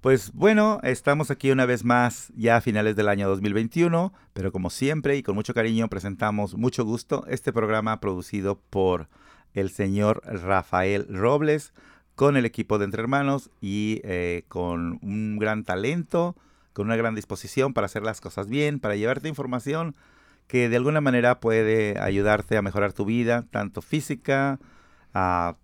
Pues 0.00 0.32
bueno, 0.32 0.80
estamos 0.82 1.30
aquí 1.30 1.50
una 1.50 1.66
vez 1.66 1.84
más 1.84 2.32
ya 2.34 2.56
a 2.56 2.60
finales 2.62 2.96
del 2.96 3.06
año 3.06 3.28
2021, 3.28 4.14
pero 4.32 4.50
como 4.50 4.70
siempre 4.70 5.18
y 5.18 5.22
con 5.22 5.34
mucho 5.34 5.52
cariño 5.52 5.88
presentamos 5.88 6.54
mucho 6.54 6.86
gusto 6.86 7.26
este 7.28 7.52
programa 7.52 8.00
producido 8.00 8.58
por 8.70 9.08
el 9.52 9.68
señor 9.68 10.22
Rafael 10.24 11.06
Robles 11.10 11.74
con 12.14 12.38
el 12.38 12.46
equipo 12.46 12.78
de 12.78 12.86
Entre 12.86 13.02
Hermanos 13.02 13.50
y 13.60 14.00
eh, 14.04 14.44
con 14.48 14.98
un 15.02 15.38
gran 15.38 15.64
talento, 15.64 16.34
con 16.72 16.86
una 16.86 16.96
gran 16.96 17.14
disposición 17.14 17.74
para 17.74 17.84
hacer 17.84 18.02
las 18.02 18.22
cosas 18.22 18.48
bien, 18.48 18.80
para 18.80 18.96
llevarte 18.96 19.28
información 19.28 19.94
que 20.46 20.70
de 20.70 20.76
alguna 20.76 21.02
manera 21.02 21.40
puede 21.40 22.00
ayudarte 22.00 22.56
a 22.56 22.62
mejorar 22.62 22.94
tu 22.94 23.04
vida, 23.04 23.44
tanto 23.50 23.82
física, 23.82 24.60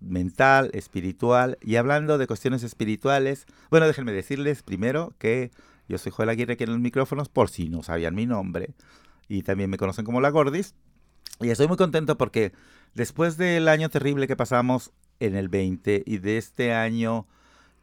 mental, 0.00 0.70
espiritual. 0.72 1.58
Y 1.62 1.76
hablando 1.76 2.18
de 2.18 2.26
cuestiones 2.26 2.62
espirituales, 2.62 3.46
bueno, 3.70 3.86
déjenme 3.86 4.12
decirles 4.12 4.62
primero 4.62 5.14
que 5.18 5.50
yo 5.88 5.98
soy 5.98 6.12
Joel 6.12 6.30
Aguirre 6.30 6.54
aquí 6.54 6.64
en 6.64 6.70
los 6.70 6.80
micrófonos, 6.80 7.28
por 7.28 7.48
si 7.48 7.68
no 7.68 7.82
sabían 7.82 8.14
mi 8.14 8.26
nombre. 8.26 8.74
Y 9.28 9.42
también 9.42 9.70
me 9.70 9.78
conocen 9.78 10.04
como 10.04 10.20
La 10.20 10.30
Gordis. 10.30 10.74
Y 11.40 11.50
estoy 11.50 11.68
muy 11.68 11.76
contento 11.76 12.16
porque 12.16 12.52
después 12.94 13.36
del 13.36 13.68
año 13.68 13.88
terrible 13.90 14.26
que 14.26 14.36
pasamos 14.36 14.92
en 15.20 15.34
el 15.34 15.48
20 15.48 16.02
y 16.06 16.18
de 16.18 16.38
este 16.38 16.72
año 16.72 17.26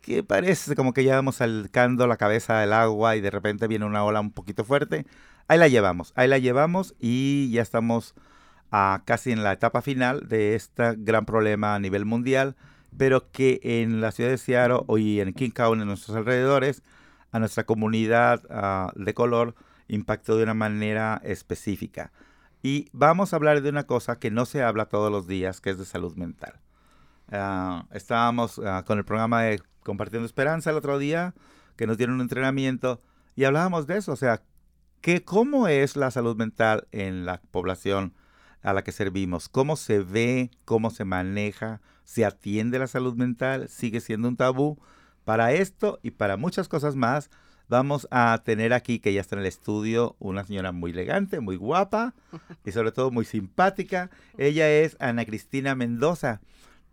que 0.02 0.22
parece 0.22 0.76
como 0.76 0.94
que 0.94 1.04
ya 1.04 1.16
vamos 1.16 1.38
salcando 1.38 2.08
la 2.08 2.18
cabeza 2.18 2.60
del 2.60 2.74
agua 2.74 3.16
y 3.16 3.22
de 3.22 3.32
repente 3.32 3.68
viene 3.68 3.86
una 3.86 4.04
ola 4.04 4.20
un 4.20 4.32
poquito 4.32 4.66
fuerte, 4.66 5.06
ahí 5.48 5.58
la 5.58 5.70
llevamos, 5.70 6.12
ahí 6.16 6.28
la 6.28 6.40
llevamos 6.40 6.94
y 7.00 7.50
ya 7.52 7.62
estamos 7.62 8.14
casi 9.06 9.32
en 9.32 9.44
la 9.44 9.54
etapa 9.54 9.82
final 9.82 10.28
de 10.28 10.56
este 10.56 10.96
gran 10.98 11.26
problema 11.26 11.76
a 11.76 11.80
nivel 11.80 12.06
mundial, 12.06 12.56
pero 12.98 13.32
que 13.32 13.60
en 13.62 14.02
la 14.02 14.12
ciudad 14.12 14.32
de 14.32 14.38
Seattle 14.38 14.82
y 14.98 15.20
en 15.20 15.34
King 15.34 15.52
County, 15.52 15.82
en 15.82 15.88
nuestros 15.88 16.18
alrededores, 16.18 16.82
a 17.32 17.40
nuestra 17.40 17.66
comunidad 17.66 18.42
ah, 18.50 18.92
de 18.96 19.14
color 19.14 19.56
impactó 19.88 20.38
de 20.38 20.44
una 20.44 20.54
manera 20.54 21.22
específica. 21.24 22.12
Y 22.64 22.88
vamos 22.94 23.34
a 23.34 23.36
hablar 23.36 23.62
de 23.62 23.70
una 23.70 23.84
cosa 23.84 24.18
que 24.18 24.32
no 24.32 24.46
se 24.46 24.64
habla 24.64 24.86
todos 24.86 25.12
los 25.12 25.28
días, 25.28 25.62
que 25.62 25.72
es 25.72 25.78
de 25.78 25.86
salud 25.86 26.16
mental. 26.16 26.60
Ah, 27.32 27.86
estábamos 27.92 28.60
ah, 28.60 28.84
con 28.88 28.98
el 28.98 29.06
programa 29.06 29.44
de 29.44 29.62
Compartiendo 29.84 30.26
Esperanza 30.26 30.72
el 30.72 30.78
otro 30.78 30.98
día, 30.98 31.36
que 31.76 31.86
nos 31.86 31.98
dieron 31.98 32.16
un 32.16 32.22
entrenamiento, 32.22 33.02
y 33.36 33.44
hablábamos 33.44 33.86
de 33.86 33.98
eso, 33.98 34.14
o 34.14 34.16
sea, 34.16 34.42
que 35.02 35.24
cómo 35.24 35.68
es 35.68 35.96
la 35.96 36.12
salud 36.12 36.36
mental 36.38 36.88
en 36.92 37.26
la 37.26 37.42
población 37.52 38.14
a 38.64 38.74
la 38.74 38.84
que 38.84 38.92
servimos, 38.92 39.50
cómo 39.50 39.76
se 39.76 40.00
ve, 40.00 40.50
cómo 40.66 40.90
se 40.90 41.06
maneja, 41.06 41.82
se 42.04 42.26
atiende 42.26 42.80
la 42.80 42.88
salud 42.88 43.16
mental, 43.16 43.70
sigue 43.70 44.00
siendo 44.00 44.28
un 44.28 44.38
tabú. 44.38 44.80
Para 45.26 45.54
esto 45.54 46.00
y 46.04 46.12
para 46.12 46.36
muchas 46.36 46.68
cosas 46.68 46.96
más, 46.96 47.30
vamos 47.70 48.08
a 48.12 48.42
tener 48.44 48.74
aquí, 48.74 49.00
que 49.00 49.14
ya 49.14 49.22
está 49.22 49.36
en 49.36 49.42
el 49.42 49.48
estudio, 49.48 50.16
una 50.20 50.44
señora 50.44 50.72
muy 50.72 50.92
elegante, 50.92 51.40
muy 51.40 51.56
guapa 51.56 52.14
y 52.66 52.72
sobre 52.72 52.92
todo 52.92 53.12
muy 53.12 53.26
simpática. 53.26 54.10
Ella 54.38 54.70
es 54.70 54.98
Ana 55.00 55.26
Cristina 55.26 55.76
Mendoza. 55.76 56.42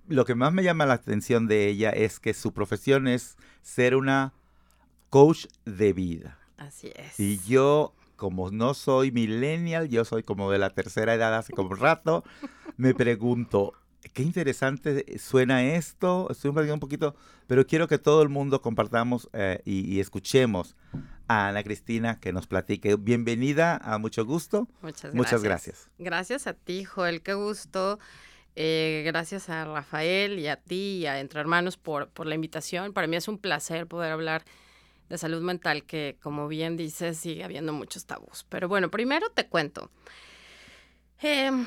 Lo 0.06 0.24
que 0.24 0.34
más 0.34 0.52
me 0.52 0.62
llama 0.62 0.86
la 0.86 0.94
atención 0.94 1.46
de 1.46 1.68
ella 1.68 1.90
es 1.90 2.20
que 2.20 2.34
su 2.34 2.52
profesión 2.52 3.08
es 3.08 3.36
ser 3.62 3.96
una 3.96 4.32
coach 5.08 5.46
de 5.64 5.92
vida. 5.92 6.38
Así 6.56 6.92
es. 6.94 7.18
Y 7.18 7.38
yo 7.40 7.94
como 8.20 8.50
no 8.50 8.74
soy 8.74 9.12
millennial, 9.12 9.88
yo 9.88 10.04
soy 10.04 10.22
como 10.22 10.50
de 10.50 10.58
la 10.58 10.68
tercera 10.68 11.14
edad 11.14 11.34
hace 11.34 11.54
como 11.54 11.70
un 11.70 11.78
rato, 11.78 12.22
me 12.76 12.92
pregunto, 12.94 13.72
qué 14.12 14.22
interesante 14.22 15.18
suena 15.18 15.64
esto, 15.64 16.28
estoy 16.28 16.50
un 16.50 16.80
poquito, 16.80 17.16
pero 17.46 17.66
quiero 17.66 17.88
que 17.88 17.96
todo 17.96 18.20
el 18.20 18.28
mundo 18.28 18.60
compartamos 18.60 19.30
eh, 19.32 19.62
y, 19.64 20.00
escuchemos 20.00 20.76
a 21.28 21.48
Ana 21.48 21.62
Cristina 21.62 22.20
que 22.20 22.34
nos 22.34 22.46
platique. 22.46 22.94
Bienvenida, 22.96 23.78
a 23.82 23.96
mucho 23.96 24.26
gusto. 24.26 24.68
Muchas 24.82 25.00
gracias. 25.00 25.14
Muchas 25.14 25.42
gracias. 25.42 25.88
Gracias 25.98 26.46
a 26.46 26.52
ti, 26.52 26.84
Joel, 26.84 27.22
qué 27.22 27.32
gusto. 27.32 27.98
Eh, 28.54 29.02
gracias 29.06 29.48
a 29.48 29.64
Rafael 29.64 30.38
y 30.38 30.48
a 30.48 30.56
ti 30.56 30.98
y 30.98 31.06
a 31.06 31.20
Entre 31.20 31.40
Hermanos 31.40 31.78
por, 31.78 32.10
por 32.10 32.26
la 32.26 32.34
invitación. 32.34 32.92
Para 32.92 33.06
mí 33.06 33.16
es 33.16 33.28
un 33.28 33.38
placer 33.38 33.86
poder 33.86 34.12
hablar 34.12 34.44
de 35.10 35.18
salud 35.18 35.42
mental 35.42 35.84
que, 35.84 36.16
como 36.22 36.48
bien 36.48 36.76
dices, 36.76 37.18
sigue 37.18 37.44
habiendo 37.44 37.72
muchos 37.72 38.06
tabús. 38.06 38.46
Pero 38.48 38.68
bueno, 38.68 38.90
primero 38.90 39.28
te 39.30 39.46
cuento. 39.46 39.90
Em, 41.20 41.66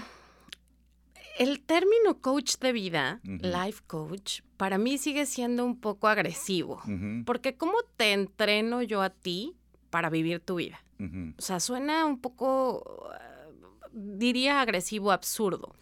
el 1.37 1.61
término 1.61 2.19
coach 2.21 2.55
de 2.57 2.71
vida, 2.71 3.19
life 3.23 3.83
coach, 3.85 4.41
para 4.55 4.77
mí 4.77 4.97
sigue 4.97 5.25
siendo 5.25 5.65
un 5.65 5.79
poco 5.79 6.07
agresivo, 6.07 6.81
porque 7.25 7.55
¿cómo 7.55 7.73
te 7.97 8.13
entreno 8.13 8.81
yo 8.81 9.01
a 9.01 9.09
ti 9.09 9.55
para 9.89 10.09
vivir 10.09 10.39
tu 10.39 10.55
vida? 10.55 10.81
O 11.37 11.41
sea, 11.41 11.59
suena 11.59 12.05
un 12.05 12.21
poco, 12.21 13.11
diría 13.91 14.61
agresivo, 14.61 15.11
absurdo. 15.11 15.75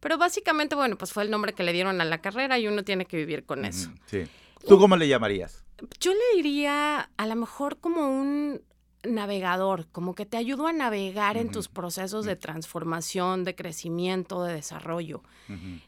Pero 0.00 0.18
básicamente, 0.18 0.74
bueno, 0.74 0.96
pues 0.96 1.12
fue 1.12 1.22
el 1.22 1.30
nombre 1.30 1.52
que 1.52 1.62
le 1.62 1.72
dieron 1.72 2.00
a 2.00 2.04
la 2.04 2.20
carrera 2.20 2.58
y 2.58 2.66
uno 2.66 2.82
tiene 2.82 3.04
que 3.04 3.16
vivir 3.18 3.44
con 3.44 3.64
eso. 3.64 3.92
Sí. 4.06 4.24
¿Tú 4.66 4.78
cómo 4.78 4.96
le 4.96 5.08
llamarías? 5.08 5.64
Yo 6.00 6.12
le 6.12 6.36
diría 6.36 7.10
a 7.16 7.26
lo 7.26 7.36
mejor 7.36 7.78
como 7.78 8.08
un 8.08 8.60
navegador, 9.02 9.86
como 9.92 10.14
que 10.14 10.26
te 10.26 10.36
ayudo 10.36 10.66
a 10.66 10.72
navegar 10.72 11.36
en 11.36 11.50
tus 11.50 11.68
procesos 11.68 12.26
de 12.26 12.36
transformación, 12.36 13.44
de 13.44 13.54
crecimiento, 13.54 14.44
de 14.44 14.54
desarrollo. 14.54 15.22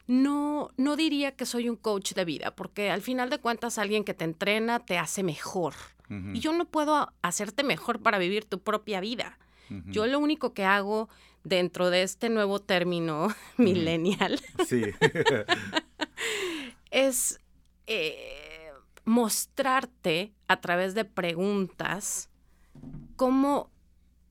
No, 0.07 0.71
no 0.77 0.95
diría 0.95 1.33
que 1.33 1.45
soy 1.45 1.69
un 1.69 1.75
coach 1.75 2.13
de 2.13 2.25
vida, 2.25 2.55
porque 2.55 2.89
al 2.89 3.01
final 3.01 3.29
de 3.29 3.37
cuentas 3.37 3.77
alguien 3.77 4.03
que 4.03 4.13
te 4.13 4.25
entrena 4.25 4.79
te 4.79 4.97
hace 4.97 5.23
mejor. 5.23 5.73
Y 6.33 6.41
yo 6.41 6.53
no 6.53 6.65
puedo 6.65 7.11
hacerte 7.23 7.63
mejor 7.63 7.99
para 7.99 8.19
vivir 8.19 8.45
tu 8.45 8.59
propia 8.59 8.99
vida. 8.99 9.37
Yo 9.87 10.05
lo 10.05 10.19
único 10.19 10.53
que 10.53 10.65
hago 10.65 11.09
dentro 11.43 11.89
de 11.89 12.03
este 12.03 12.29
nuevo 12.29 12.59
término 12.59 13.29
millennial 13.57 14.39
es 16.91 17.39
eh, 17.87 18.42
mostrarte 19.05 20.33
a 20.47 20.61
través 20.61 20.95
de 20.95 21.05
preguntas 21.05 22.29
cómo 23.15 23.69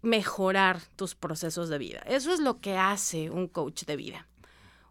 mejorar 0.03 0.81
tus 0.97 1.15
procesos 1.15 1.69
de 1.69 1.79
vida. 1.79 2.01
Eso 2.07 2.33
es 2.33 2.41
lo 2.41 2.59
que 2.59 2.77
hace 2.77 3.31
un 3.31 3.47
coach 3.49 3.85
de 3.85 3.97
vida. 3.97 4.29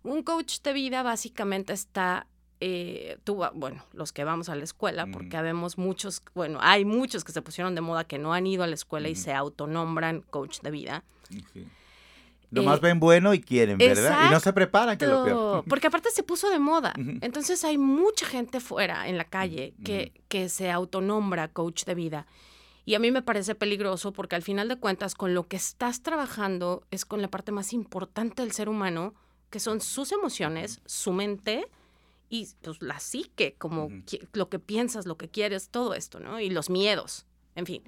Un 0.04 0.24
coach 0.24 0.62
de 0.62 0.74
vida 0.74 1.04
básicamente 1.04 1.74
está, 1.74 2.28
eh, 2.60 3.18
tú, 3.24 3.44
bueno, 3.54 3.84
los 3.94 4.14
que 4.14 4.24
vamos 4.24 4.50
a 4.50 4.56
la 4.56 4.64
escuela, 4.64 5.06
porque 5.12 5.38
habemos 5.38 5.78
muchos, 5.78 6.24
bueno, 6.34 6.60
hay 6.62 6.86
muchos 6.86 7.24
que 7.24 7.32
se 7.32 7.42
pusieron 7.42 7.76
de 7.76 7.82
moda 7.82 8.06
que 8.06 8.18
no 8.18 8.34
han 8.34 8.48
ido 8.48 8.64
a 8.64 8.68
la 8.68 8.76
escuela 8.76 9.10
y 9.10 9.16
se 9.16 9.34
autonombran 9.34 10.22
coach 10.22 10.62
de 10.62 10.72
vida. 10.72 11.04
Nomás 12.52 12.78
eh, 12.78 12.82
ven 12.84 13.00
bueno 13.00 13.34
y 13.34 13.42
quieren, 13.42 13.78
¿verdad? 13.78 14.28
Y 14.28 14.32
no 14.32 14.40
se 14.40 14.54
preparan, 14.54 14.98
que 14.98 15.08
lo 15.08 15.24
peor. 15.24 15.64
Porque 15.68 15.88
aparte 15.88 16.12
se 16.12 16.22
puso 16.22 16.50
de 16.50 16.60
moda. 16.60 16.94
Entonces 17.22 17.64
hay 17.64 17.78
mucha 17.78 18.26
gente 18.26 18.60
fuera 18.60 19.08
en 19.08 19.18
la 19.18 19.26
calle 19.26 19.74
que, 19.84 20.14
que 20.28 20.50
se 20.50 20.70
autonombra 20.70 21.48
coach 21.48 21.86
de 21.86 21.96
vida. 21.96 22.28
Y 22.84 22.96
a 22.96 23.00
mí 23.00 23.12
me 23.12 23.22
parece 23.22 23.56
peligroso 23.56 24.12
porque 24.12 24.36
al 24.36 24.42
final 24.42 24.68
de 24.68 24.76
cuentas 24.76 25.16
con 25.16 25.34
lo 25.34 25.48
que 25.48 25.56
estás 25.56 26.02
trabajando 26.02 26.84
es 26.92 27.06
con 27.06 27.22
la 27.22 27.30
parte 27.30 27.52
más 27.52 27.74
importante 27.74 28.42
del 28.42 28.52
ser 28.52 28.70
humano, 28.70 29.14
que 29.50 29.60
son 29.60 29.82
sus 29.82 30.12
emociones, 30.12 30.82
su 30.86 31.14
mente 31.14 31.68
y 32.30 32.48
pues, 32.62 32.82
la 32.82 33.00
psique, 33.00 33.56
como 33.58 33.90
lo 34.34 34.50
que 34.50 34.58
piensas, 34.58 35.06
lo 35.06 35.18
que 35.18 35.30
quieres, 35.30 35.70
todo 35.70 35.94
esto, 35.94 36.20
¿no? 36.20 36.40
Y 36.40 36.50
los 36.50 36.70
miedos, 36.70 37.26
en 37.56 37.66
fin. 37.66 37.84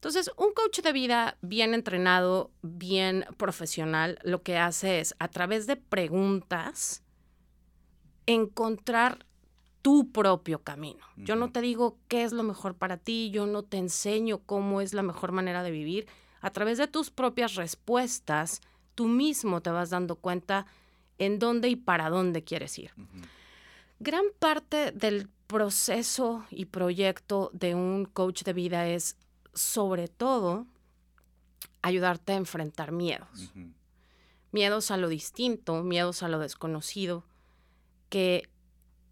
Entonces, 0.00 0.30
un 0.38 0.54
coach 0.54 0.80
de 0.80 0.94
vida 0.94 1.36
bien 1.42 1.74
entrenado, 1.74 2.50
bien 2.62 3.26
profesional, 3.36 4.18
lo 4.22 4.42
que 4.42 4.56
hace 4.56 4.98
es, 4.98 5.14
a 5.18 5.28
través 5.28 5.66
de 5.66 5.76
preguntas, 5.76 7.02
encontrar 8.24 9.26
tu 9.82 10.10
propio 10.10 10.62
camino. 10.62 11.04
Yo 11.18 11.36
no 11.36 11.52
te 11.52 11.60
digo 11.60 11.98
qué 12.08 12.24
es 12.24 12.32
lo 12.32 12.42
mejor 12.42 12.76
para 12.76 12.96
ti, 12.96 13.30
yo 13.30 13.44
no 13.44 13.62
te 13.62 13.76
enseño 13.76 14.38
cómo 14.46 14.80
es 14.80 14.94
la 14.94 15.02
mejor 15.02 15.32
manera 15.32 15.62
de 15.62 15.70
vivir. 15.70 16.06
A 16.40 16.48
través 16.48 16.78
de 16.78 16.86
tus 16.86 17.10
propias 17.10 17.56
respuestas, 17.56 18.62
tú 18.94 19.06
mismo 19.06 19.60
te 19.60 19.68
vas 19.68 19.90
dando 19.90 20.16
cuenta 20.16 20.64
en 21.18 21.38
dónde 21.38 21.68
y 21.68 21.76
para 21.76 22.08
dónde 22.08 22.42
quieres 22.42 22.78
ir. 22.78 22.92
Gran 23.98 24.24
parte 24.38 24.92
del 24.92 25.28
proceso 25.46 26.46
y 26.48 26.64
proyecto 26.64 27.50
de 27.52 27.74
un 27.74 28.06
coach 28.06 28.44
de 28.44 28.54
vida 28.54 28.88
es 28.88 29.18
sobre 29.54 30.08
todo, 30.08 30.66
ayudarte 31.82 32.32
a 32.32 32.36
enfrentar 32.36 32.92
miedos. 32.92 33.52
Miedos 34.52 34.90
a 34.90 34.96
lo 34.96 35.08
distinto, 35.08 35.82
miedos 35.82 36.22
a 36.22 36.28
lo 36.28 36.38
desconocido, 36.38 37.24
que 38.08 38.48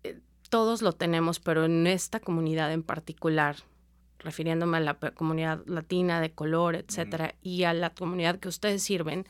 eh, 0.03 0.21
todos 0.51 0.83
lo 0.83 0.93
tenemos, 0.93 1.41
pero 1.41 1.65
en 1.65 1.87
esta 1.87 2.21
comunidad 2.21 2.73
en 2.73 2.83
particular, 2.83 3.57
refiriéndome 4.19 4.79
a 4.79 4.81
la 4.81 4.95
comunidad 4.95 5.65
latina 5.67 6.21
de 6.21 6.33
color, 6.33 6.75
etcétera, 6.75 7.37
y 7.41 7.63
a 7.65 7.73
la 7.73 7.95
comunidad 7.95 8.41
que 8.41 8.49
ustedes 8.49 8.83
sirven, 8.83 9.27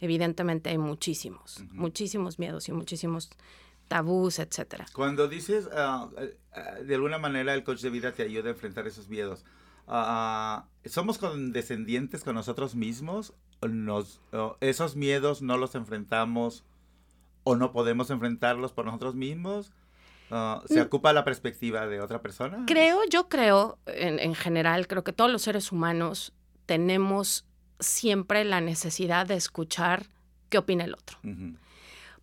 evidentemente 0.00 0.70
hay 0.70 0.78
muchísimos, 0.78 1.62
muchísimos 1.70 2.40
miedos 2.40 2.68
y 2.68 2.72
muchísimos 2.72 3.30
tabús, 3.86 4.40
etcétera. 4.40 4.86
Cuando 4.92 5.28
dices, 5.28 5.68
ah, 5.72 6.08
eh, 6.18 6.84
de 6.84 6.94
alguna 6.94 7.18
manera 7.18 7.54
el 7.54 7.62
coach 7.62 7.82
de 7.82 7.90
vida 7.90 8.12
te 8.12 8.22
ayuda 8.24 8.48
a 8.48 8.52
enfrentar 8.52 8.86
esos 8.86 9.08
miedos. 9.08 9.44
¿Somos 9.86 11.18
condescendientes 11.18 12.24
con 12.24 12.34
nosotros 12.34 12.74
mismos? 12.74 13.34
Nos, 13.62 14.20
¿Esos 14.60 14.96
miedos 14.96 15.42
no 15.42 15.56
los 15.56 15.74
enfrentamos 15.74 16.64
o 17.44 17.56
no 17.56 17.72
podemos 17.72 18.10
enfrentarlos 18.10 18.72
por 18.72 18.86
nosotros 18.86 19.14
mismos? 19.14 19.72
Ah, 20.30 20.62
¿Se 20.66 20.80
mm. 20.80 20.86
ocupa 20.86 21.12
la 21.12 21.24
perspectiva 21.24 21.86
de 21.86 22.00
otra 22.00 22.22
persona? 22.22 22.64
Creo, 22.66 23.00
yo 23.10 23.28
creo, 23.28 23.78
en, 23.86 24.34
general, 24.34 24.86
creo 24.86 25.04
que 25.04 25.12
todos 25.12 25.30
los 25.30 25.42
seres 25.42 25.70
humanos 25.72 26.32
tenemos 26.64 27.44
siempre 27.78 28.44
la 28.44 28.60
necesidad 28.60 29.26
de 29.26 29.34
escuchar 29.34 30.06
qué 30.48 30.58
opina 30.58 30.84
el 30.84 30.94
otro. 30.94 31.18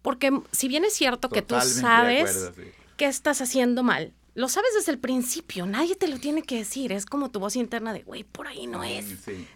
Porque 0.01 0.41
si 0.51 0.67
bien 0.67 0.85
es 0.85 0.93
cierto 0.93 1.29
que 1.29 1.41
tú 1.41 1.59
sabes 1.61 2.51
qué 2.97 3.05
estás 3.05 3.41
haciendo 3.41 3.83
mal, 3.83 4.13
lo 4.39 4.47
sabes 4.47 4.69
desde 4.73 4.93
el 4.93 4.99
principio, 4.99 5.65
nadie 5.65 5.97
te 5.97 6.07
lo 6.07 6.17
tiene 6.17 6.43
que 6.43 6.55
decir, 6.55 6.93
es 6.93 7.05
como 7.05 7.29
tu 7.29 7.41
voz 7.41 7.57
interna 7.57 7.91
de, 7.91 8.03
güey, 8.03 8.23
por 8.23 8.47
ahí 8.47 8.67
no 8.67 8.85
es, 8.85 9.05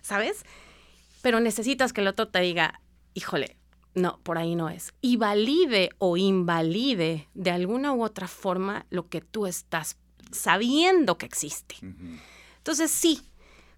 ¿sabes? 0.02 0.44
Pero 1.22 1.40
necesitas 1.40 1.94
que 1.94 2.02
el 2.02 2.08
otro 2.10 2.28
te 2.28 2.42
diga, 2.42 2.82
híjole, 3.14 3.56
no, 3.96 4.20
por 4.24 4.38
ahí 4.38 4.56
no 4.56 4.70
es. 4.70 4.94
Y 5.00 5.16
valide 5.16 5.92
o 6.00 6.18
invalide 6.18 7.30
de 7.34 7.52
alguna 7.52 7.94
u 7.94 8.04
otra 8.04 8.28
forma 8.28 8.86
lo 8.90 9.08
que 9.08 9.22
tú 9.22 9.48
estás 9.48 9.96
sabiendo 10.32 11.18
que 11.18 11.28
existe. 11.28 11.78
Entonces 12.58 12.92
sí, 12.92 13.22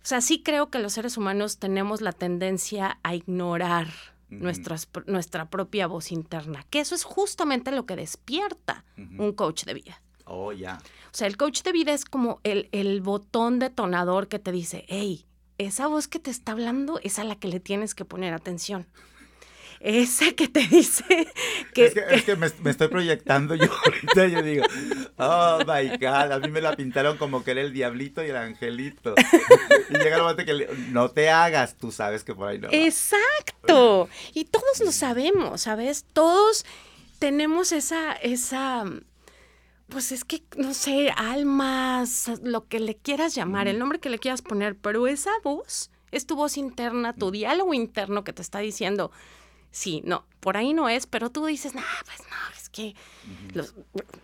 o 0.02 0.08
sea, 0.08 0.22
sí 0.22 0.42
creo 0.42 0.72
que 0.72 0.80
los 0.80 0.94
seres 0.94 1.18
humanos 1.18 1.60
tenemos 1.60 2.02
la 2.02 2.14
tendencia 2.14 2.98
a 3.04 3.14
ignorar 3.14 3.90
nuestra 4.30 5.50
propia 5.52 5.86
voz 5.86 6.12
interna, 6.12 6.66
que 6.72 6.80
eso 6.80 6.96
es 6.96 7.04
justamente 7.04 7.72
lo 7.72 7.86
que 7.86 7.96
despierta 7.96 8.86
un 8.98 9.34
coach 9.34 9.66
de 9.66 9.76
vida. 9.76 10.02
Oh, 10.26 10.52
ya. 10.52 10.80
O 11.14 11.18
sea, 11.18 11.28
el 11.28 11.38
coach 11.38 11.62
de 11.64 11.72
vida 11.72 11.94
es 11.94 12.06
como 12.06 12.40
el, 12.44 12.68
el 12.72 13.02
botón 13.02 13.60
detonador 13.60 14.28
que 14.28 14.40
te 14.40 14.52
dice, 14.52 14.86
hey, 14.88 15.26
esa 15.58 15.88
voz 15.88 16.08
que 16.08 16.20
te 16.20 16.32
está 16.32 16.52
hablando 16.52 17.00
es 17.04 17.20
a 17.20 17.24
la 17.24 17.36
que 17.36 17.48
le 17.48 17.60
tienes 17.60 17.96
que 17.96 18.06
poner 18.06 18.34
atención. 18.34 18.88
Ese 19.80 20.36
que 20.36 20.48
te 20.48 20.62
dice 20.68 21.04
que... 21.74 21.86
Es 21.86 22.24
que, 22.24 22.36
me, 22.36 22.48
estoy 22.48 22.88
proyectando 22.88 23.56
yo 23.56 23.68
ahorita, 23.86 24.28
yo 24.28 24.42
digo, 24.42 24.66
oh 25.18 25.60
my 25.60 25.90
God, 25.98 26.32
a 26.32 26.40
mí 26.40 26.50
me 26.50 26.62
la 26.62 26.76
pintaron 26.76 27.18
como 27.18 27.44
que 27.44 27.52
era 27.52 27.62
el 27.62 27.72
diablito 27.72 28.24
y 28.24 28.30
el 28.30 28.36
angelito. 28.36 29.14
Y 29.90 29.94
llega 29.94 30.16
el 30.16 30.22
momento 30.24 30.44
que 30.44 30.68
no 30.90 31.10
te 31.12 31.30
hagas, 31.30 31.76
tú 31.78 31.92
sabes 31.92 32.24
que 32.24 32.34
por 32.34 32.50
ahí 32.50 32.60
no. 32.60 32.70
Exacto. 32.72 34.10
Y 34.34 34.46
todos 34.46 34.80
lo 34.80 34.92
sabemos, 34.92 35.62
¿sabes? 35.62 36.06
Todos 36.14 36.66
tenemos 37.20 37.72
esa, 37.72 38.14
esa 38.14 38.86
pues 39.90 40.12
es 40.12 40.26
que, 40.26 40.44
no 40.58 40.74
sé, 40.74 41.12
almas, 41.16 42.32
lo 42.44 42.68
que 42.68 42.80
le 42.80 42.96
quieras 42.96 43.36
llamar, 43.36 43.68
el 43.68 43.80
nombre 43.80 44.00
que 44.00 44.10
le 44.10 44.20
quieras 44.20 44.42
poner, 44.42 44.76
pero 44.76 45.08
esa 45.08 45.32
voz 45.44 45.92
es 46.12 46.26
tu 46.26 46.36
voz 46.36 46.58
interna, 46.58 47.14
tu 47.14 47.32
diálogo 47.32 47.74
interno 47.74 48.24
que 48.24 48.34
te 48.34 48.42
está 48.42 48.60
diciendo, 48.60 49.12
sí, 49.72 50.02
no, 50.06 50.26
por 50.40 50.58
ahí 50.58 50.74
no 50.74 50.90
es, 50.90 51.06
pero 51.06 51.30
tú 51.30 51.46
dices, 51.46 51.76
no, 51.76 51.82
pues 52.06 52.20
no, 52.20 52.56
es 52.58 52.70
que, 52.70 52.96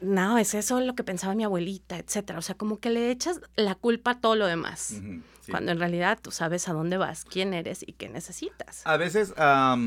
no, 0.02 0.38
es 0.38 0.54
eso 0.54 0.80
lo 0.80 0.96
que 0.96 1.04
pensaba 1.04 1.36
mi 1.36 1.44
abuelita, 1.44 1.98
etcétera. 1.98 2.40
O 2.40 2.42
sea, 2.42 2.56
como 2.56 2.80
que 2.80 2.90
le 2.90 3.12
echas 3.12 3.42
la 3.56 3.76
culpa 3.76 4.12
a 4.12 4.20
todo 4.20 4.36
lo 4.36 4.48
demás, 4.48 5.02
cuando 5.50 5.74
en 5.74 5.80
realidad 5.80 6.20
tú 6.22 6.32
sabes 6.32 6.70
a 6.70 6.74
dónde 6.74 6.98
vas, 6.98 7.26
quién 7.26 7.54
eres 7.54 7.84
y 7.86 7.94
qué 7.94 8.10
necesitas. 8.10 8.82
A 8.86 8.98
veces, 8.98 9.34
a, 9.38 9.78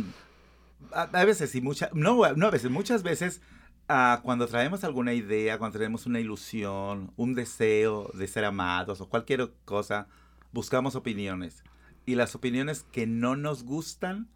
veces 1.24 1.54
y 1.54 1.60
muchas, 1.62 1.92
no, 1.94 2.16
no 2.34 2.46
a 2.46 2.50
veces, 2.50 2.70
muchas 2.70 3.02
veces 3.02 3.40
Ah, 3.88 4.20
cuando 4.22 4.46
traemos 4.46 4.82
alguna 4.82 5.12
idea, 5.12 5.58
cuando 5.58 5.76
traemos 5.76 6.06
una 6.06 6.18
ilusión, 6.18 7.12
un 7.16 7.34
deseo 7.34 8.10
de 8.14 8.26
ser 8.26 8.46
amados 8.46 9.00
o 9.00 9.08
cualquier 9.08 9.50
cosa, 9.66 10.06
buscamos 10.52 10.94
opiniones. 10.94 11.62
Y 12.06 12.14
las 12.14 12.34
opiniones 12.34 12.86
que 12.92 13.06
no 13.06 13.36
nos 13.36 13.64
gustan, 13.64 14.28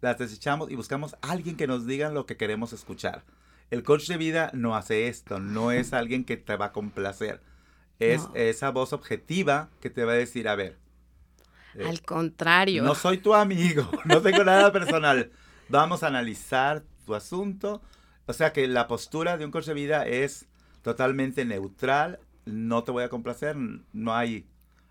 las 0.00 0.18
desechamos 0.18 0.70
y 0.70 0.76
buscamos 0.76 1.14
a 1.20 1.32
alguien 1.32 1.56
que 1.56 1.66
nos 1.66 1.86
diga 1.86 2.10
lo 2.10 2.24
que 2.24 2.36
queremos 2.36 2.72
escuchar. 2.72 3.24
El 3.70 3.82
coach 3.82 4.06
de 4.08 4.16
vida 4.16 4.50
no 4.54 4.74
hace 4.74 5.08
esto, 5.08 5.38
no 5.38 5.70
es 5.70 5.92
alguien 5.94 6.24
que 6.24 6.38
te 6.38 6.56
va 6.56 6.66
a 6.66 6.72
complacer. 6.72 7.42
Es 7.98 8.26
esa 8.34 8.70
voz 8.70 8.92
objetiva 8.92 9.68
que 9.80 9.90
te 9.90 10.04
va 10.04 10.12
a 10.12 10.16
decir, 10.16 10.48
a 10.48 10.56
ver. 10.56 10.78
Eh, 11.74 11.86
Al 11.86 12.02
contrario. 12.02 12.82
No 12.82 12.94
soy 12.94 13.18
tu 13.18 13.34
amigo, 13.34 13.88
no 14.04 14.20
tengo 14.22 14.44
nada 14.44 14.72
personal. 14.72 15.30
Vamos 15.68 16.02
a 16.02 16.08
analizar 16.08 16.82
tu 17.06 17.14
asunto 17.14 17.82
o 18.26 18.32
sea 18.32 18.52
que 18.52 18.66
la 18.66 18.88
postura 18.88 19.36
de 19.36 19.44
un 19.44 19.50
coach 19.50 19.66
de 19.66 19.74
vida 19.74 20.06
es 20.06 20.46
totalmente 20.82 21.44
neutral, 21.44 22.20
no 22.44 22.84
te 22.84 22.92
voy 22.92 23.04
a 23.04 23.08
complacer, 23.08 23.56
no 23.56 24.14
hay, 24.14 24.46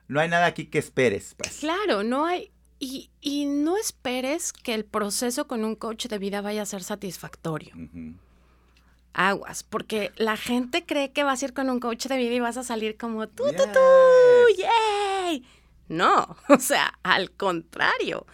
no 0.07 0.19
hay 0.19 0.29
nada 0.29 0.45
aquí 0.45 0.65
que 0.65 0.79
esperes. 0.79 1.35
Pues. 1.35 1.59
Claro, 1.59 2.03
no 2.03 2.25
hay, 2.25 2.51
y, 2.79 3.09
y, 3.21 3.45
no 3.45 3.77
esperes 3.77 4.51
que 4.51 4.73
el 4.73 4.85
proceso 4.85 5.47
con 5.47 5.63
un 5.63 5.75
coach 5.75 6.07
de 6.07 6.17
vida 6.17 6.41
vaya 6.41 6.63
a 6.63 6.65
ser 6.65 6.83
satisfactorio. 6.83 7.73
Aguas, 9.13 9.63
porque 9.63 10.11
la 10.17 10.37
gente 10.37 10.85
cree 10.85 11.11
que 11.11 11.23
vas 11.23 11.41
a 11.41 11.45
ir 11.45 11.53
con 11.53 11.69
un 11.69 11.79
coach 11.79 12.07
de 12.07 12.17
vida 12.17 12.33
y 12.33 12.39
vas 12.39 12.57
a 12.57 12.63
salir 12.63 12.97
como 12.97 13.27
tú, 13.27 13.43
tú, 13.55 13.63
tú, 13.71 14.57
yay. 14.57 15.45
No, 15.87 16.35
o 16.49 16.59
sea, 16.59 16.99
al 17.03 17.31
contrario 17.31 18.25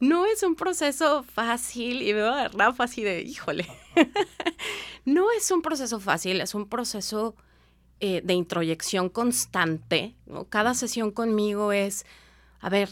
no 0.00 0.26
es 0.26 0.42
un 0.42 0.54
proceso 0.54 1.22
fácil 1.24 2.02
y 2.02 2.12
veo 2.12 2.32
a 2.32 2.48
Rafa 2.48 2.84
así 2.84 3.02
de, 3.02 3.22
híjole, 3.22 3.66
no 5.04 5.30
es 5.32 5.50
un 5.50 5.62
proceso 5.62 6.00
fácil, 6.00 6.40
es 6.40 6.54
un 6.54 6.68
proceso 6.68 7.34
eh, 8.00 8.20
de 8.22 8.34
introyección 8.34 9.08
constante. 9.08 10.14
Cada 10.50 10.74
sesión 10.74 11.10
conmigo 11.10 11.72
es, 11.72 12.06
a 12.60 12.70
ver, 12.70 12.90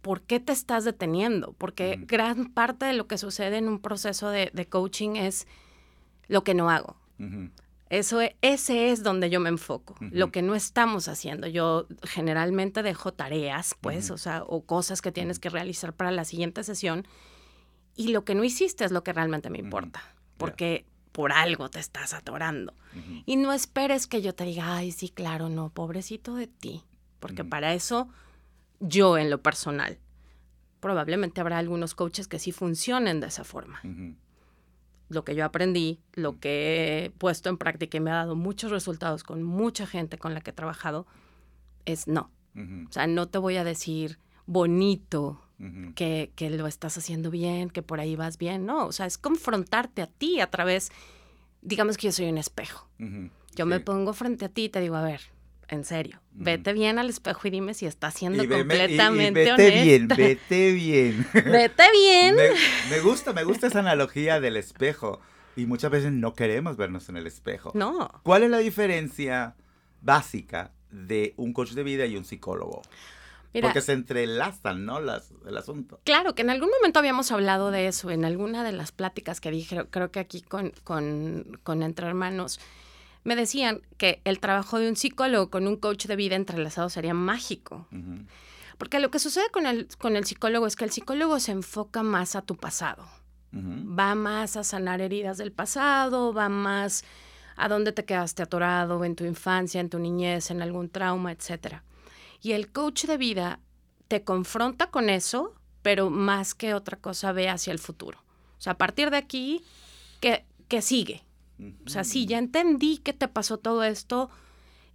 ¿por 0.00 0.22
qué 0.22 0.40
te 0.40 0.52
estás 0.52 0.84
deteniendo? 0.84 1.52
Porque 1.52 1.98
gran 2.00 2.46
parte 2.46 2.86
de 2.86 2.94
lo 2.94 3.06
que 3.06 3.18
sucede 3.18 3.58
en 3.58 3.68
un 3.68 3.80
proceso 3.80 4.30
de, 4.30 4.66
coaching 4.68 5.16
es 5.16 5.46
lo 6.28 6.42
que 6.42 6.54
no 6.54 6.70
hago. 6.70 6.96
Eso, 7.90 8.22
e, 8.22 8.36
ese 8.40 8.90
es 8.90 9.02
donde 9.02 9.30
yo 9.30 9.40
me 9.40 9.48
enfoco, 9.48 9.96
lo 10.00 10.30
que 10.30 10.42
no 10.42 10.54
estamos 10.54 11.08
haciendo. 11.08 11.48
Yo 11.48 11.88
generalmente 12.04 12.84
dejo 12.84 13.12
tareas, 13.12 13.76
pues, 13.80 14.12
o 14.12 14.16
sea, 14.16 14.44
o 14.44 14.64
cosas 14.64 15.02
que 15.02 15.10
tienes 15.10 15.40
que 15.40 15.50
realizar 15.50 15.92
para 15.92 16.12
la 16.12 16.24
siguiente 16.24 16.62
sesión 16.62 17.06
y 17.96 18.08
lo 18.08 18.24
que 18.24 18.36
no 18.36 18.44
hiciste 18.44 18.84
es 18.84 18.92
lo 18.92 19.02
que 19.02 19.12
realmente 19.12 19.50
me 19.50 19.58
importa, 19.58 20.02
porque 20.38 20.86
por 21.10 21.32
algo 21.32 21.68
te 21.68 21.80
estás 21.80 22.14
atorando. 22.14 22.74
Y 23.26 23.36
no 23.36 23.52
esperes 23.52 24.06
que 24.06 24.22
yo 24.22 24.34
te 24.36 24.44
diga, 24.44 24.76
ay, 24.76 24.92
sí, 24.92 25.08
claro, 25.08 25.48
no, 25.48 25.70
pobrecito 25.70 26.36
de 26.36 26.46
ti, 26.46 26.84
porque 27.18 27.44
para 27.44 27.74
eso 27.74 28.08
yo 28.78 29.18
en 29.18 29.30
lo 29.30 29.42
personal, 29.42 29.98
probablemente 30.78 31.40
habrá 31.40 31.58
algunos 31.58 31.96
coaches 31.96 32.28
que 32.28 32.38
sí 32.38 32.52
funcionen 32.52 33.18
de 33.18 33.26
esa 33.26 33.42
forma 33.42 33.80
lo 35.10 35.24
que 35.24 35.34
yo 35.34 35.44
aprendí, 35.44 36.00
lo 36.14 36.38
que 36.38 37.04
he 37.04 37.10
puesto 37.10 37.50
en 37.50 37.58
práctica 37.58 37.98
y 37.98 38.00
me 38.00 38.10
ha 38.10 38.14
dado 38.14 38.36
muchos 38.36 38.70
resultados 38.70 39.24
con 39.24 39.42
mucha 39.42 39.86
gente 39.86 40.16
con 40.16 40.34
la 40.34 40.40
que 40.40 40.50
he 40.50 40.54
trabajado, 40.54 41.06
es 41.84 42.08
no. 42.08 42.30
O 42.56 42.92
sea, 42.92 43.06
no 43.06 43.28
te 43.28 43.38
voy 43.38 43.56
a 43.56 43.64
decir 43.64 44.18
bonito 44.46 45.40
que, 45.94 46.32
que, 46.34 46.50
lo 46.50 46.66
estás 46.66 46.96
haciendo 46.96 47.30
bien, 47.30 47.70
que 47.70 47.82
por 47.82 48.00
ahí 48.00 48.16
vas 48.16 48.38
bien, 48.38 48.66
no. 48.66 48.86
O 48.86 48.92
sea, 48.92 49.06
es 49.06 49.18
confrontarte 49.18 50.02
a 50.02 50.06
ti 50.06 50.40
a 50.40 50.48
través, 50.48 50.90
digamos 51.60 51.96
que 51.96 52.08
yo 52.08 52.12
soy 52.12 52.28
un 52.28 52.38
espejo. 52.38 52.88
Yo 53.54 53.66
me 53.66 53.80
pongo 53.80 54.12
frente 54.12 54.44
a 54.44 54.48
ti 54.48 54.64
y 54.64 54.68
te 54.68 54.80
digo, 54.80 54.96
a 54.96 55.02
ver, 55.02 55.20
en 55.70 55.84
serio. 55.84 56.20
Vete 56.32 56.72
bien 56.72 56.98
al 56.98 57.08
espejo 57.08 57.46
y 57.46 57.50
dime 57.50 57.74
si 57.74 57.86
está 57.86 58.10
siendo 58.10 58.46
completamente 58.48 59.42
y, 59.42 59.46
vete 59.46 59.82
bien, 59.82 60.08
vete 60.08 60.72
bien. 60.72 61.26
vete 61.32 61.84
bien. 61.92 62.36
Me, 62.90 63.00
gusta, 63.00 63.32
me 63.32 63.44
gusta 63.44 63.68
esa 63.68 63.78
analogía 63.78 64.40
del 64.40 64.56
espejo. 64.56 65.20
Y 65.56 65.66
muchas 65.66 65.90
veces 65.90 66.12
no 66.12 66.34
queremos 66.34 66.76
vernos 66.76 67.08
en 67.08 67.16
el 67.16 67.26
espejo. 67.26 67.72
No. 67.74 68.08
¿Cuál 68.22 68.44
es 68.44 68.50
la 68.50 68.58
diferencia 68.58 69.54
básica 70.00 70.72
de 70.90 71.34
un 71.36 71.52
coach 71.52 71.72
de 71.72 71.82
vida 71.82 72.06
y 72.06 72.16
un 72.16 72.24
psicólogo? 72.24 72.82
Porque 73.60 73.80
se 73.80 73.92
entrelazan, 73.92 74.84
¿no? 74.84 75.00
Las, 75.00 75.32
el 75.46 75.56
asunto. 75.56 76.00
Claro, 76.04 76.34
que 76.34 76.42
en 76.42 76.50
algún 76.50 76.70
momento 76.70 77.00
habíamos 77.00 77.32
hablado 77.32 77.70
de 77.70 77.88
eso, 77.88 78.10
en 78.10 78.24
alguna 78.24 78.62
de 78.62 78.72
las 78.72 78.92
pláticas 78.92 79.40
que 79.40 79.50
dije, 79.50 79.84
creo 79.90 80.10
que 80.12 80.20
aquí 80.20 80.40
con, 80.40 80.72
con, 80.84 81.58
con 81.64 81.82
Entre 81.82 82.06
Hermanos 82.06 82.60
me 83.24 83.36
decían 83.36 83.82
que 83.96 84.20
el 84.24 84.40
trabajo 84.40 84.78
de 84.78 84.88
un 84.88 84.96
psicólogo 84.96 85.50
con 85.50 85.66
un 85.66 85.76
coach 85.76 86.06
de 86.06 86.16
vida 86.16 86.36
entrelazado 86.36 86.88
sería 86.88 87.14
mágico. 87.14 87.86
Porque 88.78 88.98
lo 88.98 89.10
que 89.10 89.18
sucede 89.18 89.50
con 89.50 89.66
el, 89.66 89.88
con 89.98 90.16
el 90.16 90.24
psicólogo 90.24 90.66
es 90.66 90.76
que 90.76 90.84
el 90.84 90.90
psicólogo 90.90 91.38
se 91.38 91.52
enfoca 91.52 92.02
más 92.02 92.34
a 92.34 92.42
tu 92.42 92.56
pasado. 92.56 93.04
Va 93.52 94.14
más 94.14 94.56
a 94.56 94.64
sanar 94.64 95.00
heridas 95.00 95.36
del 95.36 95.52
pasado, 95.52 96.32
va 96.32 96.48
más 96.48 97.04
a 97.56 97.68
dónde 97.68 97.92
te 97.92 98.04
quedaste 98.04 98.42
atorado 98.42 99.04
en 99.04 99.16
tu 99.16 99.24
infancia, 99.24 99.80
en 99.80 99.90
tu 99.90 99.98
niñez, 99.98 100.50
en 100.50 100.62
algún 100.62 100.88
trauma, 100.88 101.32
etc. 101.32 101.82
Y 102.40 102.52
el 102.52 102.72
coach 102.72 103.04
de 103.04 103.18
vida 103.18 103.60
te 104.08 104.24
confronta 104.24 104.90
con 104.90 105.10
eso, 105.10 105.54
pero 105.82 106.08
más 106.08 106.54
que 106.54 106.74
otra 106.74 106.96
cosa 106.96 107.32
ve 107.32 107.48
hacia 107.48 107.72
el 107.72 107.78
futuro. 107.78 108.18
O 108.58 108.62
sea, 108.62 108.74
a 108.74 108.78
partir 108.78 109.10
de 109.10 109.18
aquí, 109.18 109.62
¿qué, 110.20 110.46
qué 110.68 110.80
sigue? 110.80 111.22
O 111.86 111.88
sea, 111.88 112.04
sí, 112.04 112.26
ya 112.26 112.38
entendí 112.38 112.98
que 112.98 113.12
te 113.12 113.28
pasó 113.28 113.58
todo 113.58 113.84
esto. 113.84 114.30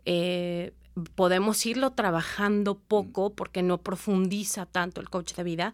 eh, 0.05 0.73
podemos 1.15 1.65
irlo 1.65 1.91
trabajando 1.91 2.79
poco 2.79 3.33
porque 3.33 3.61
no 3.61 3.79
profundiza 3.79 4.65
tanto 4.65 5.01
el 5.01 5.09
coach 5.09 5.33
de 5.33 5.43
vida, 5.43 5.73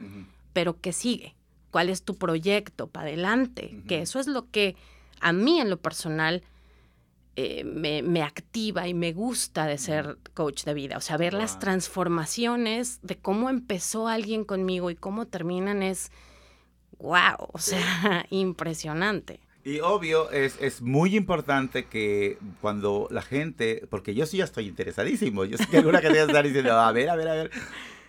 pero 0.54 0.82
que 0.82 0.94
sigue. 0.94 1.36
¿Cuál 1.70 1.90
es 1.90 2.04
tu 2.04 2.16
proyecto 2.16 2.88
para 2.88 3.08
adelante? 3.08 3.82
Que 3.88 4.02
eso 4.02 4.20
es 4.20 4.28
lo 4.28 4.50
que 4.50 4.76
a 5.20 5.32
mí 5.32 5.60
en 5.60 5.70
lo 5.70 5.78
personal 5.78 6.44
eh, 7.38 7.64
me, 7.64 8.24
activa 8.24 8.88
y 8.90 8.94
me 8.94 9.14
gusta 9.14 9.66
de 9.66 9.78
ser 9.78 10.18
coach 10.34 10.66
de 10.66 10.74
vida. 10.74 10.98
O 10.98 11.02
sea, 11.02 11.16
ver 11.18 11.34
las 11.34 11.60
transformaciones 11.60 13.00
de 13.04 13.18
cómo 13.18 13.50
empezó 13.50 14.08
alguien 14.08 14.44
conmigo 14.44 14.90
y 14.90 14.96
cómo 14.96 15.28
terminan 15.28 15.82
es, 15.82 16.12
wow, 17.00 17.48
o 17.54 17.60
sea, 17.60 18.26
impresionante. 18.32 19.40
Y 19.64 19.80
obvio, 19.80 20.32
es, 20.32 20.58
es, 20.60 20.82
muy 20.82 21.16
importante 21.16 21.86
que 21.86 22.40
cuando 22.62 23.08
la 23.12 23.22
gente, 23.22 23.86
porque 23.90 24.16
yo 24.16 24.26
sí 24.26 24.38
ya 24.38 24.44
estoy 24.44 24.68
interesadísimo, 24.68 25.46
yo 25.46 25.58
sé 25.58 25.68
que 25.68 25.78
alguna 25.78 26.00
gente 26.00 26.22
está 26.24 26.42
diciendo, 26.42 26.74
a 26.74 26.92
ver, 26.92 27.10
a 27.10 27.16
ver, 27.16 27.28
a 27.28 27.34
ver, 27.34 27.52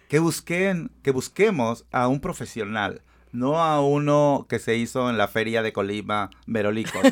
que 0.09 0.19
busquen, 0.19 0.91
que 1.03 1.11
busquemos 1.11 1.85
a 1.93 2.09
un 2.09 2.21
profesional, 2.21 3.03
no 3.33 3.63
a 3.63 3.83
uno 3.83 4.47
que 4.49 4.59
se 4.59 4.77
hizo 4.77 5.11
en 5.11 5.19
la 5.19 5.29
feria 5.29 5.63
de 5.63 5.75
Colima, 5.75 6.31
Merolicos, 6.47 7.03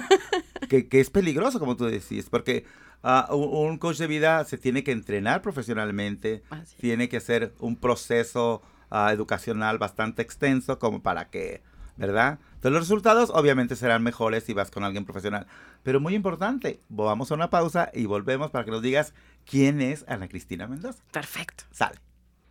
que, 0.71 0.89
que, 0.89 1.01
es 1.01 1.11
peligroso, 1.11 1.59
como 1.59 1.77
tú 1.77 1.85
decís, 1.85 2.29
porque 2.31 2.65
uh, 3.03 3.35
un 3.35 3.77
coach 3.77 3.99
de 3.99 4.07
vida 4.07 4.45
se 4.45 4.57
tiene 4.57 4.83
que 4.85 4.93
entrenar 4.93 5.43
profesionalmente, 5.43 6.43
tiene 6.81 7.11
que 7.11 7.19
hacer 7.19 7.53
un 7.59 7.77
proceso 7.77 8.63
uh, 8.91 9.09
educacional 9.09 9.77
bastante 9.77 10.23
extenso 10.23 10.79
como 10.79 11.03
para 11.03 11.29
que 11.29 11.63
¿verdad? 12.01 12.39
Entonces 12.61 12.73
los 12.73 12.89
resultados 12.89 13.31
obviamente 13.33 13.75
serán 13.75 14.03
mejores 14.03 14.45
si 14.45 14.53
vas 14.53 14.71
con 14.71 14.85
alguien 14.85 15.07
profesional. 15.07 15.47
Pero 15.83 15.99
muy 15.99 16.15
importante, 16.15 16.79
vamos 16.91 17.31
a 17.31 17.35
una 17.35 17.49
pausa 17.49 17.91
y 17.95 18.05
volvemos 18.05 18.51
para 18.51 18.67
que 18.67 18.71
nos 18.71 18.83
digas 18.83 19.15
quién 19.47 19.81
es 19.81 20.05
Ana 20.07 20.29
Cristina 20.29 20.67
Mendoza. 20.67 21.03
Perfecto. 21.11 21.65
Sale. 21.71 21.99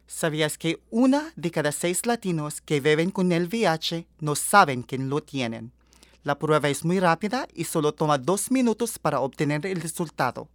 ¿Sabías 0.08 0.58
que 0.58 0.82
una 0.90 1.32
de 1.36 1.52
cada 1.52 1.72
seis 1.72 2.08
latinos 2.08 2.60
que 2.60 2.80
viven 2.80 3.12
con 3.12 3.32
el 3.32 3.50
VIH 3.50 4.08
no 4.20 4.34
saben 4.34 4.82
que 4.82 4.98
lo 4.98 5.22
tienen? 5.22 5.74
La 6.24 6.40
prueba 6.40 6.70
es 6.70 6.84
muy 6.84 7.00
rápida 7.00 7.48
y 7.54 7.66
solo 7.66 7.94
toma 7.94 8.18
dos 8.18 8.50
minutos 8.50 8.98
para 8.98 9.20
obtener 9.20 9.64
el 9.68 9.80
resultado. 9.80 10.50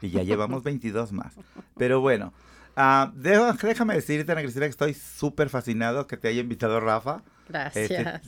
y 0.00 0.10
ya 0.10 0.22
llevamos 0.22 0.62
22 0.64 1.12
más. 1.12 1.34
Pero 1.76 2.00
bueno, 2.00 2.32
uh, 2.76 3.10
déjame 3.14 3.94
decirte, 3.94 4.32
Ana 4.32 4.40
Cristina, 4.40 4.64
que 4.64 4.70
estoy 4.70 4.94
súper 4.94 5.50
fascinado 5.50 6.06
que 6.06 6.16
te 6.16 6.28
haya 6.28 6.40
invitado 6.40 6.80
Rafa. 6.80 7.22
Gracias. 7.50 7.90
Este, 7.90 8.20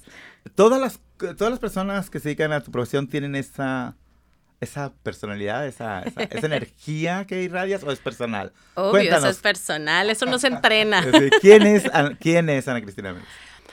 todas, 0.55 0.79
las, 0.81 1.01
todas 1.37 1.51
las 1.51 1.59
personas 1.59 2.11
que 2.11 2.21
se 2.21 2.29
dedican 2.29 2.53
a 2.53 2.61
tu 2.61 2.71
profesión 2.71 3.09
tienen 3.09 3.35
esa, 3.35 3.97
esa 4.61 4.93
personalidad, 5.03 5.67
esa, 5.67 6.03
esa, 6.03 6.47
energía 6.47 7.27
que 7.27 7.43
irradias 7.43 7.85
o 7.85 7.91
es 7.91 8.01
personal? 8.01 8.53
Obvio, 8.75 9.17
eso 9.17 9.29
es 9.29 9.39
personal, 9.39 10.11
eso 10.11 10.27
no 10.27 10.39
se 10.39 10.49
entrena. 10.49 11.07
¿Quién 11.41 11.67
es, 11.67 11.85
quién 12.21 12.51
es 12.51 12.69
Ana 12.69 12.83
Cristina 12.83 13.17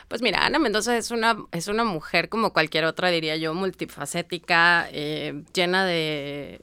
pues 0.07 0.21
mira, 0.21 0.45
Ana 0.45 0.59
Mendoza 0.59 0.97
es 0.97 1.11
una, 1.11 1.37
es 1.51 1.67
una 1.67 1.83
mujer 1.83 2.29
como 2.29 2.53
cualquier 2.53 2.85
otra, 2.85 3.09
diría 3.09 3.35
yo, 3.37 3.53
multifacética, 3.53 4.87
eh, 4.91 5.43
llena 5.53 5.85
de... 5.85 6.61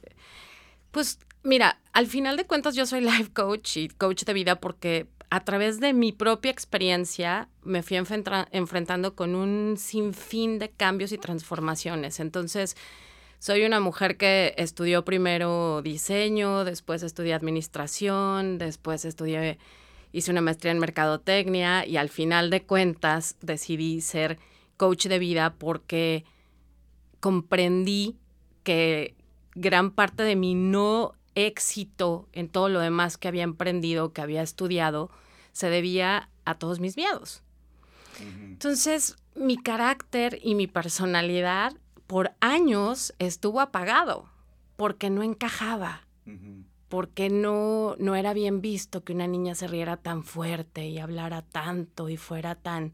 Pues 0.91 1.19
mira, 1.43 1.79
al 1.91 2.07
final 2.07 2.37
de 2.37 2.45
cuentas 2.45 2.75
yo 2.75 2.85
soy 2.85 3.01
life 3.01 3.31
coach 3.33 3.77
y 3.77 3.89
coach 3.89 4.23
de 4.23 4.33
vida 4.33 4.59
porque 4.59 5.07
a 5.29 5.43
través 5.43 5.79
de 5.79 5.93
mi 5.93 6.11
propia 6.11 6.51
experiencia 6.51 7.49
me 7.63 7.81
fui 7.81 7.97
enfrentando 7.97 9.15
con 9.15 9.33
un 9.33 9.77
sinfín 9.77 10.59
de 10.59 10.69
cambios 10.69 11.11
y 11.11 11.17
transformaciones. 11.17 12.19
Entonces, 12.19 12.77
soy 13.39 13.65
una 13.65 13.79
mujer 13.79 14.15
que 14.15 14.53
estudió 14.57 15.03
primero 15.03 15.81
diseño, 15.81 16.63
después 16.63 17.01
estudié 17.03 17.33
administración, 17.33 18.57
después 18.57 19.05
estudié 19.05 19.57
hice 20.13 20.31
una 20.31 20.41
maestría 20.41 20.71
en 20.71 20.79
mercadotecnia 20.79 21.85
y 21.85 21.97
al 21.97 22.07
final 22.07 22.49
de 22.49 22.63
cuentas 22.63 23.35
decidí 23.41 23.99
ser 23.99 24.39
coach 24.77 25.07
de 25.07 25.19
vida 25.19 25.55
porque 25.55 26.23
comprendí 27.19 28.15
que 28.63 29.15
gran 29.55 29.91
parte 29.91 30.23
de 30.23 30.35
mi 30.35 30.55
no 30.55 31.15
éxito 31.35 32.29
en 32.31 32.47
todo 32.47 32.69
lo 32.69 32.79
demás 32.79 33.17
que 33.17 33.27
había 33.27 33.43
emprendido, 33.43 34.13
que 34.13 34.21
había 34.21 34.43
estudiado, 34.43 35.09
se 35.51 35.69
debía 35.69 36.29
a 36.45 36.55
todos 36.55 36.79
mis 36.79 36.95
miedos. 36.95 37.43
Entonces, 38.19 39.15
mi 39.35 39.57
carácter 39.57 40.39
y 40.43 40.53
mi 40.53 40.67
personalidad 40.67 41.73
por 42.05 42.33
años 42.39 43.15
estuvo 43.17 43.59
apagado 43.59 44.29
porque 44.75 45.09
no 45.09 45.23
encajaba 45.23 46.07
porque 46.93 47.31
no, 47.31 47.95
no 47.97 48.15
era 48.15 48.35
bien 48.35 48.61
visto 48.61 49.03
que 49.03 49.13
una 49.13 49.25
niña 49.25 49.55
se 49.55 49.65
riera 49.65 49.97
tan 49.97 50.23
fuerte 50.23 50.85
y 50.85 50.99
hablara 50.99 51.41
tanto 51.41 52.07
y 52.07 52.17
fuera 52.17 52.53
tan, 52.53 52.93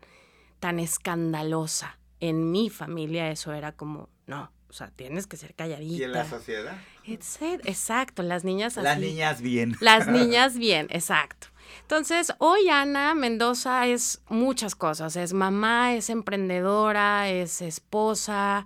tan 0.62 0.80
escandalosa. 0.80 2.00
En 2.22 2.50
mi 2.50 2.70
familia 2.70 3.30
eso 3.30 3.52
era 3.52 3.74
como, 3.74 4.08
no, 4.26 4.54
o 4.70 4.72
sea, 4.72 4.88
tienes 4.88 5.28
que 5.28 5.36
ser 5.36 5.54
calladita. 5.54 5.98
¿Y 5.98 6.04
en 6.04 6.14
la 6.14 6.24
sociedad? 6.24 6.78
exacto, 7.04 8.24
las 8.24 8.46
niñas 8.46 8.78
así. 8.78 8.86
Las 8.86 9.00
niñas 9.00 9.42
bien. 9.42 9.76
Las 9.82 10.08
niñas 10.20 10.58
bien, 10.58 10.88
exacto. 10.92 11.48
Entonces, 11.82 12.32
hoy 12.38 12.70
Ana 12.70 13.14
Mendoza 13.16 13.86
es 13.86 14.22
muchas 14.30 14.76
cosas. 14.76 15.18
Es 15.18 15.34
mamá, 15.34 15.94
es 15.94 16.10
emprendedora, 16.10 17.30
es 17.30 17.62
esposa, 17.62 18.66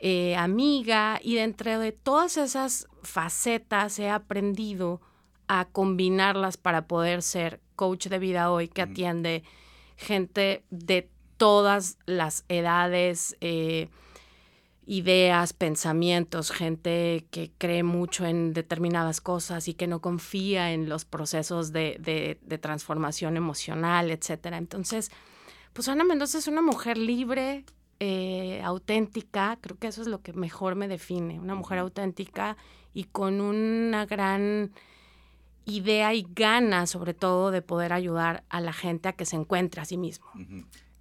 eh, 0.00 0.34
amiga, 0.34 1.20
y 1.22 1.36
dentro 1.36 1.78
de 1.78 1.92
todas 1.92 2.36
esas 2.36 2.88
facetas 3.06 3.98
he 3.98 4.10
aprendido 4.10 5.00
a 5.48 5.66
combinarlas 5.66 6.56
para 6.56 6.86
poder 6.86 7.22
ser 7.22 7.60
coach 7.76 8.08
de 8.08 8.18
vida 8.18 8.50
hoy 8.50 8.68
que 8.68 8.82
atiende 8.82 9.44
gente 9.96 10.64
de 10.70 11.08
todas 11.36 11.98
las 12.06 12.44
edades, 12.48 13.36
eh, 13.40 13.88
ideas, 14.86 15.52
pensamientos, 15.52 16.50
gente 16.50 17.26
que 17.30 17.52
cree 17.58 17.82
mucho 17.82 18.26
en 18.26 18.52
determinadas 18.52 19.20
cosas 19.20 19.68
y 19.68 19.74
que 19.74 19.86
no 19.86 20.00
confía 20.00 20.72
en 20.72 20.88
los 20.88 21.04
procesos 21.04 21.72
de, 21.72 22.38
de 22.40 22.58
transformación 22.58 23.36
emocional, 23.36 24.10
etc. 24.10 24.46
Entonces, 24.52 25.10
pues 25.72 25.88
Ana 25.88 26.04
Mendoza 26.04 26.38
es 26.38 26.46
una 26.46 26.62
mujer 26.62 26.98
libre, 26.98 27.64
eh, 27.98 28.60
auténtica, 28.62 29.58
creo 29.62 29.78
que 29.78 29.86
eso 29.86 30.02
es 30.02 30.08
lo 30.08 30.20
que 30.20 30.34
mejor 30.34 30.74
me 30.74 30.86
define, 30.86 31.40
una 31.40 31.54
mujer 31.54 31.78
auténtica 31.78 32.58
y 32.96 33.04
con 33.04 33.42
una 33.42 34.06
gran 34.06 34.72
idea 35.66 36.14
y 36.14 36.26
gana 36.34 36.86
sobre 36.86 37.12
todo 37.12 37.50
de 37.50 37.60
poder 37.60 37.92
ayudar 37.92 38.42
a 38.48 38.58
la 38.62 38.72
gente 38.72 39.10
a 39.10 39.12
que 39.12 39.26
se 39.26 39.36
encuentre 39.36 39.82
a 39.82 39.84
sí 39.84 39.98
mismo. 39.98 40.24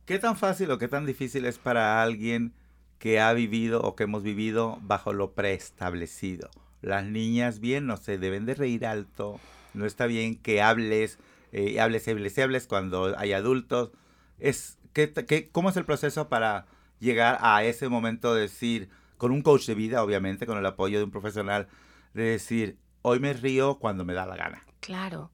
¿Qué 0.05 0.19
tan 0.19 0.35
fácil 0.35 0.69
o 0.71 0.77
qué 0.77 0.89
tan 0.89 1.05
difícil 1.05 1.45
es 1.45 1.57
para 1.57 2.03
alguien 2.03 2.51
que 2.99 3.21
ha 3.21 3.31
vivido 3.31 3.81
o 3.81 3.95
que 3.95 4.03
hemos 4.03 4.23
vivido 4.23 4.77
bajo 4.81 5.13
lo 5.13 5.31
preestablecido? 5.31 6.49
Las 6.81 7.05
niñas 7.05 7.61
bien 7.61 7.87
no 7.87 7.95
se 7.95 8.17
deben 8.17 8.45
de 8.45 8.55
reír 8.55 8.85
alto, 8.85 9.39
no 9.73 9.85
está 9.85 10.05
bien 10.05 10.35
que 10.35 10.61
hables, 10.61 11.17
eh, 11.53 11.79
hables, 11.79 12.05
hables, 12.09 12.37
hables 12.39 12.67
cuando 12.67 13.17
hay 13.17 13.31
adultos. 13.31 13.91
Es 14.37 14.77
¿Qué, 14.91 15.13
qué, 15.13 15.47
¿Cómo 15.49 15.69
es 15.69 15.77
el 15.77 15.85
proceso 15.85 16.27
para 16.27 16.65
llegar 16.99 17.37
a 17.39 17.63
ese 17.63 17.87
momento 17.87 18.35
de 18.35 18.41
decir, 18.41 18.89
con 19.17 19.31
un 19.31 19.41
coach 19.41 19.65
de 19.65 19.75
vida, 19.75 20.03
obviamente, 20.03 20.45
con 20.45 20.57
el 20.57 20.65
apoyo 20.65 20.97
de 20.97 21.05
un 21.05 21.11
profesional, 21.11 21.69
de 22.15 22.23
decir, 22.23 22.77
hoy 23.01 23.19
me 23.19 23.33
río 23.33 23.77
cuando 23.77 24.05
me 24.05 24.13
da 24.13 24.25
la 24.25 24.35
gana? 24.35 24.65
Claro. 24.79 25.31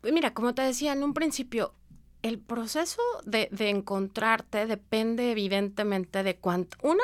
Pues 0.00 0.12
mira, 0.12 0.32
como 0.32 0.54
te 0.54 0.62
decía 0.62 0.92
en 0.92 1.02
un 1.02 1.12
principio, 1.12 1.74
el 2.22 2.38
proceso 2.38 3.02
de, 3.24 3.48
de 3.50 3.68
encontrarte 3.68 4.66
depende 4.66 5.32
evidentemente 5.32 6.22
de 6.22 6.36
cuánto, 6.36 6.78
uno, 6.82 7.02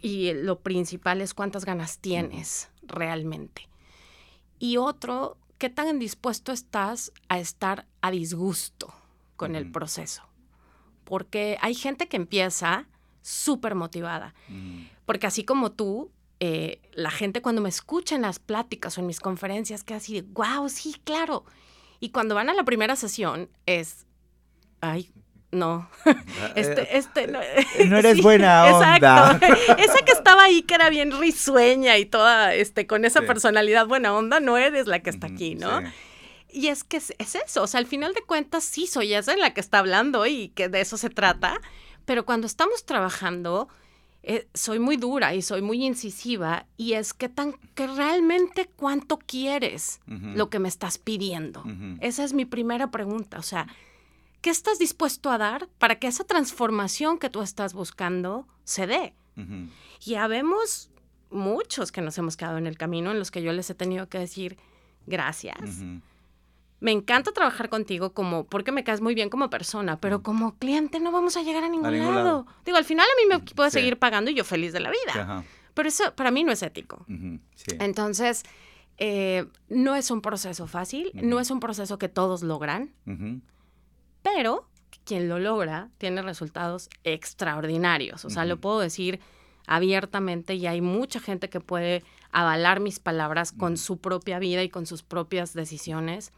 y 0.00 0.32
lo 0.32 0.60
principal 0.60 1.20
es 1.20 1.34
cuántas 1.34 1.64
ganas 1.64 1.98
tienes 1.98 2.70
realmente. 2.82 3.68
Y 4.58 4.76
otro, 4.76 5.36
qué 5.58 5.70
tan 5.70 5.98
dispuesto 5.98 6.52
estás 6.52 7.12
a 7.28 7.38
estar 7.38 7.86
a 8.00 8.10
disgusto 8.10 8.94
con 9.36 9.56
el 9.56 9.70
proceso. 9.70 10.22
Porque 11.04 11.58
hay 11.60 11.74
gente 11.74 12.06
que 12.06 12.16
empieza 12.16 12.86
súper 13.22 13.74
motivada. 13.74 14.34
Porque 15.06 15.26
así 15.26 15.44
como 15.44 15.72
tú, 15.72 16.10
eh, 16.40 16.80
la 16.92 17.10
gente 17.10 17.42
cuando 17.42 17.60
me 17.62 17.68
escucha 17.68 18.14
en 18.16 18.22
las 18.22 18.38
pláticas 18.38 18.96
o 18.98 19.00
en 19.00 19.06
mis 19.06 19.20
conferencias, 19.20 19.84
que 19.84 19.94
así 19.94 20.20
de, 20.20 20.22
wow, 20.22 20.68
sí, 20.68 20.96
claro. 21.04 21.44
Y 22.00 22.10
cuando 22.10 22.34
van 22.34 22.50
a 22.50 22.54
la 22.54 22.64
primera 22.64 22.96
sesión 22.96 23.48
es, 23.66 24.06
ay, 24.80 25.10
no, 25.52 25.88
este, 26.56 26.82
Eh, 26.82 26.88
este, 26.98 27.26
no, 27.28 27.38
no 27.86 27.96
eres 27.98 28.16
Sí, 28.16 28.22
buena 28.22 28.64
onda. 28.64 29.32
Exacto. 29.40 29.54
Esa 29.78 30.04
que 30.04 30.12
estaba 30.12 30.42
ahí 30.44 30.62
que 30.62 30.74
era 30.74 30.90
bien 30.90 31.12
risueña 31.18 31.96
y 31.98 32.06
toda, 32.06 32.54
este, 32.54 32.86
con 32.86 33.04
esa 33.04 33.20
Sí. 33.20 33.26
personalidad 33.26 33.86
buena 33.86 34.12
onda, 34.14 34.40
no 34.40 34.56
eres 34.58 34.86
la 34.88 34.98
que 35.00 35.10
está 35.10 35.28
aquí, 35.28 35.54
¿no? 35.54 35.80
sí. 35.80 35.86
Y 36.56 36.68
es 36.68 36.84
que 36.84 36.98
es, 36.98 37.12
es 37.18 37.34
eso, 37.34 37.64
o 37.64 37.66
sea, 37.66 37.78
al 37.80 37.86
final 37.86 38.14
de 38.14 38.22
cuentas 38.22 38.62
sí 38.62 38.86
soy 38.86 39.12
esa 39.14 39.32
en 39.32 39.40
la 39.40 39.52
que 39.54 39.60
está 39.60 39.80
hablando 39.80 40.24
y 40.26 40.50
que 40.50 40.68
de 40.68 40.80
eso 40.82 40.96
se 40.96 41.10
trata, 41.10 41.60
pero 42.04 42.24
cuando 42.24 42.46
estamos 42.46 42.84
trabajando 42.86 43.68
eh, 44.26 44.48
soy 44.54 44.78
muy 44.78 44.96
dura 44.96 45.34
y 45.34 45.42
soy 45.42 45.60
muy 45.60 45.84
incisiva 45.84 46.64
y 46.78 46.94
es 46.94 47.12
que 47.12 47.28
tan 47.28 47.52
que 47.74 47.86
realmente 47.86 48.70
cuánto 48.74 49.18
quieres 49.18 50.00
lo 50.06 50.48
que 50.48 50.58
me 50.58 50.68
estás 50.68 50.96
pidiendo. 50.96 51.62
Esa 52.00 52.24
es 52.24 52.32
mi 52.32 52.46
primera 52.46 52.90
pregunta, 52.90 53.38
o 53.38 53.42
sea, 53.42 53.66
¿qué 54.40 54.48
estás 54.48 54.78
dispuesto 54.78 55.30
a 55.30 55.36
dar 55.36 55.68
para 55.78 55.98
que 55.98 56.06
esa 56.06 56.24
transformación 56.24 57.18
que 57.18 57.28
tú 57.28 57.42
estás 57.42 57.74
buscando 57.74 58.48
se 58.64 58.86
dé? 58.86 59.14
Ujú. 59.36 59.68
Y 60.06 60.14
habemos 60.14 60.88
muchos 61.30 61.92
que 61.92 62.00
nos 62.00 62.16
hemos 62.16 62.38
quedado 62.38 62.56
en 62.56 62.66
el 62.66 62.78
camino 62.78 63.10
en 63.10 63.18
los 63.18 63.30
que 63.30 63.42
yo 63.42 63.52
les 63.52 63.68
he 63.68 63.74
tenido 63.74 64.08
que 64.08 64.18
decir 64.18 64.56
gracias. 65.06 65.82
Me 66.84 66.92
encanta 66.92 67.32
trabajar 67.32 67.68
contigo 67.70 68.12
como 68.12 68.44
porque 68.44 68.70
me 68.72 68.84
caes 68.84 69.00
muy 69.00 69.14
bien 69.14 69.30
como 69.30 69.48
persona, 69.48 69.98
pero 70.00 70.22
como 70.22 70.56
cliente 70.58 71.00
no 71.00 71.12
vamos 71.12 71.36
a 71.38 71.42
llegar 71.42 71.64
a 71.64 71.68
ningún, 71.68 71.90
ningún 71.92 72.14
lado. 72.14 72.24
lado. 72.24 72.46
Digo, 72.66 72.76
al 72.76 72.84
final 72.84 73.06
a 73.06 73.16
mí 73.22 73.26
me 73.28 73.38
puedes 73.54 73.72
Sí. 73.72 73.78
seguir 73.78 73.98
pagando 73.98 74.30
y 74.30 74.34
yo 74.34 74.44
feliz 74.44 74.72
de 74.72 74.80
la 74.80 74.90
vida. 74.90 75.22
Ajá. 75.22 75.44
Pero 75.72 75.88
eso 75.88 76.14
para 76.14 76.30
mí 76.30 76.44
no 76.44 76.52
es 76.52 76.62
ético. 76.62 77.04
Sí. 77.54 77.76
Entonces, 77.80 78.42
eh, 78.98 79.46
no 79.68 79.94
es 79.96 80.10
un 80.10 80.20
proceso 80.20 80.66
fácil, 80.66 81.10
no 81.14 81.40
es 81.40 81.50
un 81.50 81.58
proceso 81.58 81.98
que 81.98 82.08
todos 82.08 82.42
logran, 82.42 82.92
pero 84.22 84.68
quien 85.04 85.28
lo 85.28 85.38
logra 85.38 85.88
tiene 85.98 86.22
resultados 86.22 86.88
extraordinarios. 87.02 88.24
O 88.24 88.30
sea, 88.30 88.44
lo 88.44 88.58
puedo 88.60 88.80
decir 88.80 89.20
abiertamente 89.66 90.54
y 90.54 90.66
hay 90.66 90.80
mucha 90.80 91.20
gente 91.20 91.48
que 91.48 91.60
puede 91.60 92.02
avalar 92.30 92.80
mis 92.80 92.98
palabras 93.00 93.52
con 93.52 93.76
su 93.76 93.98
propia 93.98 94.38
vida 94.38 94.62
y 94.62 94.68
con 94.68 94.86
sus 94.86 95.02
propias 95.02 95.54
decisiones, 95.54 96.32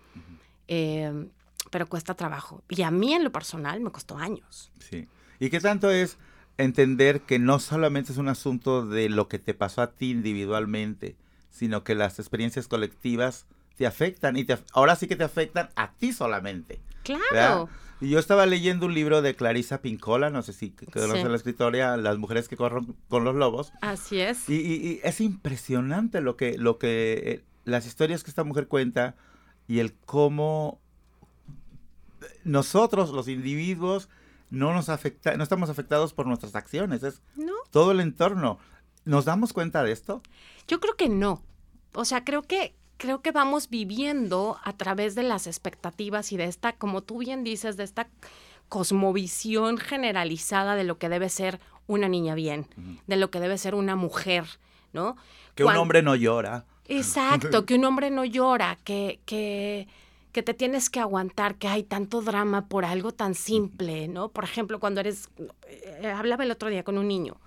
eh, 0.68 1.28
pero 1.70 1.88
cuesta 1.88 2.14
trabajo. 2.14 2.62
Y 2.68 2.82
a 2.82 2.90
mí 2.90 3.12
en 3.14 3.24
lo 3.24 3.32
personal 3.32 3.80
me 3.80 3.90
costó 3.90 4.16
años. 4.18 4.70
Sí. 4.78 5.08
¿Y 5.40 5.50
qué 5.50 5.60
tanto 5.60 5.90
es 5.90 6.16
entender 6.58 7.20
que 7.22 7.38
no 7.38 7.58
solamente 7.58 8.12
es 8.12 8.18
un 8.18 8.28
asunto 8.28 8.86
de 8.86 9.08
lo 9.08 9.28
que 9.28 9.38
te 9.38 9.52
pasó 9.54 9.82
a 9.82 9.92
ti 9.92 10.10
individualmente, 10.10 11.16
sino 11.50 11.84
que 11.84 11.94
las 11.94 12.18
experiencias 12.18 12.68
colectivas 12.68 13.46
te 13.76 13.86
afectan 13.86 14.36
y 14.36 14.44
te, 14.44 14.56
ahora 14.72 14.96
sí 14.96 15.06
que 15.06 15.16
te 15.16 15.24
afectan 15.24 15.68
a 15.76 15.92
ti 15.92 16.12
solamente? 16.12 16.80
Claro. 17.02 17.22
¿verdad? 17.32 17.66
Y 18.00 18.10
yo 18.10 18.18
estaba 18.18 18.44
leyendo 18.46 18.84
un 18.86 18.94
libro 18.94 19.22
de 19.22 19.34
Clarisa 19.34 19.80
Pincola, 19.80 20.28
no 20.30 20.42
sé 20.42 20.52
si 20.52 20.70
conoces 20.70 21.22
Sí. 21.22 21.28
la 21.28 21.36
escritora, 21.36 21.96
Las 21.96 22.18
mujeres 22.18 22.46
que 22.48 22.56
corren 22.56 22.94
con 23.08 23.24
los 23.24 23.34
lobos. 23.34 23.72
Así 23.80 24.20
es. 24.20 24.48
Y, 24.50 24.54
y- 24.54 24.74
y 24.86 25.00
es 25.02 25.20
impresionante 25.22 26.20
lo 26.20 26.36
que, 26.36 26.58
lo 26.58 26.78
que, 26.78 27.22
eh, 27.24 27.44
las 27.64 27.86
historias 27.86 28.22
que 28.22 28.30
esta 28.30 28.44
mujer 28.44 28.68
cuenta 28.68 29.14
y 29.68 29.80
el 29.80 29.94
cómo 29.94 30.80
nosotros, 32.44 33.10
los 33.10 33.28
individuos, 33.28 34.08
no 34.50 34.72
nos 34.72 34.88
afecta, 34.88 35.36
no 35.36 35.42
estamos 35.42 35.70
afectados 35.70 36.12
por 36.12 36.26
nuestras 36.26 36.54
acciones, 36.54 37.02
es 37.02 37.20
¿No? 37.34 37.52
todo 37.70 37.92
el 37.92 38.00
entorno. 38.00 38.58
¿Nos 39.04 39.24
damos 39.24 39.52
cuenta 39.52 39.82
de 39.82 39.92
esto? 39.92 40.22
Yo 40.66 40.80
creo 40.80 40.96
que 40.96 41.08
no. 41.08 41.42
O 41.94 42.04
sea, 42.04 42.24
creo 42.24 42.42
que 42.42 42.74
creo 42.96 43.20
que 43.20 43.30
vamos 43.30 43.68
viviendo 43.68 44.58
a 44.64 44.72
través 44.72 45.14
de 45.14 45.22
las 45.22 45.46
expectativas 45.46 46.32
y 46.32 46.36
de 46.36 46.44
esta, 46.44 46.72
como 46.72 47.02
tú 47.02 47.18
bien 47.18 47.44
dices, 47.44 47.76
de 47.76 47.84
esta 47.84 48.08
cosmovisión 48.68 49.78
generalizada 49.78 50.74
de 50.74 50.84
lo 50.84 50.98
que 50.98 51.08
debe 51.08 51.28
ser 51.28 51.60
una 51.86 52.08
niña 52.08 52.34
bien, 52.34 52.66
de 53.06 53.16
lo 53.16 53.30
que 53.30 53.38
debe 53.38 53.58
ser 53.58 53.74
una 53.74 53.94
mujer, 53.96 54.44
¿no? 54.92 55.16
Que 55.54 55.64
un 55.64 55.76
hombre 55.76 56.02
no 56.02 56.16
llora. 56.16 56.64
Exacto, 56.88 57.64
que 57.66 57.74
un 57.74 57.84
hombre 57.84 58.10
no 58.10 58.24
llora, 58.24 58.78
que, 58.84 59.20
que, 59.26 59.88
que 60.32 60.42
te 60.42 60.54
tienes 60.54 60.90
que 60.90 61.00
aguantar, 61.00 61.56
que 61.56 61.68
hay 61.68 61.82
tanto 61.82 62.22
drama 62.22 62.66
por 62.68 62.84
algo 62.84 63.12
tan 63.12 63.34
simple, 63.34 64.08
¿no? 64.08 64.28
Por 64.28 64.44
ejemplo, 64.44 64.78
cuando 64.80 65.00
eres, 65.00 65.28
eh, 65.68 66.12
hablaba 66.14 66.44
el 66.44 66.50
otro 66.50 66.68
día 66.68 66.82
con 66.84 66.98
un 66.98 67.08
niño 67.08 67.40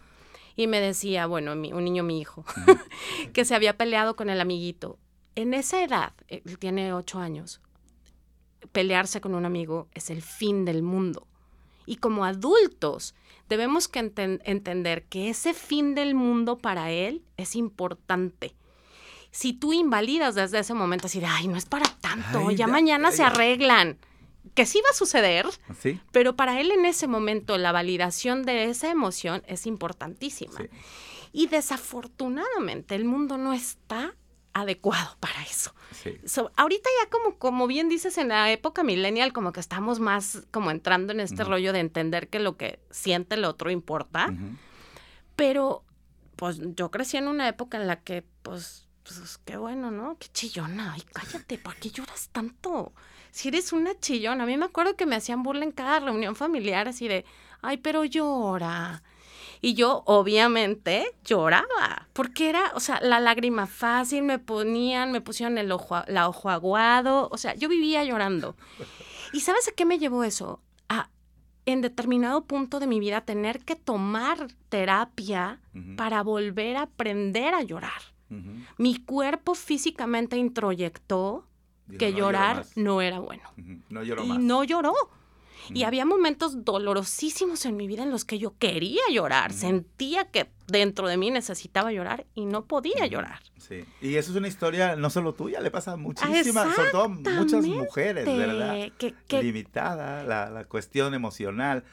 y 0.55 0.67
me 0.67 0.81
decía, 0.81 1.25
bueno, 1.25 1.55
mi- 1.55 1.71
un 1.73 1.83
niño, 1.85 2.03
mi 2.03 2.19
hijo, 2.19 2.43
que 3.33 3.45
se 3.45 3.55
había 3.55 3.77
peleado 3.77 4.15
con 4.15 4.29
el 4.29 4.41
amiguito. 4.41 4.97
En 5.35 5.53
esa 5.53 5.83
edad, 5.83 6.13
él 6.27 6.57
tiene 6.59 6.91
ocho 6.93 7.19
años, 7.19 7.61
pelearse 8.71 9.21
con 9.21 9.35
un 9.35 9.45
amigo 9.45 9.87
es 9.93 10.09
el 10.09 10.21
fin 10.21 10.65
del 10.65 10.83
mundo. 10.83 11.27
Y 11.85 11.95
como 11.97 12.25
adultos 12.25 13.15
debemos 13.47 13.87
que 13.87 13.99
enten- 13.99 14.41
entender 14.43 15.05
que 15.05 15.29
ese 15.29 15.53
fin 15.53 15.95
del 15.95 16.13
mundo 16.13 16.57
para 16.57 16.91
él 16.91 17.23
es 17.37 17.55
importante. 17.55 18.53
Si 19.31 19.53
tú 19.53 19.73
invalidas 19.73 20.35
desde 20.35 20.59
ese 20.59 20.73
momento 20.73 21.07
así 21.07 21.19
de, 21.19 21.27
ay, 21.27 21.47
no 21.47 21.57
es 21.57 21.65
para 21.65 21.85
tanto, 22.01 22.47
Ay, 22.49 22.55
ya 22.55 22.67
mañana 22.67 23.11
se 23.11 23.23
arreglan, 23.23 23.97
que 24.55 24.65
sí 24.65 24.81
va 24.83 24.89
a 24.91 24.97
suceder, 24.97 25.47
¿Sí? 25.79 25.99
pero 26.11 26.35
para 26.35 26.59
él 26.59 26.71
en 26.71 26.85
ese 26.85 27.07
momento 27.07 27.57
la 27.57 27.71
validación 27.71 28.43
de 28.43 28.65
esa 28.65 28.89
emoción 28.89 29.43
es 29.47 29.67
importantísima. 29.67 30.57
Sí. 30.57 30.67
Y 31.31 31.47
desafortunadamente 31.47 32.95
el 32.95 33.05
mundo 33.05 33.37
no 33.37 33.53
está 33.53 34.15
adecuado 34.53 35.15
para 35.19 35.41
eso. 35.43 35.73
Sí. 35.91 36.17
So, 36.25 36.51
ahorita 36.55 36.89
ya 37.03 37.09
como, 37.09 37.37
como 37.37 37.67
bien 37.67 37.89
dices, 37.89 38.17
en 38.17 38.29
la 38.29 38.51
época 38.51 38.83
millennial, 38.83 39.31
como 39.31 39.51
que 39.51 39.59
estamos 39.59 39.99
más 39.99 40.43
como 40.51 40.71
entrando 40.71 41.13
en 41.13 41.19
este 41.19 41.43
rollo 41.43 41.71
de 41.71 41.79
entender 41.79 42.29
que 42.29 42.39
lo 42.39 42.57
que 42.57 42.79
siente 42.89 43.35
el 43.35 43.45
otro 43.45 43.69
importa. 43.69 44.33
Pero, 45.35 45.83
pues 46.35 46.59
yo 46.75 46.89
crecí 46.91 47.17
en 47.17 47.27
una 47.27 47.47
época 47.47 47.77
en 47.77 47.87
la 47.87 48.01
que, 48.01 48.25
pues, 48.41 48.88
pues 49.17 49.39
qué 49.43 49.57
bueno, 49.57 49.89
¿no? 49.89 50.17
Qué 50.19 50.27
chillona. 50.31 50.93
Ay, 50.93 51.01
cállate, 51.13 51.57
¿por 51.57 51.75
qué 51.75 51.89
lloras 51.89 52.29
tanto? 52.31 52.93
Si 53.31 53.47
eres 53.47 53.73
una 53.73 53.99
chillona. 53.99 54.43
A 54.43 54.47
mí 54.47 54.55
me 54.57 54.65
acuerdo 54.65 54.95
que 54.95 55.05
me 55.05 55.15
hacían 55.15 55.41
burla 55.41 55.65
en 55.65 55.71
cada 55.71 55.99
reunión 55.99 56.35
familiar 56.35 56.87
así 56.87 57.07
de, 57.07 57.25
ay, 57.61 57.77
pero 57.77 58.05
llora. 58.05 59.01
Y 59.61 59.73
yo, 59.73 60.03
obviamente, 60.05 61.15
lloraba, 61.25 62.07
porque 62.13 62.49
era, 62.49 62.71
o 62.75 62.79
sea, 62.79 63.01
la 63.01 63.19
lágrima 63.19 63.67
fácil, 63.67 64.23
me 64.23 64.39
ponían, 64.39 65.11
me 65.11 65.19
pusieron 65.19 65.57
el 65.57 65.71
ojo, 65.71 66.01
la 66.07 66.29
ojo 66.29 66.49
aguado, 66.49 67.27
o 67.31 67.37
sea, 67.37 67.55
yo 67.55 67.67
vivía 67.67 68.03
llorando. 68.05 68.55
¿Y 69.33 69.41
sabes 69.41 69.67
a 69.67 69.73
qué 69.73 69.85
me 69.85 69.99
llevó 69.99 70.23
eso? 70.23 70.61
A, 70.87 71.09
en 71.65 71.81
determinado 71.81 72.45
punto 72.45 72.79
de 72.79 72.87
mi 72.87 73.01
vida, 73.01 73.21
tener 73.21 73.59
que 73.65 73.75
tomar 73.75 74.47
terapia 74.69 75.59
para 75.97 76.23
volver 76.23 76.77
a 76.77 76.83
aprender 76.83 77.53
a 77.53 77.63
llorar. 77.63 78.01
Mi 78.77 78.97
cuerpo 78.97 79.55
físicamente 79.55 80.37
introyectó 80.37 81.45
Dijo, 81.87 81.97
que 81.99 82.11
"No 82.11 82.17
lloro 82.17 82.27
llorar 82.27 82.55
más". 82.57 82.77
no 82.77 83.01
era 83.01 83.19
bueno. 83.19 83.43
No 83.89 84.03
lloro 84.03 84.23
Y 84.23 84.27
más. 84.29 84.39
no 84.39 84.63
lloró. 84.63 84.93
Y 85.73 85.83
había 85.83 86.05
momentos 86.05 86.63
dolorosísimos 86.65 87.65
en 87.65 87.75
mi 87.75 87.85
vida 87.85 88.01
en 88.03 88.09
los 88.11 88.25
que 88.25 88.39
yo 88.39 88.55
quería 88.57 89.01
llorar, 89.11 89.51
sentía 89.53 90.25
que 90.31 90.49
dentro 90.67 91.07
de 91.07 91.17
mí 91.17 91.29
necesitaba 91.31 91.91
llorar 91.91 92.25
y 92.33 92.45
no 92.45 92.65
podía 92.65 93.05
llorar. 93.07 93.39
Sí. 93.57 93.83
Y 94.01 94.15
eso 94.15 94.31
es 94.31 94.37
una 94.37 94.47
historia 94.47 94.95
no 94.95 95.09
solo 95.09 95.33
tuya, 95.33 95.59
le 95.59 95.69
pasa 95.69 95.91
a 95.91 95.95
muchísimas, 95.97 96.73
sobre 96.75 96.89
todo 96.91 97.09
muchas 97.09 97.65
mujeres, 97.67 98.25
¿verdad? 98.25 98.89
Que, 98.97 99.13
que- 99.27 99.43
Limitada 99.43 100.23
la, 100.23 100.49
la 100.49 100.63
cuestión 100.65 101.13
emocional. 101.13 101.83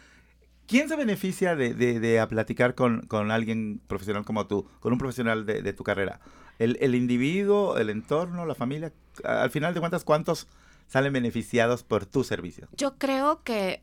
¿Quién 0.67 0.89
se 0.89 0.97
beneficia 0.97 1.55
de, 1.57 1.75
de- 1.75 2.21
a 2.21 2.29
platicar 2.29 2.75
con, 2.75 3.03
con 3.07 3.31
alguien 3.31 3.81
profesional 3.87 4.25
como 4.25 4.47
tú, 4.47 4.69
con 4.81 4.93
un 4.93 4.99
profesional 4.99 5.47
de, 5.47 5.63
de 5.63 5.73
tu 5.73 5.85
carrera? 5.85 6.21
¿El, 6.59 6.77
el 6.81 6.95
individuo, 6.95 7.77
el 7.79 7.91
entorno, 7.91 8.47
la 8.47 8.55
familia? 8.55 8.93
Al 9.25 9.51
final 9.51 9.75
de 9.75 9.81
cuentas, 9.81 10.05
¿cuántos 10.05 10.49
salen 10.89 11.13
beneficiados 11.13 11.83
por 11.83 12.07
tu 12.07 12.25
servicio? 12.25 12.69
yo 12.77 12.97
creo 12.99 13.43
que 13.43 13.83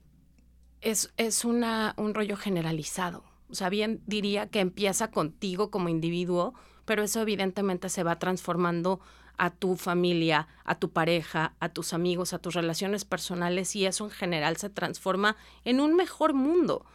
es, 0.82 1.13
es 1.17 1.46
una, 1.46 1.93
un 1.98 2.13
rollo 2.13 2.36
generalizado. 2.36 3.24
O 3.50 3.56
sea, 3.56 3.69
bien 3.69 4.02
diría 4.08 4.48
que 4.50 4.60
empieza 4.60 5.12
contigo 5.12 5.69
como 5.69 5.88
individuo, 5.89 6.54
pero 6.86 7.04
eso 7.04 7.22
evidentemente 7.22 7.88
se 7.89 8.04
va 8.04 8.17
transformando 8.19 9.00
a 9.38 9.50
tu 9.50 9.76
familia, 9.76 10.48
a 10.63 10.76
tu 10.76 10.91
pareja, 10.91 11.54
a 11.60 11.69
tus 11.69 11.93
amigos, 11.93 12.34
a 12.34 12.39
tus 12.39 12.54
relaciones 12.54 13.06
personales 13.06 13.76
y 13.76 13.86
eso 13.86 14.06
en 14.06 14.12
general 14.12 14.58
se 14.58 14.69
transforma 14.69 15.36
en 15.65 15.80
un 15.80 15.96
mejor 15.96 16.34
mundo. 16.34 16.86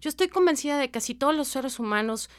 Yo 0.00 0.08
estoy 0.08 0.28
convencida 0.28 0.78
de 0.78 0.90
que 0.90 1.00
si 1.00 1.14
todos 1.14 1.34
los 1.34 1.48
seres 1.48 1.78
humanos 1.78 2.30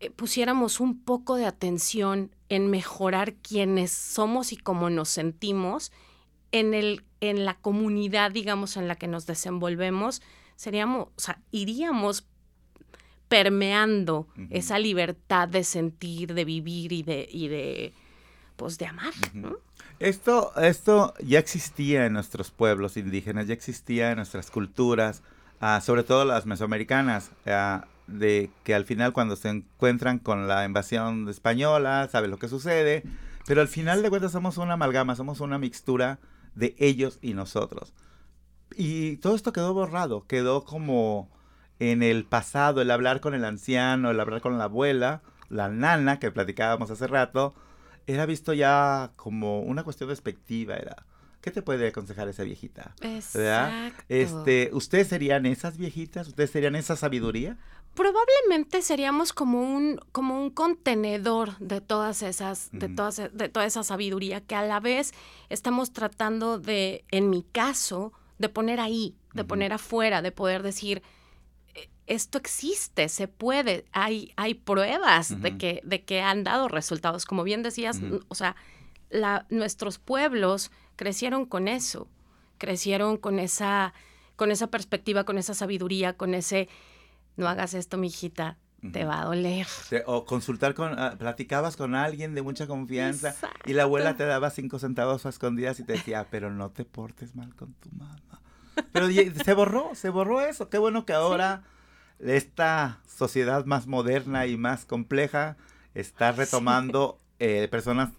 eh, 0.00 0.10
pusiéramos 0.10 0.80
un 0.80 0.98
poco 1.00 1.36
de 1.36 1.46
atención 1.46 2.34
en 2.48 2.68
mejorar 2.70 3.34
quienes 3.34 3.92
somos 3.92 4.52
y 4.52 4.56
cómo 4.56 4.90
nos 4.90 5.08
sentimos 5.08 5.92
en, 6.50 6.74
el, 6.74 7.04
en 7.20 7.44
la 7.44 7.54
comunidad, 7.54 8.32
digamos, 8.32 8.76
en 8.76 8.88
la 8.88 8.96
que 8.96 9.06
nos 9.06 9.26
desenvolvemos, 9.26 10.20
seríamos, 10.56 11.08
o 11.16 11.20
sea, 11.20 11.40
iríamos 11.52 12.26
permeando 13.28 14.28
esa 14.50 14.78
libertad 14.78 15.48
de 15.48 15.64
sentir, 15.64 16.34
de 16.34 16.44
vivir 16.44 16.92
y 16.92 17.02
de, 17.02 17.28
y 17.30 17.48
de 17.48 17.94
pues 18.56 18.78
de 18.78 18.86
amar. 18.86 19.12
Esto, 19.98 20.52
esto 20.56 21.14
ya 21.24 21.38
existía 21.38 22.06
en 22.06 22.12
nuestros 22.12 22.50
pueblos 22.50 22.96
indígenas, 22.96 23.46
ya 23.46 23.54
existía 23.54 24.10
en 24.10 24.16
nuestras 24.16 24.50
culturas, 24.50 25.22
ah, 25.60 25.80
sobre 25.80 26.02
todo 26.02 26.24
las 26.24 26.46
mesoamericanas, 26.46 27.30
ah, 27.46 27.86
de 28.06 28.50
que 28.64 28.74
al 28.74 28.84
final 28.84 29.12
cuando 29.12 29.36
se 29.36 29.48
encuentran 29.48 30.18
con 30.18 30.46
la 30.46 30.64
invasión 30.64 31.28
española, 31.28 32.08
sabe 32.10 32.28
lo 32.28 32.38
que 32.38 32.48
sucede, 32.48 33.02
pero 33.46 33.60
al 33.60 33.68
final 33.68 34.02
de 34.02 34.10
cuentas 34.10 34.32
somos 34.32 34.58
una 34.58 34.74
amalgama, 34.74 35.16
somos 35.16 35.40
una 35.40 35.58
mixtura 35.58 36.18
de 36.54 36.74
ellos 36.78 37.18
y 37.22 37.34
nosotros. 37.34 37.94
Y 38.76 39.16
todo 39.18 39.34
esto 39.36 39.52
quedó 39.52 39.74
borrado, 39.74 40.26
quedó 40.26 40.64
como 40.64 41.30
en 41.78 42.02
el 42.02 42.24
pasado, 42.24 42.80
el 42.80 42.90
hablar 42.90 43.20
con 43.20 43.34
el 43.34 43.44
anciano, 43.44 44.10
el 44.10 44.20
hablar 44.20 44.40
con 44.40 44.58
la 44.58 44.64
abuela, 44.64 45.22
la 45.48 45.68
nana 45.68 46.18
que 46.18 46.30
platicábamos 46.30 46.90
hace 46.90 47.06
rato, 47.06 47.54
era 48.06 48.26
visto 48.26 48.52
ya 48.52 49.12
como 49.16 49.60
una 49.60 49.84
cuestión 49.84 50.08
despectiva, 50.08 50.76
era... 50.76 51.06
¿Qué 51.40 51.50
te 51.50 51.60
puede 51.60 51.88
aconsejar 51.88 52.26
esa 52.28 52.42
viejita? 52.42 52.94
Exacto. 53.02 54.02
Este, 54.08 54.70
¿Ustedes 54.72 55.08
serían 55.08 55.44
esas 55.44 55.76
viejitas? 55.76 56.26
¿Ustedes 56.26 56.50
serían 56.50 56.74
esa 56.74 56.96
sabiduría? 56.96 57.58
Probablemente 57.94 58.80
seríamos 58.80 59.34
como 59.34 59.60
un, 59.60 60.00
como 60.10 60.42
un 60.42 60.48
contenedor 60.48 61.58
de 61.58 61.82
todas 61.82 62.22
esas, 62.22 62.70
de 62.72 62.88
todas, 62.88 63.16
de 63.30 63.48
toda 63.50 63.66
esa 63.66 63.84
sabiduría 63.84 64.40
que 64.40 64.54
a 64.54 64.62
la 64.62 64.80
vez 64.80 65.12
estamos 65.50 65.92
tratando 65.92 66.58
de, 66.58 67.04
en 67.10 67.28
mi 67.28 67.42
caso, 67.42 68.14
de 68.38 68.48
poner 68.48 68.80
ahí, 68.80 69.14
de 69.34 69.44
poner 69.44 69.74
afuera, 69.74 70.22
de 70.22 70.32
poder 70.32 70.62
decir, 70.62 71.02
esto 72.06 72.38
existe, 72.38 73.08
se 73.08 73.28
puede, 73.28 73.86
hay, 73.92 74.32
hay 74.36 74.54
pruebas 74.54 75.40
de, 75.40 75.56
que, 75.56 75.80
de 75.84 76.02
que 76.04 76.20
han 76.20 76.44
dado 76.44 76.68
resultados. 76.68 77.24
Como 77.24 77.44
bien 77.44 77.62
decías, 77.62 78.00
o 78.28 78.34
sea, 78.34 78.56
la, 79.10 79.46
nuestros 79.48 79.98
pueblos 79.98 80.70
crecieron 80.96 81.46
con 81.46 81.68
eso, 81.68 82.08
crecieron 82.58 83.16
con 83.16 83.38
esa, 83.38 83.94
con 84.36 84.50
esa 84.50 84.66
perspectiva, 84.66 85.24
con 85.24 85.38
esa 85.38 85.54
sabiduría, 85.54 86.16
con 86.16 86.34
ese, 86.34 86.68
no 87.36 87.48
hagas 87.48 87.74
esto, 87.74 87.96
mijita, 87.96 88.58
te 88.92 89.06
va 89.06 89.22
a 89.22 89.24
doler. 89.24 89.66
O 90.04 90.26
consultar 90.26 90.74
con, 90.74 90.98
ah, 90.98 91.16
platicabas 91.18 91.76
con 91.76 91.94
alguien 91.94 92.34
de 92.34 92.42
mucha 92.42 92.66
confianza 92.66 93.34
y 93.64 93.72
la 93.72 93.84
abuela 93.84 94.14
te 94.16 94.26
daba 94.26 94.50
cinco 94.50 94.78
centavos 94.78 95.24
a 95.24 95.30
escondidas 95.30 95.80
y 95.80 95.84
te 95.84 95.94
decía, 95.94 96.26
pero 96.30 96.50
no 96.50 96.70
te 96.70 96.84
portes 96.84 97.34
mal 97.34 97.54
con 97.54 97.72
tu 97.74 97.90
mamá. 97.92 98.20
Pero 98.92 99.08
se 99.08 99.54
borró, 99.54 99.94
se 99.94 100.10
borró 100.10 100.40
eso. 100.40 100.68
Qué 100.68 100.78
bueno 100.78 101.06
que 101.06 101.12
ahora 101.12 101.62
esta 102.18 103.00
sociedad 103.06 103.64
más 103.64 103.86
moderna 103.86 104.46
y 104.46 104.56
más 104.56 104.84
compleja 104.84 105.56
está 105.94 106.32
retomando 106.32 107.20
eh, 107.38 107.68
personas 107.70 108.10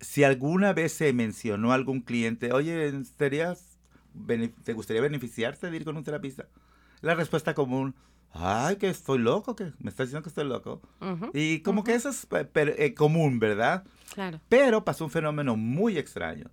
si 0.00 0.24
alguna 0.24 0.72
vez 0.72 0.92
se 0.92 1.12
mencionó 1.12 1.70
a 1.70 1.76
algún 1.76 2.00
cliente, 2.00 2.52
oye, 2.52 2.92
¿te 3.16 4.72
gustaría 4.72 5.02
beneficiarte 5.02 5.70
de 5.70 5.76
ir 5.76 5.84
con 5.84 5.96
un 5.96 6.04
terapista? 6.04 6.46
La 7.00 7.14
respuesta 7.14 7.54
común, 7.54 7.94
ay, 8.32 8.76
que 8.76 8.88
estoy 8.88 9.18
loco, 9.18 9.56
que 9.56 9.72
me 9.78 9.90
está 9.90 10.04
diciendo 10.04 10.22
que 10.22 10.28
estoy 10.28 10.44
loco. 10.44 10.80
y 11.34 11.60
como 11.60 11.84
que 11.84 11.94
eso 11.94 12.08
es 12.10 12.26
eh, 12.30 12.94
común, 12.94 13.38
¿verdad? 13.38 13.84
Claro. 14.14 14.40
Pero 14.48 14.84
pasó 14.84 15.04
un 15.04 15.10
fenómeno 15.10 15.56
muy 15.56 15.98
extraño. 15.98 16.50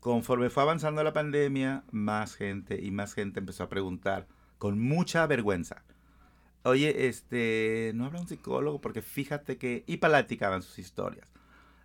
Conforme 0.00 0.48
fue 0.48 0.62
avanzando 0.62 1.04
la 1.04 1.12
pandemia, 1.12 1.84
más 1.90 2.34
gente 2.34 2.80
y 2.82 2.90
más 2.90 3.14
gente 3.14 3.40
empezó 3.40 3.64
a 3.64 3.68
preguntar 3.68 4.26
con 4.58 4.78
mucha 4.78 5.26
vergüenza. 5.26 5.82
Oye, 6.62 7.08
este, 7.08 7.92
no 7.94 8.06
habla 8.06 8.20
un 8.20 8.28
psicólogo 8.28 8.80
porque 8.80 9.02
fíjate 9.02 9.56
que... 9.56 9.84
Y 9.86 9.98
platicaban 9.98 10.62
sus 10.62 10.78
historias. 10.78 11.30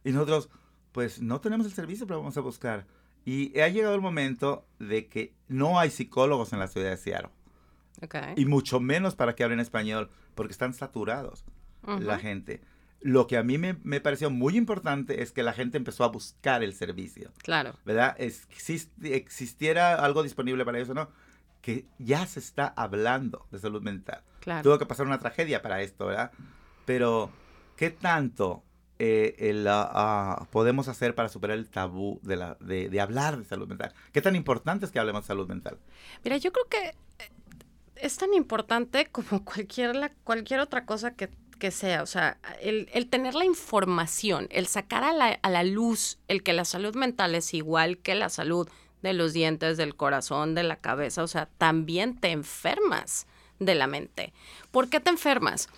Y 0.03 0.11
nosotros, 0.11 0.49
pues 0.91 1.21
no 1.21 1.41
tenemos 1.41 1.65
el 1.65 1.73
servicio, 1.73 2.07
pero 2.07 2.19
vamos 2.19 2.37
a 2.37 2.41
buscar. 2.41 2.85
Y 3.25 3.57
ha 3.59 3.69
llegado 3.69 3.95
el 3.95 4.01
momento 4.01 4.65
de 4.79 5.07
que 5.07 5.33
no 5.47 5.79
hay 5.79 5.89
psicólogos 5.89 6.53
en 6.53 6.59
la 6.59 6.67
ciudad 6.67 6.91
de 6.91 6.97
Seattle. 6.97 7.31
Y 8.35 8.45
mucho 8.45 8.79
menos 8.79 9.15
para 9.15 9.35
que 9.35 9.43
hablen 9.43 9.59
español, 9.59 10.09
porque 10.35 10.51
están 10.51 10.73
saturados 10.73 11.45
la 11.85 12.19
gente. 12.19 12.61
Lo 13.01 13.27
que 13.27 13.37
a 13.37 13.43
mí 13.43 13.57
me, 13.57 14.01
pareció 14.01 14.29
muy 14.29 14.57
importante 14.57 15.21
es 15.21 15.31
que 15.31 15.43
la 15.43 15.53
gente 15.53 15.77
empezó 15.77 16.03
a 16.03 16.07
buscar 16.07 16.63
el 16.63 16.73
servicio. 16.73 17.31
Claro. 17.43 17.75
¿Verdad? 17.85 18.15
Existiera 18.19 19.95
algo 19.95 20.23
disponible 20.23 20.65
para 20.65 20.79
eso, 20.79 20.93
¿no? 20.93 21.09
Que 21.61 21.85
ya 21.99 22.25
se 22.25 22.39
está 22.39 22.67
hablando 22.75 23.45
de 23.51 23.59
salud 23.59 23.81
mental. 23.83 24.21
Claro. 24.39 24.63
Tuvo 24.63 24.79
que 24.79 24.85
pasar 24.85 25.05
una 25.05 25.19
tragedia 25.19 25.61
para 25.61 25.81
esto, 25.81 26.07
¿verdad? 26.07 26.31
Pero, 26.85 27.31
¿qué 27.77 27.91
tanto 27.91 28.63
eh, 28.97 29.63
ah, 29.67 29.91
ah, 29.93 30.47
podemos 30.51 30.87
hacer 30.87 31.13
para 31.15 31.29
superar 31.29 31.57
el 31.57 31.69
tabú 31.69 32.19
de, 32.23 32.37
la, 32.37 32.55
de, 32.59 32.89
de, 32.89 33.01
hablar 33.01 33.37
de 33.37 33.45
salud 33.45 33.67
mental? 33.67 33.93
¿Qué 34.13 34.21
tan 34.21 34.35
importante 34.35 34.85
es 34.85 34.91
que 34.91 34.99
hablemos 34.99 35.23
de 35.23 35.27
salud 35.27 35.47
mental? 35.47 35.77
Mira, 36.23 36.37
yo 36.37 36.51
creo 36.51 36.65
que 36.65 36.95
es 38.05 38.17
tan 38.17 38.33
importante 38.33 39.07
como 39.07 39.43
cualquier, 39.45 40.13
cualquier 40.23 40.59
otra 40.59 40.85
cosa 40.85 41.15
que, 41.15 41.29
que 41.59 41.71
sea, 41.71 42.03
o 42.03 42.05
sea, 42.05 42.37
el, 42.61 42.89
el 42.93 43.07
tener 43.07 43.35
la 43.35 43.45
información, 43.45 44.47
el 44.51 44.67
sacar 44.67 45.03
a 45.03 45.13
la, 45.13 45.39
a 45.41 45.49
la 45.49 45.63
luz 45.63 46.19
el 46.27 46.43
que 46.43 46.53
la 46.53 46.65
salud 46.65 46.95
mental 46.95 47.35
es 47.35 47.53
igual 47.53 47.97
que 47.97 48.15
la 48.15 48.29
salud 48.29 48.69
de 49.01 49.13
los 49.13 49.33
dientes, 49.33 49.77
del 49.77 49.95
corazón, 49.95 50.55
de 50.55 50.63
la 50.63 50.77
cabeza, 50.77 51.23
o 51.23 51.27
sea, 51.27 51.47
también 51.57 52.17
te 52.19 52.31
enfermas 52.31 53.27
de 53.59 53.75
la 53.75 53.87
mente. 53.87 54.33
¿Por 54.71 54.89
qué 54.89 54.99
te 54.99 55.09
enfermas? 55.09 55.69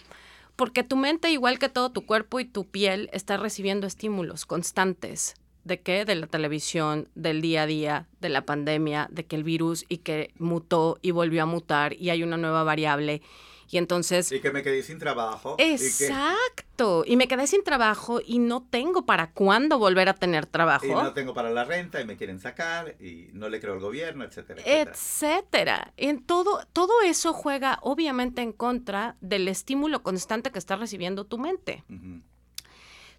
Porque 0.56 0.84
tu 0.84 0.96
mente, 0.96 1.30
igual 1.30 1.60
que 1.60 1.70
todo 1.70 1.92
tu 1.92 2.06
cuerpo 2.06 2.40
y 2.40 2.46
tu 2.46 2.66
piel, 2.66 3.10
está 3.13 3.38
recibiendo 3.38 3.86
estímulos 3.86 4.46
constantes. 4.46 5.36
¿De 5.68 5.82
qué? 5.82 6.06
De 6.06 6.16
la 6.16 6.28
televisión, 6.28 7.10
del 7.14 7.42
día 7.42 7.64
a 7.64 7.66
día, 7.66 8.08
de 8.22 8.30
la 8.30 8.46
pandemia, 8.46 9.10
de 9.12 9.26
que 9.26 9.36
el 9.36 9.44
virus 9.44 9.84
y 9.90 9.98
que 9.98 10.32
mutó 10.38 10.98
y 11.02 11.12
volvió 11.12 11.44
a 11.44 11.46
mutar 11.46 11.92
y 11.92 12.10
hay 12.10 12.24
una 12.24 12.38
nueva 12.38 12.64
variable. 12.64 13.22
Y 13.70 13.78
entonces... 13.78 14.32
Y 14.32 14.40
que 14.40 14.52
me 14.52 14.64
quedé 14.64 14.82
sin 14.82 14.98
trabajo. 14.98 15.58
Exacto. 15.58 17.04
Y, 17.06 17.18
me 17.18 17.28
quedé 17.28 17.48
sin 17.48 17.66
trabajo 17.66 18.22
y 18.26 18.40
no 18.40 18.66
tengo 18.70 19.06
para 19.06 19.32
cuándo 19.32 19.78
volver 19.78 20.08
a 20.08 20.14
tener 20.14 20.46
trabajo. 20.46 20.86
Y 20.86 20.92
no 20.92 21.12
tengo 21.12 21.34
para 21.34 21.50
la 21.50 21.66
renta 21.66 22.00
y 22.00 22.06
me 22.06 22.16
quieren 22.16 22.40
sacar 22.40 22.96
y 23.02 23.28
no 23.34 23.50
le 23.50 23.60
creo 23.60 23.74
al 23.74 23.82
gobierno, 23.82 24.24
etcétera. 24.24 24.62
Etcétera. 24.66 25.92
En 25.98 26.24
todo, 26.24 26.66
todo 26.72 27.02
eso 27.02 27.34
juega 27.34 27.80
obviamente 27.82 28.42
en 28.42 28.54
contra 28.54 29.18
del 29.20 29.50
estímulo 29.50 30.02
constante 30.02 30.50
que 30.50 30.60
está 30.60 30.78
recibiendo 30.78 31.26
tu 31.26 31.38
mente. 31.38 31.84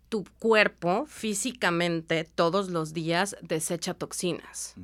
Tu 0.09 0.25
cuerpo 0.39 1.07
físicamente 1.07 2.25
todos 2.25 2.71
los 2.71 2.93
días 2.95 3.37
desecha 3.43 3.95
toxinas. 3.95 4.75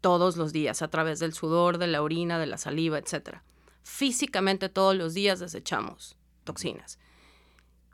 Todos 0.00 0.36
los 0.36 0.52
días, 0.52 0.82
a 0.82 0.88
través 0.88 1.18
del 1.18 1.32
sudor, 1.32 1.78
de 1.78 1.86
la 1.86 2.02
orina, 2.02 2.38
de 2.38 2.46
la 2.46 2.58
saliva, 2.58 2.98
etcétera 2.98 3.42
físicamente 3.84 4.68
todos 4.68 4.96
los 4.96 5.14
días 5.14 5.38
desechamos 5.38 6.16
toxinas. 6.42 6.98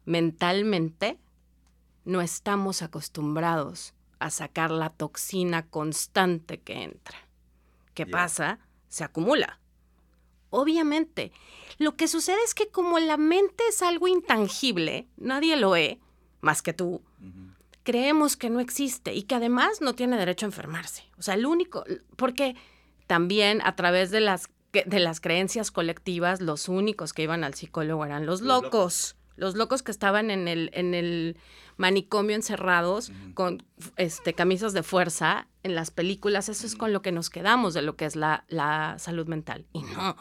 Mentalmente 0.07 1.19
no 2.05 2.23
estamos 2.23 2.81
acostumbrados 2.81 3.93
a 4.19 4.31
sacar 4.31 4.71
la 4.71 4.91
toxina 4.91 5.69
constante 5.69 6.61
que 6.61 6.85
entra. 6.85 7.19
¿Qué 7.93 8.07
pasa? 8.07 8.61
Se 8.89 9.05
acumula. 9.05 9.61
Obviamente, 10.49 11.33
lo 11.79 11.97
que 11.97 12.09
sucede 12.09 12.39
es 12.45 12.55
que 12.55 12.69
como 12.69 12.99
la 12.99 13.17
mente 13.17 13.65
es 13.69 13.83
algo 13.83 14.09
intangible, 14.09 15.07
nadie 15.17 15.57
lo 15.57 15.71
ve, 15.71 16.01
más 16.41 16.63
que 16.63 16.73
tú, 16.73 17.03
creemos 17.83 18.37
que 18.37 18.51
no 18.51 18.61
existe 18.61 19.15
y 19.15 19.23
que 19.23 19.35
además 19.35 19.81
no 19.81 19.95
tiene 19.95 20.17
derecho 20.17 20.47
a 20.47 20.49
enfermarse. 20.49 21.05
O 21.19 21.23
sea, 21.23 21.35
el 21.35 21.47
único, 21.47 21.85
porque 22.17 22.57
también 23.07 23.61
a 23.63 23.75
través 23.77 24.11
de 24.11 24.21
las 24.21 24.49
de 24.73 25.01
las 25.01 25.21
creencias 25.21 25.71
colectivas, 25.71 26.41
los 26.41 26.69
únicos 26.69 27.13
que 27.13 27.23
iban 27.23 27.45
al 27.45 27.55
psicólogo 27.55 28.05
eran 28.05 28.27
los, 28.27 28.41
locos. 28.41 29.17
Los 29.37 29.57
locos 29.57 29.83
que 29.83 29.91
estaban 29.91 30.31
en 30.31 30.47
el, 30.49 30.71
en 30.75 30.95
el 30.95 31.37
manicomio 31.77 32.37
encerrados 32.37 33.11
con 33.35 33.65
este, 33.97 34.35
camisas 34.35 34.73
de 34.73 34.83
fuerza 34.83 35.49
en 35.63 35.75
las 35.75 35.91
películas, 35.91 36.49
eso 36.49 36.67
es 36.67 36.77
con 36.77 36.93
lo 36.93 37.03
que 37.03 37.11
nos 37.11 37.31
quedamos 37.31 37.75
de 37.75 37.83
lo 37.83 37.97
que 37.97 38.05
es 38.05 38.17
la, 38.17 38.45
la 38.49 38.97
salud 38.99 39.27
mental. 39.27 39.67
Y 39.73 39.83
no, 39.83 40.17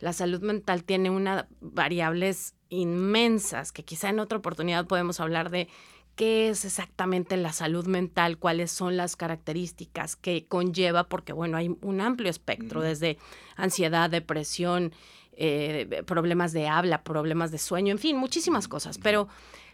la 0.00 0.12
salud 0.12 0.42
mental 0.42 0.84
tiene 0.84 1.10
unas 1.10 1.46
variables 1.60 2.55
inmensas 2.68 3.72
que 3.72 3.84
quizá 3.84 4.08
en 4.08 4.20
otra 4.20 4.38
oportunidad 4.38 4.86
podemos 4.86 5.20
hablar 5.20 5.50
de 5.50 5.68
qué 6.16 6.48
es 6.48 6.64
exactamente 6.64 7.36
la 7.36 7.52
salud 7.52 7.86
mental, 7.86 8.38
cuáles 8.38 8.70
son 8.70 8.96
las 8.96 9.16
características 9.16 10.16
que 10.16 10.46
conlleva, 10.46 11.04
porque 11.04 11.32
bueno, 11.32 11.58
hay 11.58 11.76
un 11.82 12.00
amplio 12.00 12.30
espectro, 12.30 12.80
desde 12.80 13.18
ansiedad, 13.54 14.08
depresión, 14.08 14.92
eh, 15.32 16.02
problemas 16.06 16.52
de 16.52 16.66
habla, 16.66 17.04
problemas 17.04 17.50
de 17.50 17.58
sueño, 17.58 17.92
en 17.92 17.98
fin, 17.98 18.16
muchísimas 18.16 18.66
cosas. 18.66 18.98
Pero 18.98 19.28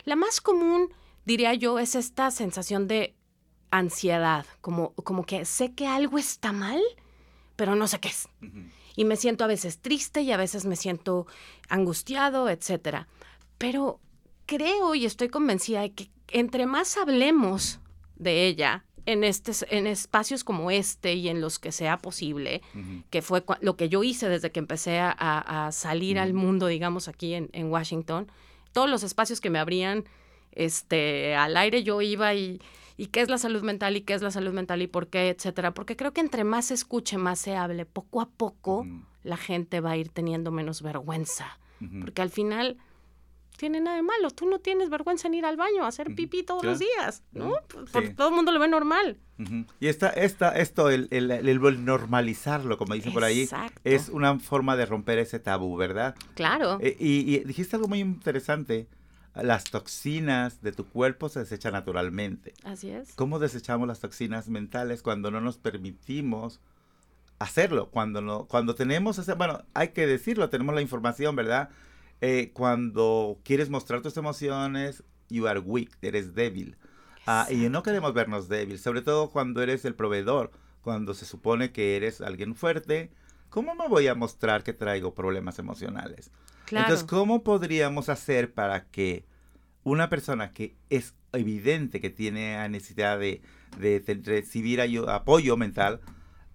la 0.04 0.16
más 0.16 0.40
común, 0.40 0.92
diría 1.24 1.54
yo, 1.54 1.78
es 1.78 1.94
esta 1.94 2.30
sensación 2.32 2.88
de 2.88 3.14
ansiedad, 3.70 4.44
como, 4.60 4.94
como 4.94 5.24
que 5.24 5.44
sé 5.44 5.72
que 5.74 5.86
algo 5.86 6.18
está 6.18 6.52
mal, 6.52 6.80
pero 7.54 7.76
no 7.76 7.86
sé 7.86 8.00
qué 8.00 8.08
es. 8.08 8.28
Y 8.96 9.04
me 9.04 9.16
siento 9.16 9.44
a 9.44 9.46
veces 9.48 9.78
triste 9.78 10.22
y 10.22 10.32
a 10.32 10.36
veces 10.36 10.64
me 10.64 10.76
siento 10.76 11.26
angustiado, 11.68 12.48
etcétera. 12.48 13.08
Pero 13.58 14.00
creo 14.46 14.94
y 14.94 15.06
estoy 15.06 15.28
convencida 15.28 15.80
de 15.80 15.92
que 15.92 16.10
entre 16.28 16.66
más 16.66 16.96
hablemos 16.96 17.80
de 18.16 18.46
ella 18.46 18.84
en, 19.06 19.24
este, 19.24 19.52
en 19.76 19.86
espacios 19.86 20.44
como 20.44 20.70
este 20.70 21.14
y 21.14 21.28
en 21.28 21.40
los 21.40 21.58
que 21.58 21.72
sea 21.72 21.98
posible, 21.98 22.62
que 23.10 23.22
fue 23.22 23.44
lo 23.60 23.76
que 23.76 23.88
yo 23.88 24.02
hice 24.04 24.28
desde 24.28 24.52
que 24.52 24.60
empecé 24.60 25.00
a, 25.00 25.70
salir 25.72 26.18
al 26.18 26.34
mundo, 26.34 26.66
digamos, 26.66 27.08
aquí 27.08 27.34
en, 27.34 27.70
Washington, 27.70 28.30
todos 28.72 28.88
los 28.88 29.02
espacios 29.02 29.40
que 29.40 29.50
me 29.50 29.58
abrían 29.58 30.04
este, 30.52 31.34
al 31.34 31.56
aire, 31.56 31.82
yo 31.82 32.00
iba 32.00 32.34
y, 32.34 32.60
y 33.02 33.08
qué 33.08 33.20
es 33.20 33.28
la 33.28 33.36
salud 33.36 33.64
mental 33.64 33.96
y 33.96 34.02
qué 34.02 34.14
es 34.14 34.22
la 34.22 34.30
salud 34.30 34.52
mental 34.52 34.80
y 34.80 34.86
por 34.86 35.08
qué, 35.08 35.28
etcétera. 35.30 35.74
Porque 35.74 35.96
creo 35.96 36.12
que 36.12 36.20
entre 36.20 36.44
más 36.44 36.66
se 36.66 36.74
escuche, 36.74 37.18
más 37.18 37.40
se 37.40 37.56
hable, 37.56 37.84
poco 37.84 38.20
a 38.20 38.28
poco 38.28 38.86
la 39.24 39.36
gente 39.36 39.80
va 39.80 39.90
a 39.90 39.96
ir 39.96 40.08
teniendo 40.08 40.52
menos 40.52 40.82
vergüenza. 40.82 41.58
Porque 42.00 42.22
al 42.22 42.30
final 42.30 42.76
tiene 43.56 43.80
nada 43.80 43.96
de 43.96 44.04
malo. 44.04 44.30
Tú 44.30 44.48
no 44.48 44.60
tienes 44.60 44.88
vergüenza 44.88 45.26
en 45.26 45.34
ir 45.34 45.44
al 45.44 45.56
baño 45.56 45.82
a 45.82 45.88
hacer 45.88 46.14
pipí 46.14 46.44
todos 46.44 46.62
los 46.62 46.78
días, 46.78 47.24
¿no? 47.32 47.54
Porque 47.90 48.10
todo 48.10 48.28
el 48.28 48.36
mundo 48.36 48.52
lo 48.52 48.60
ve 48.60 48.68
normal. 48.68 49.18
Y 49.80 49.88
esta, 49.88 50.10
esta, 50.10 50.56
esto, 50.56 50.88
el, 50.88 51.08
el, 51.10 51.84
normalizarlo, 51.84 52.78
como 52.78 52.94
dicen 52.94 53.12
por 53.12 53.24
ahí, 53.24 53.48
es 53.82 54.10
una 54.10 54.38
forma 54.38 54.76
de 54.76 54.86
romper 54.86 55.18
ese 55.18 55.40
tabú, 55.40 55.76
¿verdad? 55.76 56.14
Claro. 56.36 56.78
Eh, 56.80 56.96
y, 57.00 57.40
dijiste 57.40 57.74
algo 57.74 57.88
muy 57.88 57.98
interesante. 57.98 58.86
Las 59.34 59.64
toxinas 59.64 60.60
de 60.60 60.72
tu 60.72 60.86
cuerpo 60.86 61.28
se 61.28 61.40
desechan 61.40 61.72
naturalmente. 61.72 62.52
Así 62.64 62.90
es. 62.90 63.14
¿Cómo 63.14 63.38
desechamos 63.38 63.88
las 63.88 64.00
toxinas 64.00 64.48
mentales 64.48 65.02
cuando 65.02 65.30
no 65.30 65.40
nos 65.40 65.56
permitimos 65.56 66.60
hacerlo? 67.38 67.88
Cuando 67.90 68.20
no, 68.20 68.44
cuando 68.44 68.74
tenemos 68.74 69.18
ese, 69.18 69.34
bueno, 69.34 69.64
hay 69.72 69.88
que 69.88 70.06
decirlo, 70.06 70.50
tenemos 70.50 70.74
la 70.74 70.82
información, 70.82 71.34
¿verdad? 71.34 71.70
Eh, 72.20 72.50
cuando 72.52 73.38
quieres 73.42 73.70
mostrar 73.70 74.02
tus 74.02 74.16
emociones, 74.16 75.02
you 75.30 75.46
are 75.46 75.60
weak, 75.60 75.90
eres 76.02 76.34
débil. 76.34 76.76
Ah, 77.26 77.46
y 77.50 77.68
no 77.68 77.82
queremos 77.82 78.12
vernos 78.14 78.48
débil, 78.48 78.78
sobre 78.78 79.00
todo 79.00 79.30
cuando 79.30 79.62
eres 79.62 79.84
el 79.84 79.94
proveedor, 79.94 80.50
cuando 80.82 81.14
se 81.14 81.24
supone 81.24 81.72
que 81.72 81.96
eres 81.96 82.20
alguien 82.20 82.54
fuerte. 82.54 83.10
¿Cómo 83.48 83.74
me 83.74 83.88
voy 83.88 84.08
a 84.08 84.14
mostrar 84.14 84.62
que 84.62 84.72
traigo 84.72 85.14
problemas 85.14 85.58
emocionales? 85.58 86.30
Entonces, 86.80 87.04
¿cómo 87.04 87.42
podríamos 87.42 88.08
hacer 88.08 88.52
para 88.52 88.86
que 88.86 89.24
una 89.84 90.08
persona 90.08 90.52
que 90.52 90.76
es 90.90 91.14
evidente 91.32 92.00
que 92.00 92.10
tiene 92.10 92.68
necesidad 92.68 93.18
de, 93.18 93.42
recibir 94.24 94.80
apoyo 95.08 95.56
mental, 95.56 96.00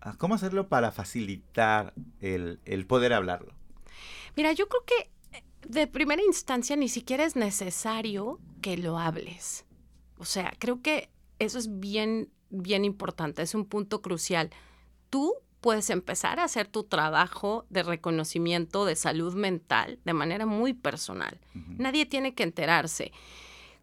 ah, 0.01 0.15
¿cómo 0.17 0.35
hacerlo 0.35 0.69
para 0.69 0.91
facilitar 0.91 1.93
el, 2.19 2.59
el 2.65 2.85
poder 2.85 3.13
hablarlo? 3.13 3.53
Mira, 4.35 4.53
yo 4.53 4.67
creo 4.69 4.83
que 4.85 5.09
de 5.67 5.87
primera 5.87 6.21
instancia 6.23 6.75
ni 6.75 6.89
siquiera 6.89 7.25
es 7.25 7.35
necesario 7.35 8.39
que 8.61 8.77
lo 8.77 8.97
hables. 8.97 9.65
O 10.17 10.25
sea, 10.25 10.53
creo 10.59 10.81
que 10.81 11.09
eso 11.39 11.57
es 11.57 11.79
bien, 11.79 12.29
bien 12.49 12.85
importante, 12.85 13.41
es 13.41 13.55
un 13.55 13.65
punto 13.65 14.01
crucial. 14.01 14.51
Tú 15.09 15.33
puedes 15.67 15.89
empezar 15.89 16.39
a 16.39 16.45
hacer 16.45 16.65
tu 16.69 16.85
trabajo 16.85 17.65
de 17.69 17.83
reconocimiento 17.83 18.85
de 18.85 18.95
salud 18.95 19.35
mental 19.35 19.99
de 20.05 20.13
manera 20.13 20.45
muy 20.45 20.71
personal. 20.71 21.41
Nadie 21.53 22.05
tiene 22.05 22.33
que 22.33 22.43
enterarse. 22.43 23.11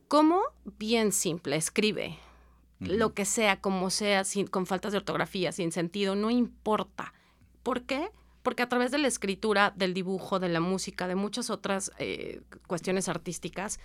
¿Cómo? 0.09 0.41
Bien 0.79 1.13
simple, 1.13 1.57
escribe. 1.57 2.17
Lo 2.81 3.13
que 3.13 3.27
sea, 3.27 3.61
como 3.61 3.91
sea, 3.91 4.25
sin, 4.25 4.47
con 4.47 4.65
faltas 4.65 4.93
de 4.93 4.99
ortografía, 4.99 5.53
sin 5.53 5.73
sentido, 5.73 6.15
no 6.15 6.31
importa. 6.31 7.13
¿Por 7.63 7.83
qué? 7.83 8.09
porque 8.43 8.63
a 8.63 8.69
través 8.71 8.91
de 8.91 8.97
la 8.97 9.09
escritura, 9.09 9.75
del 9.77 9.93
dibujo, 9.93 10.39
de 10.39 10.49
la 10.49 10.61
música, 10.61 11.07
de 11.07 11.17
muchas 11.17 11.51
otras 11.51 11.93
eh, 11.99 12.41
cuestiones 12.67 13.11
artísticas, 13.11 13.79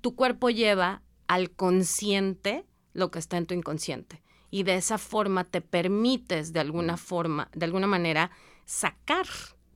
tu 0.00 0.16
cuerpo 0.16 0.48
lleva 0.48 1.02
al 1.26 1.50
consciente 1.50 2.64
lo 2.94 3.10
que 3.10 3.18
está 3.18 3.36
en 3.36 3.44
tu 3.44 3.52
inconsciente. 3.52 4.22
Y 4.52 4.62
de 4.62 4.76
esa 4.76 4.98
forma 4.98 5.42
te 5.42 5.62
permites 5.62 6.52
de 6.52 6.60
alguna 6.60 6.96
forma, 6.96 7.48
de 7.52 7.64
alguna 7.64 7.88
manera, 7.88 8.30
sacar 8.66 9.26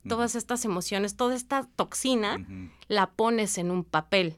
todas 0.07 0.35
estas 0.35 0.63
emociones, 0.63 1.17
toda 1.17 1.35
esta 1.35 1.67
toxina, 1.75 2.37
la 2.87 3.09
pones 3.11 3.57
en 3.57 3.71
un 3.71 3.83
papel. 3.83 4.37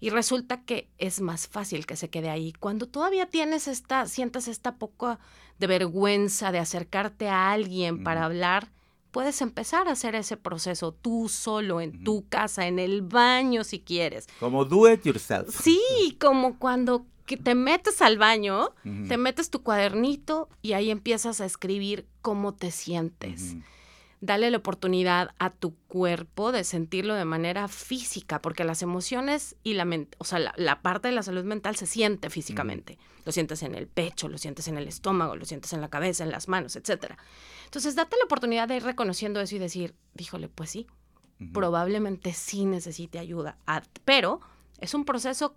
Y 0.00 0.10
resulta 0.10 0.62
que 0.62 0.88
es 0.98 1.20
más 1.20 1.46
fácil 1.46 1.86
que 1.86 1.94
se 1.94 2.10
quede 2.10 2.28
ahí. 2.28 2.52
Cuando 2.58 2.88
todavía 2.88 3.26
tienes 3.26 3.68
esta, 3.68 4.06
sientes 4.06 4.48
esta 4.48 4.74
poco 4.74 5.18
de 5.60 5.66
vergüenza 5.68 6.50
de 6.50 6.58
acercarte 6.58 7.28
a 7.28 7.52
alguien 7.52 8.02
para 8.02 8.24
hablar, 8.24 8.72
puedes 9.12 9.40
empezar 9.42 9.86
a 9.86 9.92
hacer 9.92 10.16
ese 10.16 10.36
proceso 10.36 10.90
tú 10.90 11.28
solo, 11.28 11.80
en 11.80 12.02
tu 12.02 12.26
casa, 12.28 12.66
en 12.66 12.80
el 12.80 13.02
baño 13.02 13.62
si 13.62 13.78
quieres. 13.78 14.26
Como 14.40 14.64
do 14.64 14.90
it 14.92 15.04
yourself. 15.04 15.54
Sí, 15.62 16.16
como 16.20 16.58
cuando 16.58 17.06
te 17.26 17.54
metes 17.54 18.02
al 18.02 18.18
baño, 18.18 18.74
te 19.08 19.16
metes 19.16 19.50
tu 19.50 19.62
cuadernito 19.62 20.48
y 20.60 20.72
ahí 20.72 20.90
empiezas 20.90 21.40
a 21.40 21.46
escribir 21.46 22.06
cómo 22.20 22.54
te 22.54 22.70
sientes. 22.70 23.56
dale 24.20 24.52
la 24.52 24.58
oportunidad 24.58 25.34
a 25.40 25.50
tu 25.50 25.74
cuerpo 25.88 26.52
de 26.52 26.62
sentirlo 26.62 27.14
de 27.14 27.24
manera 27.24 27.66
física, 27.66 28.40
porque 28.40 28.62
las 28.62 28.80
emociones 28.80 29.56
y 29.64 29.74
la 29.74 29.84
mente, 29.84 30.16
o 30.18 30.24
sea, 30.24 30.38
la, 30.56 30.80
parte 30.80 31.08
de 31.08 31.14
la 31.14 31.24
salud 31.24 31.42
mental 31.42 31.74
se 31.74 31.86
siente 31.86 32.30
físicamente. 32.30 32.98
Lo 33.24 33.32
sientes 33.32 33.64
en 33.64 33.74
el 33.74 33.88
pecho, 33.88 34.28
lo 34.28 34.38
sientes 34.38 34.68
en 34.68 34.78
el 34.78 34.86
estómago, 34.86 35.34
lo 35.34 35.44
sientes 35.44 35.72
en 35.72 35.80
la 35.80 35.88
cabeza, 35.88 36.22
en 36.22 36.30
las 36.30 36.46
manos, 36.46 36.76
etcétera. 36.76 37.18
Entonces, 37.64 37.96
date 37.96 38.16
la 38.16 38.24
oportunidad 38.24 38.68
de 38.68 38.76
ir 38.76 38.84
reconociendo 38.84 39.40
eso 39.40 39.56
y 39.56 39.58
decir, 39.58 39.94
híjole, 40.16 40.48
pues 40.48 40.70
sí, 40.70 40.86
probablemente 41.52 42.32
sí 42.32 42.64
necesite 42.64 43.18
ayuda, 43.18 43.58
pero 44.04 44.40
es 44.78 44.94
un 44.94 45.04
proceso 45.04 45.56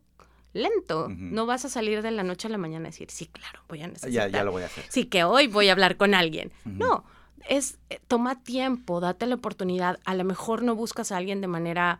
lento. 0.55 1.09
No 1.09 1.45
vas 1.45 1.65
a 1.65 1.69
salir 1.69 2.01
de 2.01 2.11
la 2.11 2.23
noche 2.23 2.47
a 2.47 2.51
la 2.51 2.57
mañana 2.57 2.87
y 2.87 2.91
decir, 2.91 3.11
sí, 3.11 3.27
claro, 3.27 3.61
voy 3.67 3.81
a 3.81 3.87
necesitar. 3.87 4.31
Ya, 4.31 4.39
ya 4.39 4.43
lo 4.43 4.51
voy 4.51 4.63
a 4.63 4.67
hacer. 4.67 4.85
Sí, 4.89 5.05
que 5.05 5.23
hoy 5.23 5.47
voy 5.47 5.69
a 5.69 5.73
hablar 5.73 5.97
con 5.97 6.13
alguien. 6.15 6.51
No, 6.63 7.03
es, 7.47 7.77
eh, 7.89 7.99
toma 8.07 8.41
tiempo, 8.41 8.99
date 8.99 9.27
la 9.27 9.35
oportunidad. 9.35 9.99
A 10.05 10.15
lo 10.15 10.23
mejor 10.23 10.63
no 10.63 10.75
buscas 10.75 11.11
a 11.11 11.17
alguien 11.17 11.41
de 11.41 11.47
manera 11.47 11.99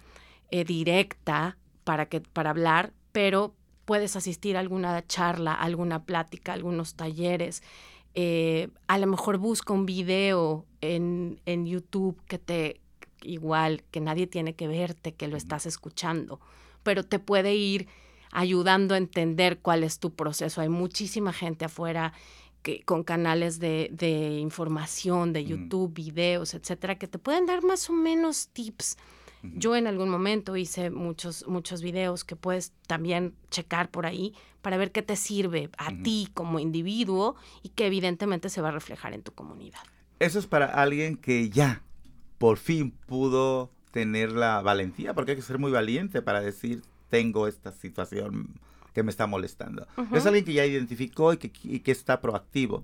eh, 0.50 0.63
directa 0.63 1.58
para, 1.84 2.08
que, 2.08 2.22
para 2.22 2.50
hablar, 2.50 2.94
pero 3.12 3.54
puedes 3.84 4.15
asistir 4.15 4.58
a 4.58 4.62
alguna 4.62 5.06
charla, 5.06 5.54
alguna 5.54 6.06
plática, 6.06 6.54
algunos 6.54 6.96
talleres. 6.96 7.62
Eh, 8.13 8.70
a 8.88 8.98
lo 8.98 9.08
mejor 9.08 9.38
busca 9.38 9.74
un 9.74 9.86
video 9.86 10.65
en, 10.80 11.41
en 11.46 11.65
YouTube 11.65 12.20
que 12.28 12.39
te, 12.39 12.80
igual, 13.22 13.84
que 13.91 14.00
nadie 14.00 14.28
tiene 14.28 14.56
que 14.56 14.68
verte, 14.68 15.13
que 15.13 15.28
lo 15.28 15.36
estás 15.36 15.65
escuchando, 15.65 16.39
pero 16.84 17.04
te 17.04 17.20
puede 17.20 17.56
ir 17.56 17.88
ayudando 18.36 18.93
a 18.93 18.98
entender 18.98 19.60
cuál 19.60 19.84
es 19.84 20.00
tu 20.00 20.13
proceso. 20.13 20.62
Hay 20.62 20.69
muchísima 20.69 21.34
gente 21.34 21.65
afuera 21.65 22.13
que, 22.62 22.84
con 22.84 23.04
canales 23.04 23.60
de, 23.60 23.89
de 23.91 24.39
información, 24.39 25.32
de 25.34 25.45
YouTube, 25.45 25.93
videos, 25.93 26.54
etcétera, 26.54 26.98
que 26.98 27.08
te 27.08 27.17
pueden 27.17 27.45
dar 27.45 27.63
más 27.63 27.89
o 27.89 27.93
menos 27.93 28.50
tips. 28.50 28.98
Yo 29.43 29.76
en 29.76 29.86
algún 29.86 30.10
momento 30.10 30.58
hice 30.58 30.89
muchos, 30.89 31.45
muchos 31.48 31.84
videos 31.84 32.24
que 32.24 32.36
puedes 32.36 32.74
también 32.88 33.36
checar 33.52 33.91
por 33.91 34.08
ahí 34.08 34.34
para 34.63 34.76
ver 34.76 34.91
qué 34.91 35.04
te 35.04 35.15
sirve 35.15 35.69
a 35.78 35.91
ti 36.02 36.30
como 36.34 36.58
individuo 36.58 37.36
y 37.62 37.69
que 37.69 37.86
evidentemente 37.86 38.50
se 38.50 38.62
va 38.62 38.69
a 38.69 38.71
reflejar 38.71 39.13
en 39.13 39.21
tu 39.21 39.34
comunidad. 39.34 39.82
Eso 40.17 40.39
es 40.39 40.48
para 40.48 40.65
alguien 40.65 41.15
que 41.15 41.52
ya 41.52 41.84
por 42.39 42.58
fin 42.58 42.89
pudo 43.06 43.69
tener 43.91 44.32
la 44.32 44.62
valentía, 44.62 45.13
porque 45.13 45.32
hay 45.32 45.38
que 45.38 45.43
ser 45.43 45.60
muy 45.60 45.71
valiente 45.71 46.24
para 46.24 46.41
decir, 46.41 46.82
tengo 47.10 47.48
esta 47.48 47.72
situación 47.72 48.60
que 48.94 49.04
me 49.04 49.12
está 49.12 49.28
molestando. 49.28 49.88
Es 50.13 50.26
alguien 50.26 50.46
que 50.46 50.54
ya 50.54 50.65
identificó 50.65 51.34
y 51.34 51.38
que, 51.38 51.91
está 51.91 52.22
proactivo. 52.22 52.84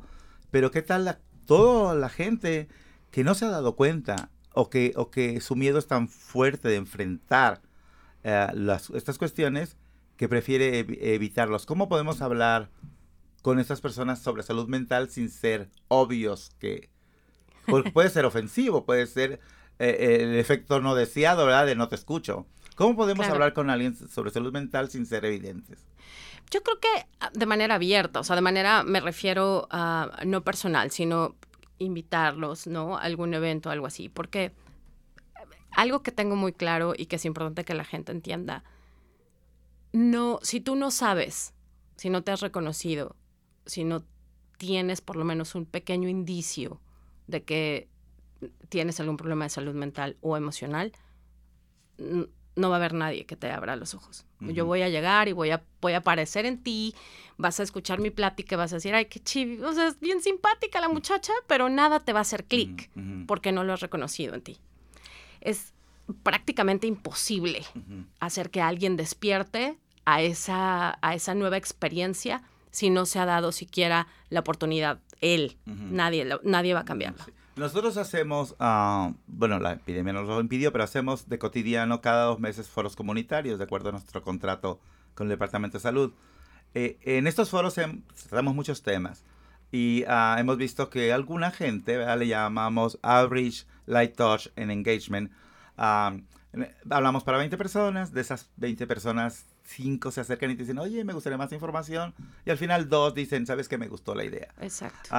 Pero 0.51 0.69
¿qué 0.69 0.81
tal 0.81 1.05
la, 1.05 1.19
toda 1.45 1.95
la 1.95 2.09
gente 2.09 2.67
que 3.11 3.23
no 3.23 3.33
se 3.33 3.45
ha 3.45 3.49
dado 3.49 3.75
cuenta 3.75 4.29
o 4.53 4.69
que, 4.69 4.91
o 4.97 5.09
que 5.09 5.39
su 5.39 5.55
miedo 5.55 5.79
es 5.79 5.87
tan 5.87 6.09
fuerte 6.09 6.67
de 6.67 6.75
enfrentar 6.75 7.61
eh, 8.23 8.47
estas 8.93 9.17
cuestiones 9.17 9.77
que 10.17 10.27
prefiere 10.27 10.79
evitarlos? 11.15 11.65
¿Cómo 11.65 11.87
podemos 11.87 12.21
hablar 12.21 12.69
con 13.41 13.59
estas 13.59 13.81
personas 13.81 14.19
sobre 14.19 14.43
salud 14.43 14.67
mental 14.67 15.09
sin 15.09 15.29
ser 15.29 15.69
obvios 15.87 16.51
que 16.59 16.89
puede 17.93 18.09
ser 18.09 18.25
ofensivo, 18.25 18.85
puede 18.85 19.07
ser 19.07 19.39
eh, 19.79 20.17
el 20.21 20.35
efecto 20.35 20.79
no 20.79 20.95
deseado, 20.95 21.45
¿verdad? 21.45 21.65
De 21.65 21.75
no 21.75 21.87
te 21.87 21.95
escucho. 21.95 22.45
¿Cómo 22.75 22.95
podemos 22.95 23.27
hablar 23.27 23.53
con 23.53 23.69
alguien 23.69 23.95
sobre 23.95 24.31
salud 24.31 24.51
mental 24.53 24.89
sin 24.89 25.05
ser 25.05 25.25
evidentes? 25.25 25.79
Yo 26.49 26.63
creo 26.63 26.79
que 26.79 27.07
ah, 27.19 27.29
de 27.33 27.45
manera 27.45 27.75
abierta, 27.75 28.19
o 28.19 28.23
sea, 28.23 28.35
de 28.35 28.41
manera, 28.41 28.83
me 28.83 28.99
refiero 28.99 29.67
a 29.71 30.21
no 30.25 30.43
personal, 30.43 30.91
sino 30.91 31.35
invitarlos, 31.79 32.67
¿no? 32.67 32.97
A 32.97 33.01
algún 33.01 33.33
evento, 33.33 33.69
algo 33.69 33.87
así, 33.87 34.09
porque 34.09 34.51
algo 35.71 36.03
que 36.03 36.11
tengo 36.11 36.35
muy 36.35 36.53
claro 36.53 36.93
y 36.97 37.05
que 37.05 37.15
es 37.15 37.25
importante 37.25 37.63
que 37.63 37.73
la 37.73 37.85
gente 37.85 38.11
entienda, 38.11 38.63
no, 39.93 40.39
si 40.41 40.61
tú 40.61 40.75
no 40.75 40.91
sabes, 40.91 41.53
si 41.95 42.09
no 42.09 42.23
te 42.23 42.31
has 42.31 42.41
reconocido, 42.41 43.15
si 43.65 43.83
no 43.83 44.03
tienes 44.57 45.01
por 45.01 45.15
lo 45.15 45.25
menos 45.25 45.55
un 45.55 45.65
pequeño 45.65 46.07
indicio 46.09 46.79
de 47.27 47.43
que 47.43 47.89
tienes 48.69 48.99
algún 48.99 49.17
problema 49.17 49.45
de 49.45 49.49
salud 49.49 49.73
mental 49.73 50.17
o 50.21 50.37
emocional, 50.37 50.91
no 52.55 52.69
va 52.69 52.75
a 52.75 52.79
haber 52.79 52.93
nadie 52.93 53.25
que 53.25 53.35
te 53.35 53.49
abra 53.49 53.75
los 53.75 53.93
ojos. 53.93 54.25
Yo 54.39 54.65
voy 54.65 54.81
a 54.81 54.89
llegar 54.89 55.27
y 55.27 55.33
voy 55.33 55.51
a, 55.51 55.61
voy 55.81 55.93
a 55.93 55.97
aparecer 55.97 56.45
en 56.45 56.61
ti, 56.63 56.95
vas 57.37 57.59
a 57.59 57.63
escuchar 57.63 57.99
mi 57.99 58.09
plática, 58.09 58.57
vas 58.57 58.73
a 58.73 58.77
decir, 58.77 58.95
ay, 58.95 59.05
qué 59.05 59.19
chido, 59.19 59.69
o 59.69 59.73
sea, 59.73 59.87
es 59.87 59.99
bien 59.99 60.21
simpática 60.21 60.81
la 60.81 60.89
muchacha, 60.89 61.31
pero 61.47 61.69
nada 61.69 61.99
te 61.99 62.11
va 62.11 62.19
a 62.19 62.21
hacer 62.23 62.45
clic 62.45 62.89
porque 63.27 63.51
no 63.51 63.63
lo 63.63 63.73
has 63.73 63.81
reconocido 63.81 64.33
en 64.33 64.41
ti. 64.41 64.57
Es 65.41 65.73
prácticamente 66.23 66.87
imposible 66.87 67.63
hacer 68.19 68.49
que 68.49 68.61
alguien 68.61 68.97
despierte 68.97 69.77
a 70.05 70.21
esa, 70.21 70.97
a 71.01 71.13
esa 71.15 71.35
nueva 71.35 71.57
experiencia 71.57 72.41
si 72.71 72.89
no 72.89 73.05
se 73.05 73.19
ha 73.19 73.25
dado 73.25 73.51
siquiera 73.51 74.07
la 74.29 74.39
oportunidad 74.39 74.99
él. 75.21 75.57
nadie, 75.65 76.27
nadie 76.43 76.73
va 76.73 76.81
a 76.81 76.85
cambiarlo. 76.85 77.23
Nosotros 77.55 77.97
hacemos, 77.97 78.55
ah, 78.59 79.13
bueno, 79.27 79.59
la 79.59 79.73
epidemia 79.73 80.13
nos 80.13 80.27
lo 80.27 80.39
impidió, 80.39 80.71
pero 80.71 80.83
hacemos 80.83 81.27
de 81.27 81.37
cotidiano 81.37 82.01
cada 82.01 82.25
dos 82.25 82.39
meses 82.39 82.69
foros 82.69 82.95
comunitarios, 82.95 83.57
de 83.57 83.65
acuerdo 83.65 83.89
a 83.89 83.91
nuestro 83.91 84.21
contrato 84.23 84.79
con 85.13 85.27
el 85.27 85.31
Departamento 85.31 85.77
de 85.77 85.81
Salud. 85.81 86.13
Eh, 86.73 86.97
en 87.03 87.27
estos 87.27 87.49
foros 87.49 87.75
tratamos 87.75 88.55
muchos 88.55 88.81
temas 88.81 89.25
y 89.71 90.05
ah, 90.07 90.37
hemos 90.39 90.57
visto 90.57 90.89
que 90.89 91.11
alguna 91.11 91.51
gente, 91.51 91.97
le 92.15 92.27
llamamos 92.27 92.97
Average 93.01 93.65
Light 93.85 94.15
Touch 94.15 94.47
and 94.55 94.71
Engagement, 94.71 95.31
ah, 95.77 96.15
hablamos 96.89 97.23
para 97.23 97.37
20 97.37 97.57
personas, 97.57 98.13
de 98.13 98.21
esas 98.21 98.49
20 98.57 98.87
personas, 98.87 99.45
5 99.63 100.11
se 100.11 100.21
acercan 100.21 100.51
y 100.51 100.55
te 100.55 100.63
dicen, 100.63 100.79
oye, 100.79 101.03
me 101.03 101.13
gustaría 101.13 101.37
más 101.37 101.51
información, 101.51 102.13
y 102.45 102.49
al 102.49 102.57
final 102.57 102.89
dos 102.89 103.13
dicen, 103.13 103.45
sabes 103.45 103.67
que 103.67 103.77
me 103.77 103.87
gustó 103.87 104.15
la 104.15 104.25
idea. 104.25 104.53
Exacto. 104.59 105.09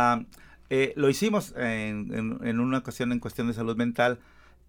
Eh, 0.74 0.94
lo 0.96 1.10
hicimos 1.10 1.52
en, 1.54 2.40
una 2.58 2.78
ocasión 2.78 3.12
en 3.12 3.20
cuestión 3.20 3.46
de 3.46 3.52
salud 3.52 3.76
mental, 3.76 4.20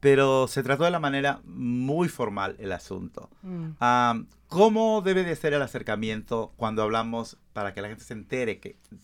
pero 0.02 0.50
se 0.50 0.62
trató 0.62 0.84
de 0.84 0.92
la 0.92 1.00
manera 1.00 1.40
muy 1.46 2.10
formal 2.10 2.58
el 2.60 2.74
asunto. 2.74 3.30
Mm. 3.42 4.26
¿Cómo 4.50 5.02
debe 5.02 5.24
de 5.24 5.34
ser 5.38 5.54
el 5.54 5.62
acercamiento 5.62 6.52
cuando 6.58 6.84
hablamos 6.84 7.38
para 7.54 7.74
que 7.74 7.82
la 7.82 7.88
gente 7.88 8.04
se 8.04 8.16
entere 8.16 8.60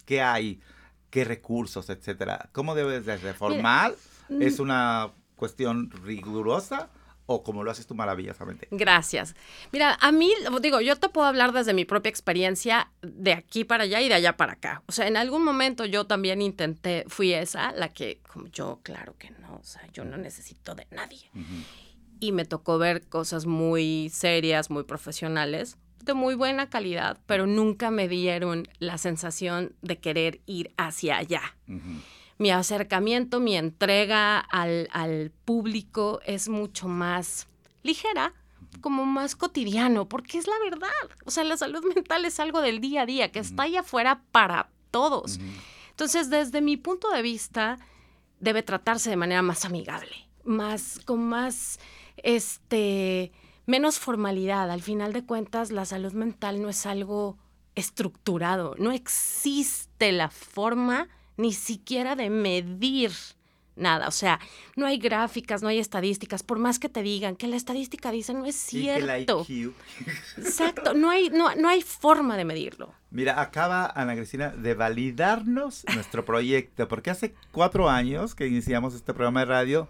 qué 0.05 0.21
hay, 0.21 0.59
qué 1.09 1.23
recursos, 1.23 1.89
etcétera? 1.89 2.49
¿Cómo 2.51 2.75
debe 2.75 2.99
de 2.99 3.17
ser 3.17 3.33
formal? 3.33 3.95
¿Es 4.41 4.59
mm. 4.59 4.63
una 4.63 5.11
cuestión 5.37 5.91
rigurosa? 6.03 6.89
O 7.31 7.43
como 7.43 7.63
lo 7.63 7.69
haces 7.69 7.85
tú 7.85 7.93
maravillosamente. 7.93 8.67
Gracias. 8.71 9.35
Mira, 9.71 9.95
a 10.01 10.11
mí, 10.11 10.33
digo, 10.61 10.81
yo 10.81 10.95
te 10.95 11.09
puedo 11.09 11.27
hablar 11.27 11.51
desde 11.51 11.75
mi 11.75 11.85
propia 11.85 12.09
experiencia 12.09 12.91
de 13.03 13.33
aquí 13.33 13.63
para 13.63 13.83
allá 13.83 14.01
y 14.01 14.09
de 14.09 14.15
allá 14.15 14.35
para 14.35 14.53
acá. 14.53 14.81
O 14.87 14.91
sea, 14.91 15.07
en 15.07 15.15
algún 15.15 15.43
momento 15.43 15.85
yo 15.85 16.07
también 16.07 16.41
intenté, 16.41 17.05
fui 17.07 17.33
esa, 17.33 17.71
la 17.73 17.89
que, 17.89 18.19
como 18.33 18.47
yo, 18.47 18.79
claro 18.81 19.15
que 19.19 19.29
no, 19.29 19.57
o 19.57 19.63
sea, 19.63 19.85
yo 19.93 20.05
no 20.05 20.17
necesito 20.17 20.73
de 20.73 20.87
nadie. 20.89 21.29
Y 22.19 22.31
me 22.31 22.45
tocó 22.45 22.79
ver 22.79 23.07
cosas 23.07 23.45
muy 23.45 24.09
serias, 24.09 24.71
muy 24.71 24.83
profesionales, 24.83 25.77
de 26.03 26.15
muy 26.15 26.33
buena 26.33 26.71
calidad, 26.71 27.19
pero 27.27 27.45
nunca 27.45 27.91
me 27.91 28.07
dieron 28.07 28.67
la 28.79 28.97
sensación 28.97 29.75
de 29.83 29.99
querer 29.99 30.41
ir 30.47 30.73
hacia 30.77 31.17
allá 31.17 31.43
mi 32.39 32.51
acercamiento, 32.51 33.41
mi 33.41 33.55
entrega 33.57 34.39
al, 34.39 35.31
público 35.43 36.21
es 36.25 36.47
mucho 36.47 36.87
más 36.87 37.47
ligera, 37.83 38.33
como 38.81 39.05
más 39.05 39.35
cotidiano, 39.35 40.07
porque 40.07 40.37
es 40.37 40.47
la 40.47 40.57
verdad. 40.63 40.89
O 41.25 41.31
sea, 41.31 41.43
la 41.43 41.57
salud 41.57 41.83
mental 41.93 42.23
es 42.23 42.39
algo 42.39 42.61
del 42.61 42.79
día 42.79 43.01
a 43.01 43.05
día, 43.05 43.31
que 43.31 43.39
está 43.39 43.63
ahí 43.63 43.75
afuera 43.75 44.21
para 44.31 44.69
todos. 44.89 45.37
Entonces, 45.89 46.29
desde 46.29 46.61
mi 46.61 46.77
punto 46.77 47.09
de 47.11 47.21
vista, 47.21 47.77
debe 48.39 48.63
tratarse 48.63 49.09
de 49.09 49.17
manera 49.17 49.41
más 49.41 49.65
amigable, 49.65 50.29
más, 50.45 51.01
con 51.03 51.21
más, 51.21 51.77
este, 52.15 53.33
menos 53.65 53.99
formalidad. 53.99 54.71
Al 54.71 54.81
final 54.81 55.11
de 55.11 55.25
cuentas, 55.25 55.71
la 55.71 55.83
salud 55.83 56.13
mental 56.13 56.61
no 56.61 56.69
es 56.69 56.85
algo 56.85 57.37
estructurado, 57.75 58.75
no 58.77 58.93
existe 58.93 60.13
la 60.13 60.29
forma 60.29 61.09
ni 61.39 61.53
siquiera 61.53 62.15
de 62.15 62.29
medir 62.29 63.11
nada. 63.77 64.09
O 64.09 64.11
sea, 64.11 64.39
no 64.75 64.85
hay 64.85 64.97
gráficas, 64.97 65.63
no 65.63 65.69
hay 65.69 65.79
estadísticas. 65.79 66.43
Por 66.43 66.59
más 66.59 66.79
que 66.79 66.89
te 66.89 67.01
digan 67.01 67.37
que 67.37 67.47
la 67.47 67.55
estadística 67.55 68.11
dice 68.11 68.33
no 68.33 68.45
es 68.45 68.55
cierto. 68.55 69.47
Exacto, 70.37 70.93
no 70.93 71.09
hay, 71.09 71.29
no, 71.29 71.55
no 71.55 71.69
hay 71.69 71.81
forma 71.81 72.35
de 72.35 72.43
medirlo. 72.43 72.93
Mira, 73.09 73.41
acaba 73.41 73.91
Ana 73.95 74.15
Cristina 74.15 74.49
de 74.49 74.73
validarnos 74.73 75.85
nuestro 75.95 76.25
proyecto, 76.25 76.87
porque 76.89 77.09
hace 77.09 77.33
cuatro 77.51 77.89
años 77.89 78.35
que 78.35 78.45
iniciamos 78.45 78.93
este 78.93 79.13
programa 79.13 79.39
de 79.39 79.45
radio, 79.45 79.87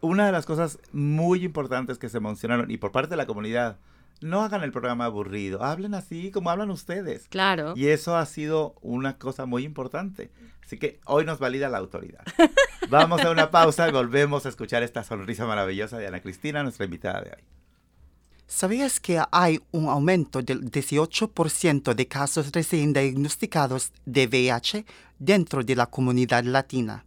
una 0.00 0.26
de 0.26 0.32
las 0.32 0.44
cosas 0.44 0.80
muy 0.92 1.44
importantes 1.44 1.98
que 1.98 2.08
se 2.08 2.18
mencionaron, 2.18 2.70
y 2.70 2.78
por 2.78 2.90
parte 2.90 3.10
de 3.10 3.16
la 3.16 3.26
comunidad, 3.26 3.78
no 4.20 4.42
hagan 4.42 4.62
el 4.62 4.72
programa 4.72 5.06
aburrido, 5.06 5.62
hablen 5.62 5.94
así 5.94 6.30
como 6.30 6.50
hablan 6.50 6.70
ustedes. 6.70 7.28
Claro. 7.28 7.74
Y 7.76 7.88
eso 7.88 8.16
ha 8.16 8.26
sido 8.26 8.74
una 8.82 9.18
cosa 9.18 9.46
muy 9.46 9.64
importante. 9.64 10.30
Así 10.64 10.78
que 10.78 11.00
hoy 11.06 11.24
nos 11.24 11.38
valida 11.38 11.68
la 11.68 11.78
autoridad. 11.78 12.24
Vamos 12.90 13.22
a 13.22 13.30
una 13.30 13.50
pausa 13.50 13.88
y 13.88 13.92
volvemos 13.92 14.46
a 14.46 14.48
escuchar 14.48 14.82
esta 14.82 15.02
sonrisa 15.02 15.46
maravillosa 15.46 15.98
de 15.98 16.06
Ana 16.06 16.20
Cristina, 16.20 16.62
nuestra 16.62 16.84
invitada 16.84 17.22
de 17.22 17.30
hoy. 17.30 17.42
¿Sabías 18.46 18.98
que 18.98 19.22
hay 19.30 19.60
un 19.70 19.88
aumento 19.88 20.42
del 20.42 20.70
18% 20.70 21.94
de 21.94 22.08
casos 22.08 22.50
recién 22.52 22.92
diagnosticados 22.92 23.92
de 24.04 24.26
VIH 24.26 24.84
dentro 25.18 25.62
de 25.62 25.76
la 25.76 25.86
comunidad 25.86 26.42
latina? 26.44 27.04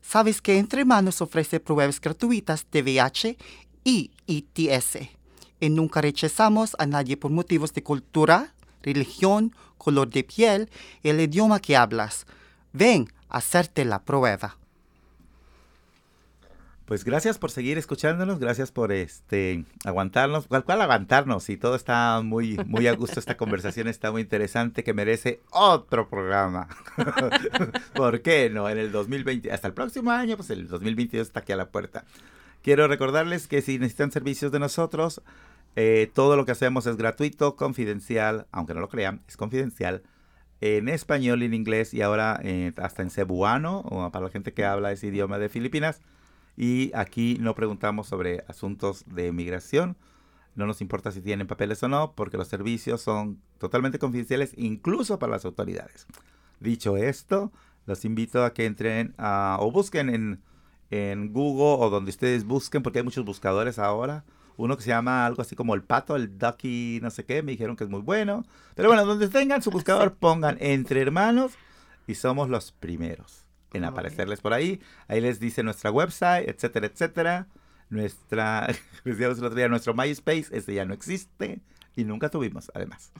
¿Sabes 0.00 0.42
que 0.42 0.58
Entre 0.58 0.84
Manos 0.84 1.22
ofrece 1.22 1.60
pruebas 1.60 2.00
gratuitas 2.00 2.66
de 2.70 2.82
VIH 2.82 3.38
y 3.84 4.10
ITS? 4.26 5.21
Y 5.62 5.70
nunca 5.70 6.00
rechazamos 6.00 6.74
a 6.80 6.86
nadie 6.86 7.16
por 7.16 7.30
motivos 7.30 7.72
de 7.72 7.84
cultura, 7.84 8.52
religión, 8.82 9.54
color 9.78 10.10
de 10.10 10.24
piel 10.24 10.68
y 11.04 11.10
el 11.10 11.20
idioma 11.20 11.60
que 11.60 11.76
hablas. 11.76 12.26
Ven 12.72 13.06
a 13.28 13.38
hacerte 13.38 13.84
la 13.84 14.02
prueba. 14.02 14.56
Pues 16.84 17.04
gracias 17.04 17.38
por 17.38 17.52
seguir 17.52 17.78
escuchándonos, 17.78 18.40
gracias 18.40 18.72
por 18.72 18.90
este 18.90 19.64
aguantarnos, 19.84 20.48
cuál 20.48 20.64
cual 20.64 20.82
aguantarnos 20.82 21.48
y 21.48 21.56
todo 21.56 21.76
está 21.76 22.20
muy 22.24 22.58
muy 22.66 22.88
a 22.88 22.96
gusto 22.96 23.20
esta 23.20 23.36
conversación 23.36 23.86
está 23.86 24.10
muy 24.10 24.22
interesante 24.22 24.82
que 24.82 24.92
merece 24.92 25.42
otro 25.52 26.08
programa. 26.08 26.66
¿Por 27.94 28.20
qué 28.22 28.50
no? 28.50 28.68
En 28.68 28.78
el 28.78 28.90
2020 28.90 29.52
hasta 29.52 29.68
el 29.68 29.74
próximo 29.74 30.10
año, 30.10 30.34
pues 30.36 30.50
el 30.50 30.66
2022 30.66 31.28
está 31.28 31.38
aquí 31.38 31.52
a 31.52 31.56
la 31.56 31.68
puerta. 31.68 32.04
Quiero 32.62 32.88
recordarles 32.88 33.46
que 33.46 33.62
si 33.62 33.78
necesitan 33.78 34.10
servicios 34.10 34.50
de 34.50 34.58
nosotros, 34.58 35.22
eh, 35.76 36.10
todo 36.12 36.36
lo 36.36 36.44
que 36.44 36.52
hacemos 36.52 36.86
es 36.86 36.96
gratuito, 36.96 37.56
confidencial, 37.56 38.46
aunque 38.52 38.74
no 38.74 38.80
lo 38.80 38.88
crean, 38.88 39.22
es 39.26 39.36
confidencial 39.36 40.02
en 40.62 40.88
español 40.88 41.42
en 41.42 41.54
inglés 41.54 41.92
y 41.92 42.02
ahora 42.02 42.38
eh, 42.44 42.72
hasta 42.76 43.02
en 43.02 43.10
cebuano 43.10 43.80
o 43.80 44.10
para 44.12 44.26
la 44.26 44.30
gente 44.30 44.54
que 44.54 44.64
habla 44.64 44.92
ese 44.92 45.08
idioma 45.08 45.38
de 45.38 45.48
Filipinas. 45.48 46.00
Y 46.56 46.92
aquí 46.94 47.36
no 47.40 47.54
preguntamos 47.54 48.06
sobre 48.06 48.44
asuntos 48.46 49.04
de 49.06 49.32
migración. 49.32 49.96
No 50.54 50.66
nos 50.66 50.80
importa 50.80 51.10
si 51.10 51.20
tienen 51.20 51.48
papeles 51.48 51.82
o 51.82 51.88
no, 51.88 52.12
porque 52.14 52.36
los 52.36 52.46
servicios 52.46 53.00
son 53.00 53.40
totalmente 53.58 53.98
confidenciales, 53.98 54.52
incluso 54.56 55.18
para 55.18 55.32
las 55.32 55.44
autoridades. 55.44 56.06
Dicho 56.60 56.96
esto, 56.96 57.50
los 57.86 58.04
invito 58.04 58.44
a 58.44 58.54
que 58.54 58.66
entren 58.66 59.14
a, 59.18 59.56
o 59.60 59.72
busquen 59.72 60.10
en, 60.10 60.42
en 60.90 61.32
Google 61.32 61.84
o 61.84 61.90
donde 61.90 62.10
ustedes 62.10 62.44
busquen, 62.44 62.84
porque 62.84 63.00
hay 63.00 63.04
muchos 63.04 63.24
buscadores 63.24 63.80
ahora. 63.80 64.24
Uno 64.56 64.76
que 64.76 64.82
se 64.82 64.90
llama 64.90 65.26
algo 65.26 65.42
así 65.42 65.56
como 65.56 65.74
el 65.74 65.82
pato, 65.82 66.16
el 66.16 66.38
ducky, 66.38 67.00
no 67.02 67.10
sé 67.10 67.24
qué, 67.24 67.42
me 67.42 67.52
dijeron 67.52 67.76
que 67.76 67.84
es 67.84 67.90
muy 67.90 68.00
bueno. 68.00 68.44
Pero 68.74 68.88
bueno, 68.88 69.04
donde 69.04 69.28
tengan 69.28 69.62
su 69.62 69.70
buscador, 69.70 70.14
pongan 70.14 70.56
entre 70.60 71.00
hermanos 71.00 71.52
y 72.06 72.14
somos 72.14 72.48
los 72.48 72.72
primeros 72.72 73.44
en 73.72 73.84
aparecerles 73.84 74.40
por 74.40 74.52
ahí. 74.52 74.80
Ahí 75.08 75.20
les 75.20 75.40
dice 75.40 75.62
nuestra 75.62 75.90
website, 75.90 76.48
etcétera, 76.48 76.86
etcétera. 76.86 77.48
Nuestra, 77.88 78.68
decíamos 79.04 79.38
el 79.38 79.44
otro 79.44 79.56
día, 79.56 79.68
nuestro 79.68 79.94
MySpace, 79.94 80.46
ese 80.50 80.74
ya 80.74 80.84
no 80.84 80.94
existe 80.94 81.60
y 81.94 82.04
nunca 82.04 82.30
tuvimos, 82.30 82.70
además. 82.74 83.12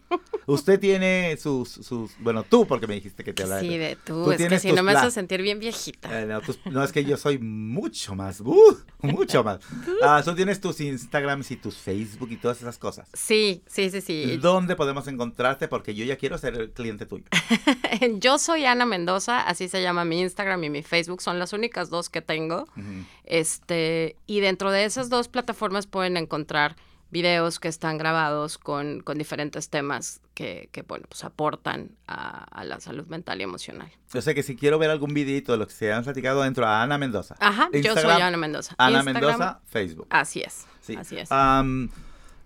Usted 0.46 0.80
tiene 0.80 1.36
sus, 1.36 1.68
sus, 1.68 2.12
bueno, 2.18 2.42
tú, 2.42 2.66
porque 2.66 2.86
me 2.86 2.94
dijiste 2.94 3.22
que 3.22 3.32
te 3.32 3.42
hablaba. 3.42 3.60
Sí, 3.60 3.76
de 3.76 3.96
tú, 3.96 4.32
es 4.32 4.48
que 4.48 4.58
si 4.58 4.72
no 4.72 4.82
me 4.82 4.92
haces 4.92 5.14
sentir 5.14 5.42
bien 5.42 5.58
viejita. 5.58 6.22
Eh, 6.22 6.40
no, 6.70 6.82
es 6.82 6.92
que 6.92 7.04
yo 7.04 7.16
soy 7.16 7.38
mucho 7.38 8.14
más, 8.14 8.40
uh, 8.40 8.76
mucho 9.02 9.44
más. 9.44 9.60
Ah, 10.02 10.20
tú 10.24 10.34
tienes 10.34 10.60
tus 10.60 10.80
Instagrams 10.80 11.50
y 11.50 11.56
tus 11.56 11.76
Facebook 11.76 12.30
y 12.32 12.36
todas 12.36 12.60
esas 12.60 12.76
cosas. 12.76 13.08
Sí, 13.12 13.62
sí, 13.66 13.88
sí, 13.90 14.00
sí. 14.00 14.36
¿Dónde 14.38 14.74
podemos 14.74 15.06
encontrarte? 15.06 15.68
Porque 15.68 15.94
yo 15.94 16.04
ya 16.04 16.16
quiero 16.16 16.38
ser 16.38 16.54
el 16.54 16.70
cliente 16.72 17.06
tuyo. 17.06 17.24
yo 18.18 18.38
soy 18.38 18.64
Ana 18.64 18.84
Mendoza, 18.84 19.40
así 19.40 19.68
se 19.68 19.80
llama 19.80 20.04
mi 20.04 20.20
Instagram 20.20 20.64
y 20.64 20.70
mi 20.70 20.82
Facebook, 20.82 21.22
son 21.22 21.38
las 21.38 21.52
únicas 21.52 21.88
dos 21.88 22.08
que 22.08 22.20
tengo. 22.20 22.66
Este, 23.24 24.16
y 24.26 24.40
dentro 24.40 24.70
de 24.72 24.84
esas 24.84 25.08
dos 25.08 25.28
plataformas 25.28 25.86
pueden 25.86 26.16
encontrar 26.16 26.76
videos 27.12 27.60
que 27.60 27.68
están 27.68 27.98
grabados 27.98 28.56
con, 28.56 29.00
con 29.00 29.18
diferentes 29.18 29.68
temas 29.68 30.22
que, 30.32 30.70
que, 30.72 30.80
bueno, 30.80 31.04
pues 31.08 31.22
aportan 31.24 31.90
a, 32.06 32.44
a, 32.44 32.64
la 32.64 32.80
salud 32.80 33.06
mental 33.06 33.38
y 33.40 33.44
emocional. 33.44 33.92
Yo 34.12 34.22
sé 34.22 34.34
que 34.34 34.42
si 34.42 34.56
quiero 34.56 34.78
ver 34.78 34.90
algún 34.90 35.12
videito 35.12 35.52
de 35.52 35.58
lo 35.58 35.66
que 35.66 35.74
se 35.74 35.92
han 35.92 36.04
platicado 36.04 36.42
dentro 36.42 36.66
a 36.66 36.82
Ana 36.82 36.96
Mendoza. 36.96 37.36
Ajá, 37.38 37.68
yo 37.72 37.94
soy 37.94 38.10
Ana 38.10 38.38
Mendoza. 38.38 38.74
Ana 38.78 39.00
Instagram, 39.00 39.22
Mendoza, 39.22 39.60
Facebook. 39.66 40.06
Así 40.08 40.40
es. 40.40 40.66
Sí. 40.80 40.96
Así 40.96 41.18
es. 41.18 41.30
Um, 41.30 41.90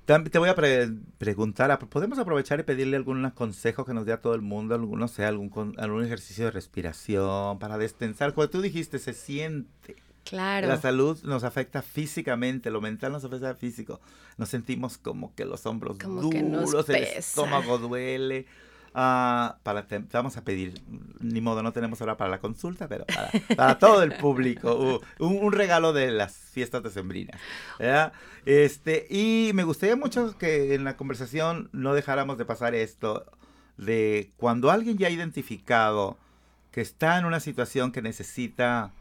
te 0.05 0.39
voy 0.39 0.49
a 0.49 0.55
pre 0.57 0.89
preguntar, 1.19 1.79
¿podemos 1.89 2.19
aprovechar 2.19 2.59
y 2.59 2.65
pedirle 2.65 2.97
algún 2.97 3.31
consejo 3.31 3.85
que 3.85 3.95
nos 3.95 4.05
dé 4.05 4.13
a 4.13 4.21
todo 4.21 4.35
el 4.35 4.43
mundo? 4.43 4.75
Algún, 4.75 4.99
no 4.99 5.07
sé, 5.07 5.25
algún, 5.25 5.75
algún 5.79 6.05
ejercicio 6.05 6.45
de 6.45 6.51
respiración 6.51 7.61
para 7.61 7.79
destensar. 7.79 8.35
Cuando 8.35 8.51
tú 8.51 8.63
dijiste, 8.63 8.99
se 8.99 9.15
siente. 9.15 9.97
Claro. 10.29 10.67
La 10.67 10.81
salud 10.81 11.23
nos 11.23 11.45
afecta 11.45 11.83
físicamente, 11.83 12.71
lo 12.71 12.81
mental 12.81 13.13
nos 13.13 13.25
afecta 13.25 13.55
físico. 13.55 14.01
Nos 14.37 14.49
sentimos 14.49 14.99
como 14.99 15.35
que 15.35 15.45
los 15.45 15.65
hombros 15.67 15.99
como 15.99 16.21
duros, 16.21 16.89
el 16.89 17.05
estómago 17.05 17.79
duele. 17.79 18.47
Uh, 18.93 19.53
para 19.63 19.87
te, 19.87 19.99
vamos 20.11 20.39
a 20.39 20.43
pedir, 20.43 20.83
ni 21.21 21.43
modo, 21.43 21.63
no 21.63 21.71
tenemos 21.75 22.01
hora 22.01 22.17
para 22.17 22.31
la 22.31 22.39
consulta, 22.39 22.89
pero 22.89 23.05
para, 23.05 23.31
para 23.55 23.79
todo 23.79 24.03
el 24.03 24.15
público, 24.17 24.75
uh, 24.75 25.01
un, 25.23 25.37
un, 25.37 25.53
regalo 25.53 25.93
de 25.93 26.11
las 26.11 26.35
fiestas 26.35 26.83
decembrinas. 26.83 27.39
¿verdad? 27.79 28.15
Este, 28.47 29.07
y 29.11 29.51
me 29.53 29.65
gustaría 29.65 29.97
mucho 29.97 30.39
que 30.39 30.75
en 30.75 30.85
la 30.85 30.97
conversación 30.97 31.69
no 31.73 31.93
dejáramos 31.93 32.39
de 32.39 32.47
pasar 32.47 32.75
esto, 32.75 33.27
de 33.77 34.33
cuando 34.39 34.71
alguien 34.71 34.97
ya 34.97 35.09
ha 35.09 35.11
identificado 35.11 36.17
que 36.71 36.81
está 36.81 37.19
en 37.19 37.27
una 37.27 37.41
situación 37.41 37.93
que 37.93 38.01
necesita 38.01 38.93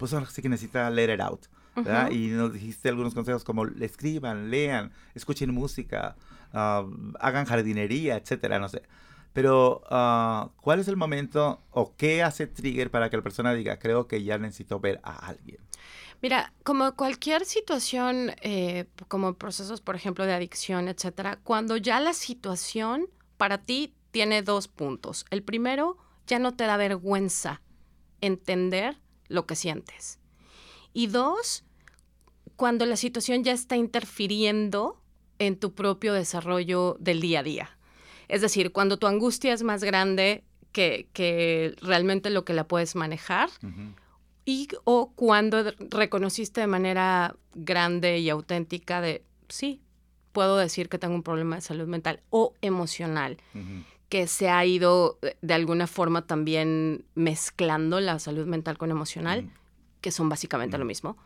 pues 0.00 0.14
ahora 0.14 0.26
sí 0.26 0.40
que 0.40 0.48
necesita 0.48 0.88
let 0.88 1.12
it 1.14 1.20
out. 1.20 1.46
Uh 1.76 1.82
-huh. 1.82 2.10
Y 2.10 2.28
nos 2.28 2.54
dijiste 2.54 2.88
algunos 2.88 3.14
consejos 3.14 3.44
como 3.44 3.66
escriban, 3.66 4.50
lean, 4.50 4.92
escuchen 5.14 5.52
música, 5.52 6.16
uh, 6.54 6.90
hagan 7.20 7.44
jardinería, 7.44 8.16
etcétera, 8.16 8.58
no 8.58 8.68
sé. 8.70 8.82
Pero, 9.34 9.82
uh, 9.90 10.50
¿cuál 10.62 10.80
es 10.80 10.88
el 10.88 10.96
momento 10.96 11.62
o 11.70 11.94
qué 11.96 12.22
hace 12.22 12.46
trigger 12.46 12.90
para 12.90 13.10
que 13.10 13.18
la 13.18 13.22
persona 13.22 13.52
diga, 13.52 13.78
creo 13.78 14.08
que 14.08 14.24
ya 14.24 14.38
necesito 14.38 14.80
ver 14.80 15.00
a 15.04 15.26
alguien? 15.26 15.58
Mira, 16.22 16.52
como 16.64 16.96
cualquier 16.96 17.44
situación, 17.44 18.32
eh, 18.40 18.86
como 19.08 19.34
procesos, 19.34 19.82
por 19.82 19.96
ejemplo, 19.96 20.24
de 20.24 20.32
adicción, 20.32 20.88
etcétera, 20.88 21.38
cuando 21.44 21.76
ya 21.76 22.00
la 22.00 22.14
situación 22.14 23.06
para 23.36 23.58
ti 23.58 23.94
tiene 24.10 24.42
dos 24.42 24.66
puntos. 24.66 25.26
El 25.30 25.42
primero, 25.42 25.98
ya 26.26 26.38
no 26.38 26.54
te 26.54 26.64
da 26.64 26.76
vergüenza 26.76 27.60
entender 28.20 28.96
lo 29.30 29.46
que 29.46 29.56
sientes. 29.56 30.18
Y 30.92 31.06
dos, 31.06 31.64
cuando 32.56 32.84
la 32.84 32.96
situación 32.96 33.42
ya 33.44 33.52
está 33.52 33.76
interfiriendo 33.76 35.00
en 35.38 35.58
tu 35.58 35.72
propio 35.72 36.12
desarrollo 36.12 36.96
del 37.00 37.20
día 37.20 37.40
a 37.40 37.42
día. 37.42 37.78
Es 38.28 38.42
decir, 38.42 38.72
cuando 38.72 38.98
tu 38.98 39.06
angustia 39.06 39.54
es 39.54 39.62
más 39.62 39.82
grande 39.82 40.44
que, 40.72 41.08
que 41.12 41.74
realmente 41.80 42.28
lo 42.28 42.44
que 42.44 42.52
la 42.52 42.68
puedes 42.68 42.94
manejar. 42.94 43.48
Uh 43.62 43.66
-huh. 43.66 43.94
Y 44.44 44.68
o 44.84 45.12
cuando 45.14 45.72
reconociste 45.78 46.60
de 46.60 46.66
manera 46.66 47.36
grande 47.54 48.18
y 48.18 48.28
auténtica 48.28 49.00
de, 49.00 49.24
sí, 49.48 49.80
puedo 50.32 50.56
decir 50.56 50.88
que 50.88 50.98
tengo 50.98 51.14
un 51.14 51.22
problema 51.22 51.56
de 51.56 51.62
salud 51.62 51.86
mental 51.86 52.20
o 52.30 52.54
emocional. 52.60 53.38
Uh 53.54 53.58
-huh 53.58 53.84
que 54.10 54.26
se 54.26 54.50
ha 54.50 54.66
ido 54.66 55.18
de 55.40 55.54
alguna 55.54 55.86
forma 55.86 56.26
también 56.26 57.06
mezclando 57.14 58.00
la 58.00 58.18
salud 58.18 58.44
mental 58.44 58.76
con 58.76 58.90
emocional, 58.90 59.44
mm. 59.44 59.50
que 60.02 60.10
son 60.10 60.28
básicamente 60.28 60.76
mm. 60.76 60.80
lo 60.80 60.84
mismo. 60.84 61.16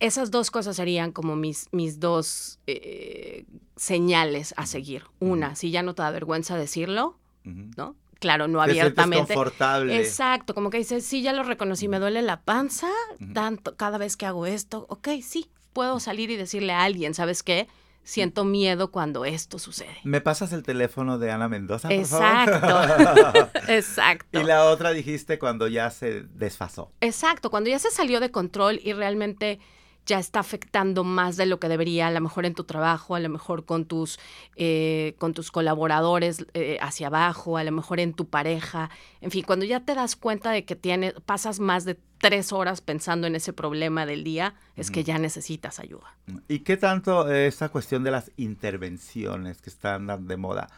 Esas 0.00 0.30
dos 0.30 0.50
cosas 0.50 0.76
serían 0.76 1.12
como 1.12 1.36
mis, 1.36 1.68
mis 1.72 2.00
dos 2.00 2.60
eh, 2.66 3.44
señales 3.76 4.54
a 4.56 4.66
seguir. 4.66 5.04
Una, 5.18 5.50
mm. 5.50 5.56
si 5.56 5.70
ya 5.72 5.82
no 5.82 5.94
te 5.94 6.02
da 6.02 6.10
vergüenza 6.10 6.56
decirlo. 6.56 7.18
¿no? 7.44 7.96
Claro, 8.20 8.48
no 8.48 8.62
abiertamente. 8.62 9.34
confortable. 9.34 9.98
Exacto, 9.98 10.54
como 10.54 10.70
que 10.70 10.78
dices, 10.78 11.04
sí, 11.04 11.20
ya 11.20 11.32
lo 11.32 11.42
reconocí, 11.42 11.88
me 11.88 11.98
duele 11.98 12.22
la 12.22 12.40
panza, 12.40 12.88
tanto 13.34 13.76
cada 13.76 13.98
vez 13.98 14.16
que 14.16 14.24
hago 14.24 14.46
esto, 14.46 14.86
ok, 14.88 15.08
sí, 15.22 15.50
puedo 15.72 16.00
salir 16.00 16.30
y 16.30 16.36
decirle 16.36 16.72
a 16.72 16.84
alguien, 16.84 17.12
¿sabes 17.12 17.42
qué? 17.42 17.68
Siento 18.04 18.44
miedo 18.44 18.90
cuando 18.90 19.24
esto 19.24 19.58
sucede. 19.58 19.96
¿Me 20.04 20.20
pasas 20.20 20.52
el 20.52 20.62
teléfono 20.62 21.18
de 21.18 21.30
Ana 21.30 21.48
Mendoza, 21.48 21.88
por 21.88 21.96
Exacto. 21.96 22.60
favor? 22.60 23.50
Exacto. 23.68 24.40
Y 24.40 24.44
la 24.44 24.66
otra 24.66 24.92
dijiste 24.92 25.38
cuando 25.38 25.66
ya 25.66 25.90
se 25.90 26.22
desfasó. 26.22 26.92
Exacto, 27.00 27.50
cuando 27.50 27.70
ya 27.70 27.78
se 27.78 27.90
salió 27.90 28.20
de 28.20 28.30
control 28.30 28.78
y 28.82 28.92
realmente 28.92 29.58
ya 30.06 30.18
está 30.18 30.40
afectando 30.40 31.02
más 31.02 31.38
de 31.38 31.46
lo 31.46 31.58
que 31.58 31.68
debería, 31.68 32.08
a 32.08 32.10
lo 32.10 32.20
mejor 32.20 32.44
en 32.44 32.54
tu 32.54 32.64
trabajo, 32.64 33.14
a 33.14 33.20
lo 33.20 33.30
mejor 33.30 33.64
con 33.64 33.86
tus, 33.86 34.18
eh, 34.54 35.14
con 35.18 35.32
tus 35.32 35.50
colaboradores 35.50 36.44
eh, 36.52 36.76
hacia 36.82 37.06
abajo, 37.06 37.56
a 37.56 37.64
lo 37.64 37.72
mejor 37.72 38.00
en 38.00 38.12
tu 38.12 38.28
pareja. 38.28 38.90
En 39.22 39.30
fin, 39.30 39.44
cuando 39.46 39.64
ya 39.64 39.80
te 39.80 39.94
das 39.94 40.14
cuenta 40.14 40.50
de 40.50 40.66
que 40.66 40.76
tienes, 40.76 41.14
pasas 41.24 41.58
más 41.58 41.86
de 41.86 41.98
tres 42.24 42.54
horas 42.54 42.80
pensando 42.80 43.26
en 43.26 43.34
ese 43.34 43.52
problema 43.52 44.06
del 44.06 44.24
día, 44.24 44.54
es 44.76 44.90
que 44.90 45.04
ya 45.04 45.18
necesitas 45.18 45.78
ayuda. 45.78 46.16
¿Y 46.48 46.60
qué 46.60 46.78
tanto 46.78 47.30
esta 47.30 47.68
cuestión 47.68 48.02
de 48.02 48.12
las 48.12 48.30
intervenciones 48.38 49.60
que 49.60 49.68
están 49.68 50.26
de 50.26 50.36
moda? 50.38 50.70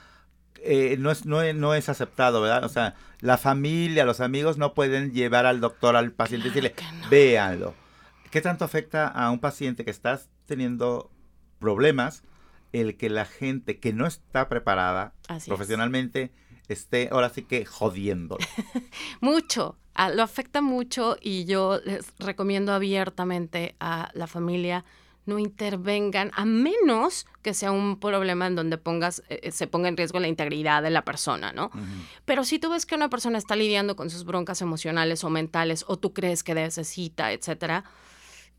Eh, 0.65 0.97
no, 0.99 1.13
es, 1.13 1.25
no, 1.25 1.53
no, 1.53 1.75
es 1.75 1.89
aceptado, 1.89 2.41
¿verdad? 2.41 2.65
O 2.65 2.69
sea, 2.69 2.97
la 3.21 3.39
familia, 3.39 4.05
los 4.05 4.19
amigos 4.19 4.59
no 4.59 4.75
pueden 4.75 5.13
llevar 5.13 5.47
al 5.47 5.61
doctor, 5.61 5.95
al 5.95 6.11
paciente 6.11 6.49
y 6.49 6.51
decirle, 6.51 6.75
véanlo 7.11 7.75
¿Qué 8.33 8.41
tanto 8.41 8.65
afecta 8.65 9.07
a 9.07 9.31
un 9.31 9.39
paciente 9.39 9.85
que 9.85 9.93
está 9.93 10.21
teniendo 10.47 11.13
problemas 11.61 12.25
el 12.73 12.97
que 12.97 13.09
la 13.09 13.25
gente 13.25 13.79
que 13.79 13.93
no 13.93 14.05
está 14.05 14.49
preparada 14.49 15.15
profesionalmente 15.47 16.33
esté 16.67 17.09
ahora 17.13 17.29
sí 17.29 17.43
que 17.43 17.65
jodiendo? 17.65 18.37
mucho, 19.21 19.79
ah, 19.97 20.11
lo 20.11 20.23
afecta 20.23 20.61
mucho 20.61 21.17
y 21.21 21.45
yo 21.45 21.81
les 21.85 22.07
recomiendo 22.19 22.73
abiertamente 22.73 23.75
a 23.81 24.11
la 24.15 24.27
familia 24.27 24.85
no 25.27 25.41
intervengan 25.41 26.31
a 26.35 26.45
menos 26.45 27.27
que 27.43 27.53
sea 27.53 27.73
un 27.73 27.99
problema 27.99 28.47
en 28.47 28.55
donde 28.55 28.79
pongas, 28.79 29.23
eh, 29.29 29.41
eh, 29.43 29.51
se 29.51 29.67
ponga 29.67 29.89
en 29.89 29.97
riesgo 29.97 30.21
la 30.21 30.29
integridad 30.29 30.83
de 30.83 30.91
la 30.91 31.03
persona, 31.03 31.53
¿no? 31.53 31.71
Pero 32.25 32.45
si 32.45 32.59
tú 32.59 32.71
ves 32.71 32.87
que 32.87 32.95
una 32.95 33.11
persona 33.11 33.37
está 33.37 33.57
lidiando 33.57 33.97
con 33.97 34.09
sus 34.09 34.25
broncas 34.25 34.63
emocionales 34.63 35.25
o 35.25 35.31
mentales 35.31 35.85
o 35.89 35.97
tú 35.97 36.13
crees 36.13 36.43
que 36.43 36.55
necesita, 36.55 37.33
etcétera, 37.33 37.85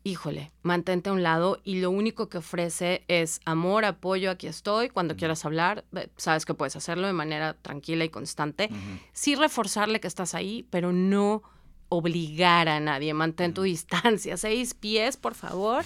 híjole, 0.04 0.52
mantente 0.62 1.10
a 1.10 1.12
un 1.12 1.22
lado 1.22 1.60
y 1.64 1.80
lo 1.80 1.90
único 1.90 2.28
que 2.28 2.38
ofrece 2.38 3.04
es 3.08 3.40
amor, 3.44 3.84
apoyo, 3.84 4.30
aquí 4.30 4.46
estoy, 4.46 4.88
cuando 4.88 5.16
quieras 5.16 5.44
hablar, 5.44 5.84
sabes 6.16 6.46
que 6.46 6.54
puedes 6.54 6.76
hacerlo 6.76 7.06
de 7.06 7.12
manera 7.12 7.54
tranquila 7.54 8.04
y 8.04 8.08
constante. 8.08 8.70
Sí 9.12 9.34
reforzarle 9.34 10.00
que 10.00 10.08
estás 10.08 10.34
ahí, 10.34 10.66
pero 10.70 10.92
no 10.92 11.42
obligar 11.90 12.68
a 12.68 12.80
nadie, 12.80 13.14
mantén 13.14 13.54
tu 13.54 13.62
distancia, 13.62 14.36
seis 14.36 14.74
pies, 14.74 15.16
por 15.16 15.34
favor. 15.34 15.84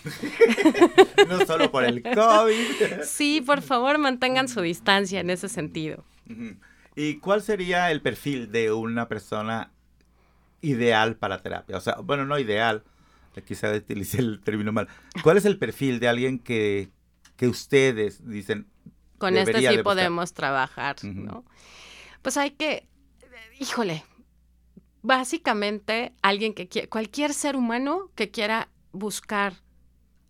no 1.29 1.47
solo 1.47 1.71
por 1.71 1.85
el 1.85 2.03
COVID. 2.03 3.03
sí, 3.05 3.41
por 3.41 3.63
favor, 3.63 3.99
mantengan 3.99 4.49
su 4.49 4.61
distancia 4.61 5.21
en 5.21 5.31
ese 5.31 5.49
sentido. 5.49 6.05
¿Y 6.97 7.19
cuál 7.19 7.43
sería 7.43 7.91
el 7.91 8.01
perfil 8.01 8.51
de 8.51 8.73
una 8.73 9.09
persona 9.09 9.71
ideal 10.61 11.17
para 11.17 11.43
terapia? 11.43 11.77
O 11.77 11.81
sea, 11.81 11.97
bueno, 12.03 12.27
no 12.27 12.39
ideal, 12.39 12.83
quizá 13.41 13.73
utilicé 13.73 14.19
el 14.19 14.41
término 14.41 14.73
mal. 14.73 14.89
¿Cuál 15.23 15.39
es 15.39 15.47
el 15.47 15.59
perfil 15.59 15.99
de 16.01 16.09
alguien 16.09 16.39
que, 16.39 16.91
que 17.37 17.49
ustedes 17.49 18.29
dicen? 18.29 18.67
Con 19.19 19.37
este 19.37 19.67
sí 19.67 19.83
podemos 19.83 20.35
trabajar, 20.35 20.97
¿no? 21.03 21.45
Pues 22.21 22.37
hay 22.37 22.51
que, 22.51 22.89
híjole, 23.59 24.05
básicamente 25.03 26.13
alguien 26.23 26.55
que 26.55 26.69
quiera, 26.69 26.89
cualquier 26.89 27.33
ser 27.33 27.57
humano 27.57 28.11
que 28.15 28.31
quiera 28.31 28.69
buscar 28.93 29.55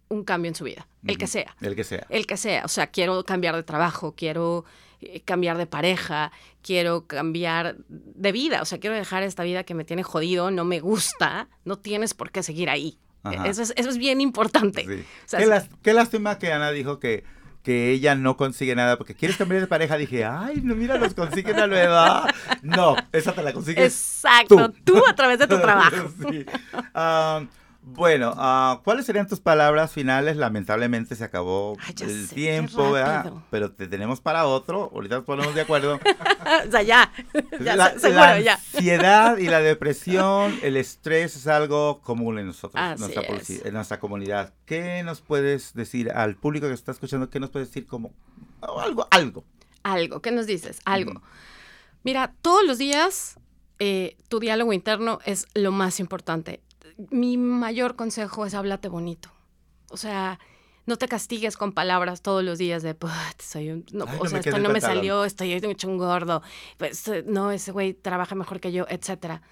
un 0.09 0.25
cambio 0.25 0.51
en 0.51 0.55
su 0.55 0.65
vida, 0.65 0.87
el 1.07 1.19
que 1.19 1.27
sea. 1.27 1.57
El 1.61 1.75
que 1.75 1.85
sea. 1.85 2.07
El 2.11 2.27
que 2.27 2.37
sea. 2.37 2.65
O 2.65 2.69
sea, 2.69 2.89
quiero 2.89 3.25
cambiar 3.25 3.57
de 3.57 3.63
trabajo, 3.63 4.15
quiero 4.15 4.65
cambiar 5.25 5.59
de 5.59 5.67
pareja, 5.67 6.33
quiero 6.63 7.07
cambiar 7.07 7.77
de 7.89 8.33
vida, 8.33 8.63
o 8.63 8.65
sea, 8.65 8.79
quiero 8.79 8.97
dejar 8.97 9.23
esta 9.23 9.43
vida 9.43 9.65
que 9.65 9.75
me 9.75 9.85
tiene 9.85 10.03
jodido, 10.03 10.51
no 10.51 10.65
me 10.65 10.81
gusta, 10.81 11.49
no 11.65 11.79
tienes 11.79 12.15
por 12.15 12.31
qué 12.31 12.43
seguir 12.43 12.71
ahí. 12.71 12.99
Eso 13.45 13.63
es, 13.63 13.73
eso 13.77 13.89
es, 13.89 13.99
bien 13.99 14.21
importante. 14.21 14.85
qué, 15.83 15.93
lástima 15.93 16.39
que 16.39 16.53
Ana 16.53 16.73
dijo 16.73 16.99
que, 16.99 17.23
que 17.63 17.93
ella 17.93 18.17
no 18.17 18.37
consigue 18.37 18.75
nada 18.75 18.99
porque 18.99 19.15
quieres 19.15 19.37
cambiar 19.37 19.61
de 19.61 19.69
pareja. 19.69 19.97
Dije, 19.97 20.25
ay, 20.25 20.61
no, 20.65 20.75
mira, 20.75 20.99
los 20.99 21.15
consiguen 21.15 21.61
a 21.61 21.69
la 21.69 21.83
edad. 21.83 22.35
No, 22.63 22.97
esa 23.13 23.33
te 23.33 23.45
la 23.45 23.53
consigues. 23.53 23.85
Exacto, 23.85 24.73
tú, 24.83 25.01
a 25.09 25.15
través 25.15 25.39
de 25.39 25.47
tu 25.47 25.57
trabajo. 25.61 26.11
sí. 26.31 26.45
Ah, 26.95 27.45
bueno, 27.85 28.31
uh, 28.31 28.81
¿cuáles 28.85 29.07
serían 29.07 29.27
tus 29.27 29.41
palabras 29.41 29.91
finales? 29.91 30.37
Lamentablemente 30.37 31.17
se 31.17 31.25
acabó 31.25 31.77
el 32.01 32.29
tiempo, 32.29 32.93
¿verdad? 32.93 33.33
Pero 33.51 33.73
te 33.73 33.89
tenemos 33.89 34.21
para 34.21 34.47
otro. 34.47 34.89
Ahorita 34.95 35.17
nos 35.17 35.25
ponemos 35.25 35.53
de 35.53 35.63
acuerdo. 35.63 35.97
o 36.69 36.71
sea, 36.71 36.83
ya. 36.83 37.13
ya 37.61 37.75
la, 37.75 37.99
seguro, 37.99 38.39
ya. 38.39 38.55
ansiedad 38.55 39.37
y 39.37 39.47
la 39.47 39.61
depresión, 39.63 40.61
el 40.63 40.77
estrés 40.77 41.35
es 41.35 41.49
algo 41.49 42.01
común 42.03 42.39
en 42.39 42.47
nosotros, 42.47 43.01
nuestra, 43.01 43.25
en 43.65 43.75
nuestra 43.75 43.99
comunidad. 43.99 44.55
¿Qué 44.65 45.03
nos 45.03 45.21
puedes 45.21 45.75
decir 45.75 46.13
al 46.13 46.37
público 46.37 46.69
que 46.69 46.75
está 46.75 46.93
escuchando? 46.93 47.31
¿Qué 47.31 47.41
nos 47.41 47.51
puedes 47.51 47.69
decir 47.69 47.89
como 47.89 48.15
algo, 48.61 49.09
algo? 49.11 49.45
Algo, 49.83 50.23
¿qué 50.23 50.31
nos 50.31 50.47
dices? 50.47 50.81
Algo. 50.85 51.21
Mira, 52.05 52.33
todos 52.43 52.65
los 52.65 52.79
días 52.79 53.41
eh, 53.81 54.17
tu 54.29 54.39
diálogo 54.39 54.73
interno 54.73 55.19
es 55.25 55.49
lo 55.55 55.73
más 55.73 55.99
importante 55.99 56.61
mi 57.11 57.37
mayor 57.37 57.97
consejo 57.97 58.47
es 58.47 58.55
háblate 58.55 58.89
bonito. 58.89 59.31
O 59.91 59.97
sea, 59.97 60.39
no 60.87 60.97
te 60.97 61.09
castigues 61.09 61.57
con 61.57 61.73
palabras 61.73 62.23
todos 62.23 62.43
los 62.43 62.59
días 62.59 62.83
de, 62.83 62.97
soy 63.39 63.71
un, 63.71 63.85
no, 63.93 64.07
o 64.19 64.27
sea, 64.27 64.41
esto 64.41 64.59
no 64.59 64.71
me 64.71 64.81
salió, 64.81 65.25
estoy 65.25 65.53
hecho 65.53 65.89
un 65.89 65.99
gordo, 65.99 66.43
pues, 66.77 67.07
eh, 67.09 67.25
no, 67.27 67.51
ese 67.53 67.73
güey 67.73 67.95
trabaja 67.95 68.35
mejor 68.35 68.61
que 68.61 68.73
yo, 68.73 68.87
etcétera. 68.89 69.43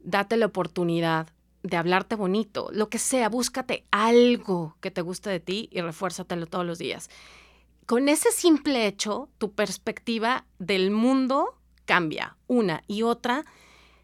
Date 0.00 0.36
la 0.36 0.46
oportunidad 0.46 1.28
de 1.62 1.76
hablarte 1.76 2.16
bonito, 2.16 2.70
lo 2.72 2.88
que 2.88 2.98
sea, 2.98 3.28
búscate 3.28 3.84
algo 3.90 4.76
que 4.80 4.90
te 4.90 5.00
guste 5.00 5.30
de 5.30 5.40
ti 5.40 5.68
y 5.70 5.80
refuérzatelo 5.80 6.46
todos 6.46 6.66
los 6.66 6.78
días. 6.78 7.08
Con 7.86 8.08
ese 8.08 8.32
simple 8.32 8.86
hecho, 8.86 9.28
tu 9.38 9.52
perspectiva 9.52 10.46
del 10.58 10.90
mundo 10.90 11.58
cambia. 11.84 12.36
Una 12.46 12.82
y 12.86 13.02
otra, 13.02 13.44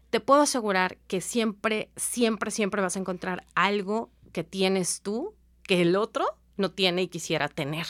te 0.09 0.19
puedo 0.19 0.41
asegurar 0.41 0.97
que 1.07 1.21
siempre, 1.21 1.89
siempre, 1.95 2.51
siempre 2.51 2.81
vas 2.81 2.95
a 2.95 2.99
encontrar 2.99 3.45
algo 3.55 4.09
que 4.31 4.43
tienes 4.43 5.01
tú 5.01 5.33
que 5.63 5.81
el 5.81 5.95
otro 5.95 6.25
no 6.57 6.71
tiene 6.71 7.03
y 7.03 7.07
quisiera 7.07 7.47
tener. 7.47 7.85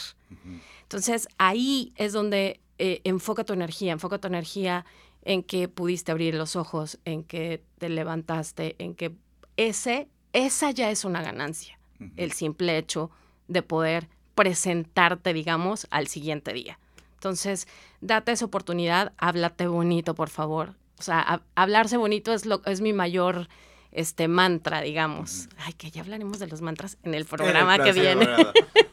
Entonces 0.83 1.27
ahí 1.37 1.93
es 1.95 2.13
donde 2.13 2.59
eh, 2.77 3.01
enfoca 3.03 3.43
tu 3.43 3.53
energía, 3.53 3.93
enfoca 3.93 4.19
tu 4.19 4.27
energía 4.27 4.85
en 5.23 5.43
que 5.43 5.67
pudiste 5.67 6.11
abrir 6.11 6.35
los 6.35 6.55
ojos, 6.55 6.99
en 7.05 7.23
que 7.23 7.63
te 7.77 7.89
levantaste, 7.89 8.75
en 8.79 8.95
que 8.95 9.15
ese, 9.57 10.07
esa 10.33 10.71
ya 10.71 10.89
es 10.91 11.03
una 11.05 11.21
ganancia, 11.21 11.79
el 12.15 12.31
simple 12.31 12.77
hecho 12.77 13.11
de 13.47 13.61
poder 13.61 14.07
presentarte, 14.35 15.33
digamos, 15.33 15.87
al 15.89 16.07
siguiente 16.07 16.53
día. 16.53 16.79
Entonces, 17.15 17.67
date 17.99 18.31
esa 18.31 18.45
oportunidad, 18.45 19.11
háblate 19.17 19.67
bonito, 19.67 20.15
por 20.15 20.29
favor, 20.29 20.75
o 20.99 21.01
sea, 21.01 21.41
hablarse 21.55 21.97
bonito 21.97 22.33
es, 22.33 22.45
lo, 22.45 22.61
es 22.65 22.81
mi 22.81 22.93
mayor 22.93 23.47
este 23.91 24.27
mantra, 24.27 24.81
digamos. 24.81 25.49
Ay, 25.57 25.73
que 25.73 25.89
ya 25.89 26.01
hablaremos 26.01 26.39
de 26.39 26.47
los 26.47 26.61
mantras 26.61 26.97
en 27.03 27.13
el 27.13 27.25
programa 27.25 27.79
que 27.79 27.93
viene. 27.93 28.27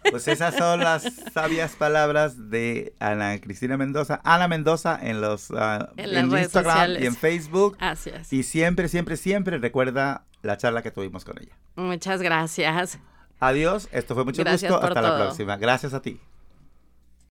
Pues 0.09 0.29
esas 0.29 0.55
son 0.55 0.79
las 0.79 1.03
sabias 1.35 1.75
palabras 1.75 2.49
de 2.49 2.95
Ana 3.01 3.41
Cristina 3.41 3.77
Mendoza. 3.77 4.21
Ana 4.23 4.47
Mendoza 4.47 4.97
en 5.03 5.21
los 5.21 5.51
uh, 5.51 5.89
en, 5.97 6.31
Instagram 6.31 7.03
y 7.03 7.07
en 7.07 7.17
Facebook. 7.17 7.77
Así 7.81 8.11
es. 8.11 8.33
Y 8.33 8.45
siempre, 8.45 8.87
siempre, 8.87 9.17
siempre 9.17 9.59
recuerda 9.59 10.25
la 10.43 10.57
charla 10.59 10.83
que 10.83 10.93
tuvimos 10.93 11.25
con 11.25 11.43
ella. 11.43 11.57
Muchas 11.75 12.23
gracias. 12.23 13.01
Adiós, 13.41 13.89
esto 13.91 14.15
fue 14.15 14.25
mucho 14.25 14.45
gusto. 14.45 14.81
Hasta 14.81 15.03
la 15.03 15.17
próxima. 15.17 15.57
Gracias 15.57 15.93
a 15.93 16.01
ti. 16.01 16.21